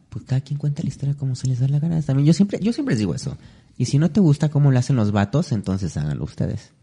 [0.09, 2.01] pues cada quien cuenta la historia como se les da la gana.
[2.01, 3.37] También yo siempre, yo siempre les digo eso.
[3.77, 6.73] Y si no te gusta cómo lo hacen los vatos, entonces háganlo ustedes.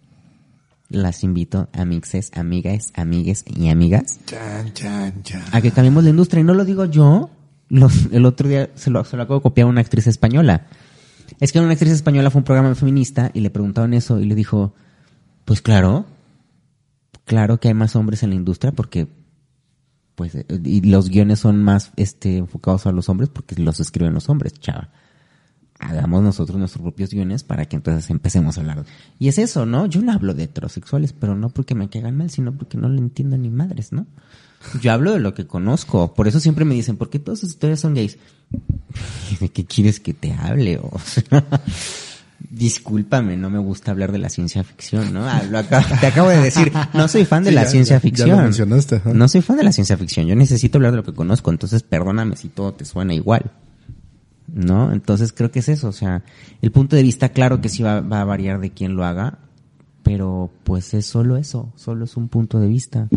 [0.88, 5.42] Las invito, amixes, amigas, amigues y amigas, Chan, chan, chan.
[5.52, 6.40] a que cambiemos la industria.
[6.40, 7.30] Y no lo digo yo,
[8.12, 10.66] el otro día se lo, se lo acabo de copiar a una actriz española.
[11.40, 14.24] Es que una actriz española fue a un programa feminista y le preguntaban eso y
[14.24, 14.74] le dijo,
[15.44, 16.06] pues claro,
[17.26, 19.08] claro que hay más hombres en la industria porque
[20.14, 24.28] pues y los guiones son más este enfocados a los hombres porque los escriben los
[24.28, 24.88] hombres, chava.
[25.80, 28.84] Hagamos nosotros nuestros propios guiones para que entonces empecemos a hablar.
[29.18, 29.86] Y es eso, ¿no?
[29.86, 32.98] Yo no hablo de heterosexuales, pero no porque me caigan mal, sino porque no le
[32.98, 34.06] entiendan ni madres, ¿no?
[34.82, 36.14] Yo hablo de lo que conozco.
[36.14, 38.18] Por eso siempre me dicen, ¿por qué todas sus historias son gays?
[39.40, 40.78] ¿De qué quieres que te hable?
[40.78, 41.44] O sea,
[42.50, 45.28] discúlpame, no me gusta hablar de la ciencia ficción, ¿no?
[45.28, 47.96] Ah, lo acabo- te acabo de decir, no soy fan de Sí, la ya- ciencia
[47.96, 48.30] ya- ya ficción.
[48.30, 49.02] lo mencionaste.
[49.12, 50.26] No soy fan de la ciencia ficción.
[50.26, 53.50] Yo necesito hablar de lo que conozco, entonces perdóname si todo te suena igual.
[54.58, 54.92] ¿No?
[54.92, 55.86] Entonces creo que es eso.
[55.88, 56.24] O sea,
[56.62, 59.38] el punto de vista, claro que sí va, va a variar de quién lo haga,
[60.02, 63.08] pero pues es solo eso, solo es un punto de vista.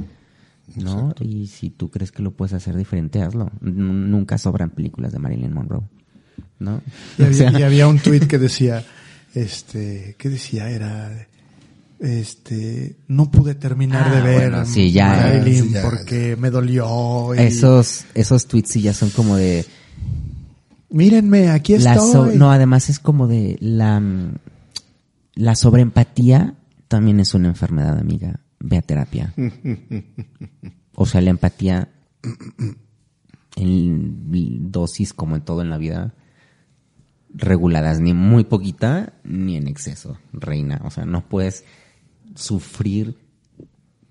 [0.76, 1.14] ¿No?
[1.20, 3.52] Y si tú crees que lo puedes hacer diferente, hazlo.
[3.62, 3.74] N-
[4.10, 5.82] nunca sobran películas de Marilyn Monroe.
[6.60, 6.82] ¿No?
[7.18, 8.84] Y O había, sea, y había un tuit que decía,
[9.34, 10.70] este, ¿qué decía?
[10.70, 11.28] Era,
[12.00, 16.50] este, no pude terminar Ah, de ver bueno, sí, ya, Marilyn sí, ya, porque me
[16.50, 17.34] dolió.
[17.36, 19.66] y, esos, esos tweets sí ya son como de,
[20.92, 24.36] Mírenme, aquí La so- no, además es como de la, mm,
[25.36, 26.56] la sobreempatía
[26.88, 28.42] también es una enfermedad, amiga.
[28.60, 29.34] Ve a terapia.
[30.96, 31.90] O sea, la empatía
[33.56, 36.14] en dosis, como en todo en la vida,
[37.34, 40.82] reguladas, ni muy poquita, ni en exceso, reina.
[40.84, 41.64] O sea, no puedes
[42.36, 43.18] sufrir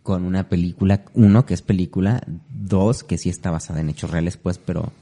[0.03, 4.37] con una película, uno, que es película, dos, que sí está basada en hechos reales,
[4.37, 4.93] pues, pero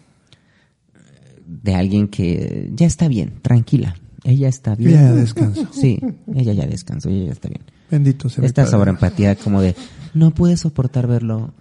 [1.49, 3.97] de alguien que ya está bien, tranquila.
[4.25, 4.93] Ella está bien.
[4.93, 5.67] Ya descansó.
[5.73, 5.99] Sí,
[6.35, 7.63] ella ya descansó, ella ya está bien.
[7.91, 8.45] Bendito sea.
[8.45, 9.75] Esta sobreempatía como de,
[10.13, 11.53] no puedes soportar verlo,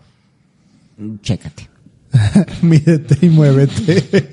[1.22, 1.70] chécate.
[2.62, 4.30] Mídete y muévete.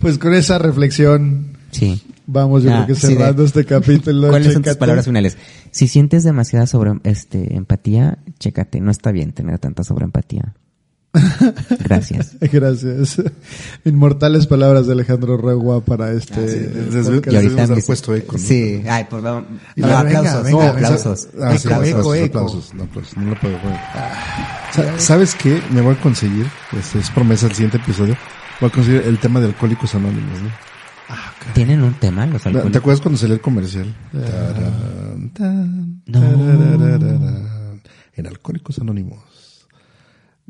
[0.00, 2.02] pues con esa reflexión Sí.
[2.26, 4.28] vamos yo Ah, creo que sí, de- cerrando este capítulo.
[4.28, 5.36] ¿Cuáles son tus palabras finales?
[5.70, 10.54] Si sientes demasiada sobre este empatía, chécate, no está bien tener tanta sobreempatía.
[11.84, 12.36] Gracias.
[12.40, 13.22] Gracias.
[13.84, 16.40] Inmortales palabras de Alejandro Regua para este.
[16.40, 17.32] desde- podcast.
[17.32, 18.38] Y ahorita mis- puesto eco, ¿no?
[18.38, 19.44] Sí, ay, pues vamos.
[19.48, 21.28] A No, venga, aplausos, venga, no, aplausos.
[21.40, 23.80] Ah, sí, Eco, aplausos, eco, aplausos, no, aplausos, no lo puedo poner.
[24.72, 25.62] Sa- ¿Sabes qué?
[25.70, 26.46] Me voy a conseguir,
[26.78, 28.16] este, es promesa el siguiente episodio,
[28.60, 30.50] voy a conseguir el tema de Alcohólicos Anónimos, ¿no?
[31.54, 32.76] ¿Tienen un tema los ¿Te alcohólicos?
[32.80, 33.94] acuerdas cuando salió el comercial?
[34.12, 36.20] Tarán, tan, No.
[36.20, 37.82] tararararán.
[38.14, 39.18] En Alcohólicos Anónimos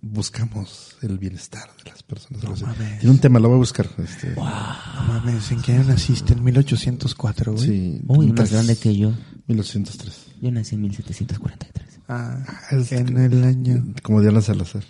[0.00, 2.62] buscamos el bienestar de las personas.
[2.62, 2.98] mames.
[3.00, 3.88] Tiene un tema, lo voy a buscar.
[3.98, 6.32] Este, No mames, ¿en qué año naciste?
[6.34, 7.64] En 1804, güey.
[7.66, 9.12] sí, Uy, más tres- grande que yo.
[9.48, 10.26] 1803.
[10.40, 12.00] Yo nací en 1743.
[12.08, 12.42] Ah,
[12.90, 13.84] en el año.
[14.02, 14.82] Como Diana Salazar.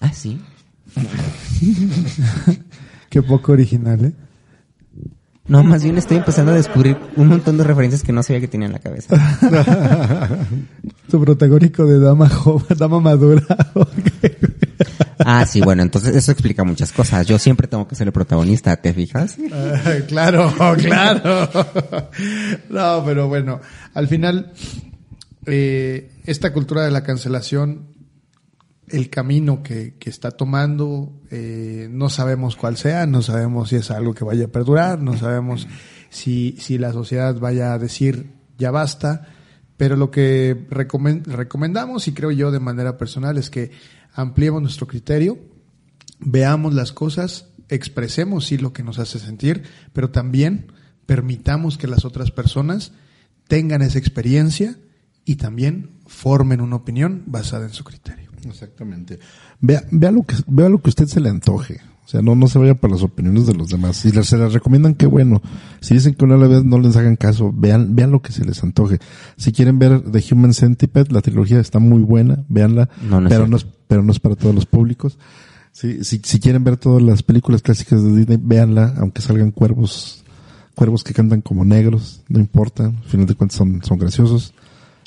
[0.00, 0.40] Ah, sí.
[3.08, 4.12] Qué poco original, ¿eh?
[5.48, 8.48] No, más bien estoy empezando a descubrir un montón de referencias que no sabía que
[8.48, 9.16] tenía en la cabeza.
[11.10, 13.42] Tu protagónico de dama joven, dama madura.
[15.24, 17.26] Ah, sí, bueno, entonces eso explica muchas cosas.
[17.26, 19.36] Yo siempre tengo que ser el protagonista, ¿te fijas?
[19.52, 21.48] Ah, claro, claro.
[22.68, 23.60] No, pero bueno,
[23.94, 24.52] al final,
[25.46, 27.91] eh, esta cultura de la cancelación,
[28.92, 33.90] el camino que, que está tomando, eh, no sabemos cuál sea, no sabemos si es
[33.90, 35.66] algo que vaya a perdurar, no sabemos
[36.10, 39.26] si, si la sociedad vaya a decir ya basta,
[39.76, 43.72] pero lo que recomen- recomendamos, y creo yo de manera personal, es que
[44.12, 45.38] ampliemos nuestro criterio,
[46.20, 50.70] veamos las cosas, expresemos sí lo que nos hace sentir, pero también
[51.06, 52.92] permitamos que las otras personas
[53.48, 54.76] tengan esa experiencia
[55.24, 58.21] y también formen una opinión basada en su criterio.
[58.48, 59.18] Exactamente.
[59.60, 61.80] Vea, vea lo que, vea lo que usted se le antoje.
[62.04, 63.96] O sea, no, no se vaya por las opiniones de los demás.
[63.96, 65.40] Si les- se las recomiendan, qué bueno.
[65.80, 68.62] Si dicen que una vez no les hagan caso, vean, vean lo que se les
[68.62, 68.98] antoje.
[69.36, 72.88] Si quieren ver The Human Centipede, la trilogía está muy buena, véanla.
[73.08, 75.16] No, no pero no es, pero no es para todos los públicos.
[75.70, 80.22] Sí, si, si quieren ver todas las películas clásicas de Disney, véanla, aunque salgan cuervos,
[80.74, 84.52] cuervos que cantan como negros, no importa, al final de cuentas son, son graciosos.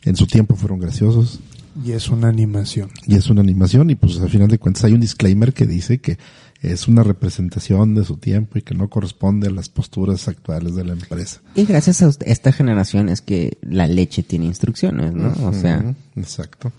[0.03, 1.39] En su tiempo fueron graciosos
[1.83, 2.89] Y es una animación.
[3.05, 5.99] y es una animación y pues al final de cuentas hay un disclaimer que dice
[5.99, 6.17] que,
[6.61, 10.83] es una representación de su tiempo y que no corresponde a las posturas actuales de
[10.83, 11.41] la empresa.
[11.53, 15.31] Y gracias a usted- esta generación es que la leche tiene instrucciones, ¿no?
[15.47, 16.71] O sea, Exacto.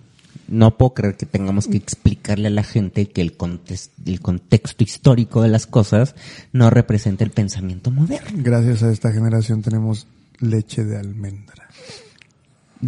[0.48, 4.82] no puedo creer que tengamos que explicarle a la gente que el, contes- el contexto
[4.82, 6.16] histórico de las cosas
[6.52, 8.38] no representa el pensamiento moderno.
[8.42, 10.08] Gracias a esta generación tenemos
[10.40, 11.65] leche de almendra.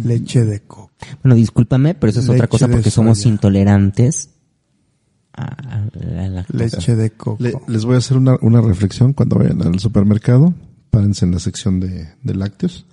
[0.03, 0.91] Leche de coco.
[1.23, 3.29] Bueno, discúlpame, pero eso es otra cosa porque somos soya.
[3.31, 4.29] intolerantes
[5.33, 6.57] a la lactosa.
[6.77, 7.37] Leche de coco.
[7.43, 10.53] Le- les voy a hacer una, una reflexión cuando vayan al supermercado.
[10.89, 12.85] Párense en la sección de, de lácteos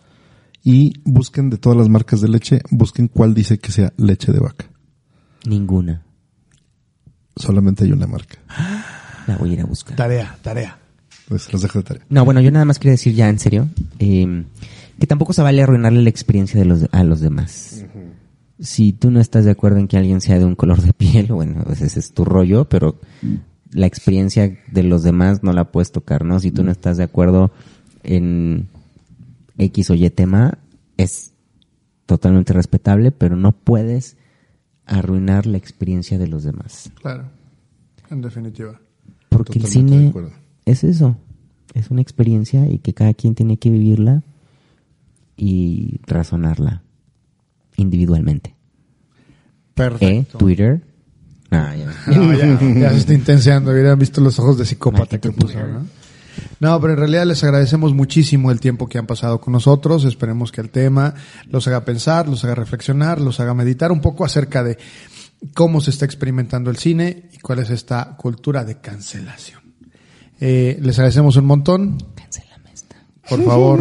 [0.62, 4.39] y busquen de todas las marcas de leche, busquen cuál dice que sea leche de
[4.41, 4.66] vaca.
[5.47, 6.03] Ninguna.
[7.37, 8.37] Solamente hay una marca.
[9.27, 9.97] La voy a ir a buscar.
[9.97, 10.78] Tarea, tarea.
[11.28, 12.05] Pues los dejo de tarea.
[12.09, 13.69] No, bueno, yo nada más quería decir ya en serio
[13.99, 14.45] eh,
[14.98, 17.85] que tampoco se vale arruinarle la experiencia de los, a los demás.
[18.59, 21.27] Si tú no estás de acuerdo en que alguien sea de un color de piel,
[21.32, 22.97] bueno, pues ese es tu rollo, pero
[23.70, 26.40] la experiencia de los demás no la puedes tocar, ¿no?
[26.40, 27.51] Si tú no estás de acuerdo
[28.02, 28.68] en
[29.59, 30.59] X o Y tema,
[30.97, 31.32] es
[32.06, 34.16] totalmente respetable, pero no puedes
[34.86, 36.90] arruinar la experiencia de los demás.
[37.02, 37.24] Claro.
[38.09, 38.81] En definitiva.
[39.28, 40.32] Porque el Totalmente cine
[40.64, 41.16] es eso,
[41.74, 44.23] es una experiencia y que cada quien tiene que vivirla
[45.37, 46.83] y razonarla
[47.77, 48.51] individualmente.
[48.51, 48.55] ¿Eh?
[49.75, 50.39] Perfecto.
[50.39, 50.83] Twitter.
[51.51, 51.93] Ah, ya.
[52.17, 53.71] No, ya, ya se está intenseando.
[53.71, 55.87] Hubieran visto los ojos de psicópata que puso, ¿no?
[56.61, 60.05] No, pero en realidad les agradecemos muchísimo el tiempo que han pasado con nosotros.
[60.05, 61.15] Esperemos que el tema
[61.49, 64.79] los haga pensar, los haga reflexionar, los haga meditar un poco acerca de
[65.55, 69.61] cómo se está experimentando el cine y cuál es esta cultura de cancelación.
[70.41, 71.99] Eh, les agradecemos un montón.
[73.28, 73.81] Por favor.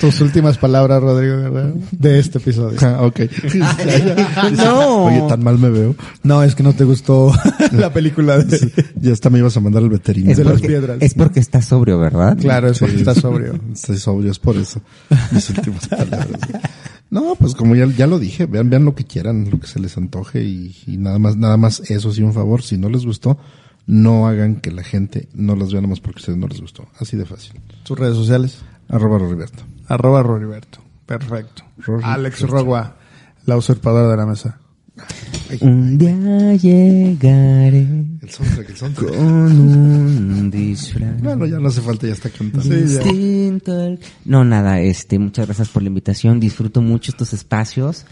[0.00, 2.78] Tus últimas palabras, Rodrigo Guerrero, de este episodio.
[2.82, 3.20] Ah, ok.
[4.56, 5.04] No.
[5.04, 5.94] Oye, tan mal me veo.
[6.22, 7.32] No, es que no te gustó
[7.72, 8.72] la película de...
[9.00, 10.44] Ya hasta me ibas a mandar al Es veterinario.
[10.44, 10.98] las porque, piedras.
[11.00, 12.36] es porque está sobrio, ¿verdad?
[12.38, 13.20] Claro, es porque Sí, está sí.
[13.20, 13.58] sobrio.
[13.72, 14.80] Estoy sobrio, es por eso.
[15.32, 16.28] Mis últimas palabras.
[17.10, 19.78] No, pues como ya, ya lo dije, vean, vean lo que quieran, lo que se
[19.78, 22.62] les antoje y, y nada más, nada más eso sí un favor.
[22.62, 23.38] Si no les gustó,
[23.86, 26.60] no hagan que la gente no las vea nada más porque a ustedes no les
[26.60, 26.86] gustó.
[26.98, 27.60] Así de fácil.
[27.84, 28.62] Sus redes sociales.
[28.88, 29.62] Arroba Roriberto.
[29.88, 30.80] Arroba Roriberto.
[31.06, 31.64] Perfecto.
[32.02, 32.96] Alex Rogua,
[33.46, 34.58] la usurpadora de la mesa.
[35.60, 37.80] Un día llegaré
[38.22, 39.08] El soundtrack, el soundtrack.
[39.10, 41.20] con un disfraz.
[41.20, 42.62] Bueno, ya no hace falta, ya está cantando.
[42.62, 43.98] Sí, ya.
[44.24, 46.40] No, nada, este, muchas gracias por la invitación.
[46.40, 48.06] Disfruto mucho estos espacios.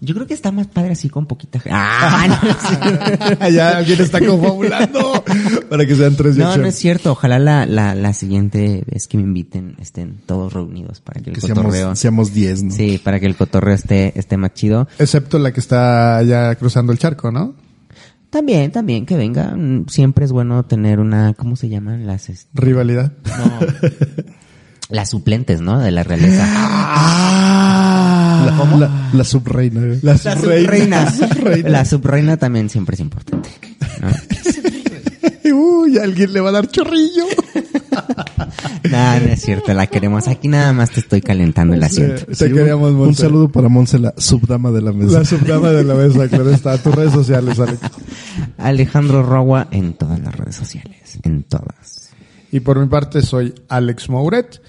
[0.00, 1.76] Yo creo que está más padre así con poquita gente.
[1.80, 2.26] Ah,
[3.40, 5.24] no, ya alguien está confabulando
[5.70, 7.12] para que sean tres no, no es cierto.
[7.12, 11.36] Ojalá la, la, la siguiente vez que me inviten estén todos reunidos para que el
[11.36, 11.72] Que cotorreo.
[11.72, 12.70] seamos, seamos 10, ¿no?
[12.74, 14.86] Sí, para que el cotorreo esté, esté más chido.
[14.98, 17.54] Excepto la que está ya cruzando el charco, ¿no?
[18.28, 19.54] También, también que venga.
[19.56, 23.12] Mm, Siempre es bueno tener una, ¿cómo se llaman las, este, Rivalidad.
[23.24, 23.66] no,
[24.90, 25.78] las suplentes, ¿no?
[25.80, 26.46] De la realeza.
[27.28, 29.80] Ah, La, la, la subreina.
[29.80, 29.98] ¿eh?
[30.02, 31.10] la La subreina.
[31.12, 31.68] subreina.
[31.68, 33.48] La subreina también siempre es importante.
[34.00, 34.08] ¿no?
[35.82, 37.24] Uy, alguien le va a dar chorrillo.
[38.90, 40.28] No, no es cierto, la queremos.
[40.28, 42.24] Aquí nada más te estoy calentando el asiento.
[42.24, 43.22] Te Sí, un- queríamos, un, Monse.
[43.22, 45.18] saludo para Monse, la subdama de la mesa.
[45.20, 46.78] La subdama de la mesa, claro está.
[46.78, 47.78] Tus redes sociales, Alex.
[48.58, 51.18] Alejandro Rogua en todas las redes sociales.
[51.24, 52.05] En todas.
[52.56, 54.62] Y por mi parte soy Alex Mouret.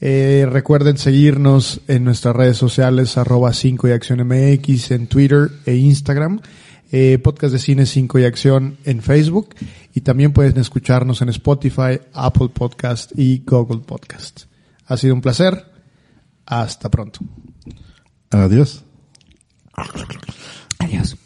[0.00, 5.76] Eh, recuerden seguirnos en nuestras redes sociales arroba 5 y acción MX en Twitter e
[5.76, 6.40] Instagram.
[6.90, 9.54] Eh, podcast de cine 5 y acción en Facebook.
[9.94, 14.46] Y también pueden escucharnos en Spotify, Apple Podcast y Google Podcast.
[14.86, 15.64] Ha sido un placer.
[16.44, 17.20] Hasta pronto.
[20.80, 21.24] Adiós.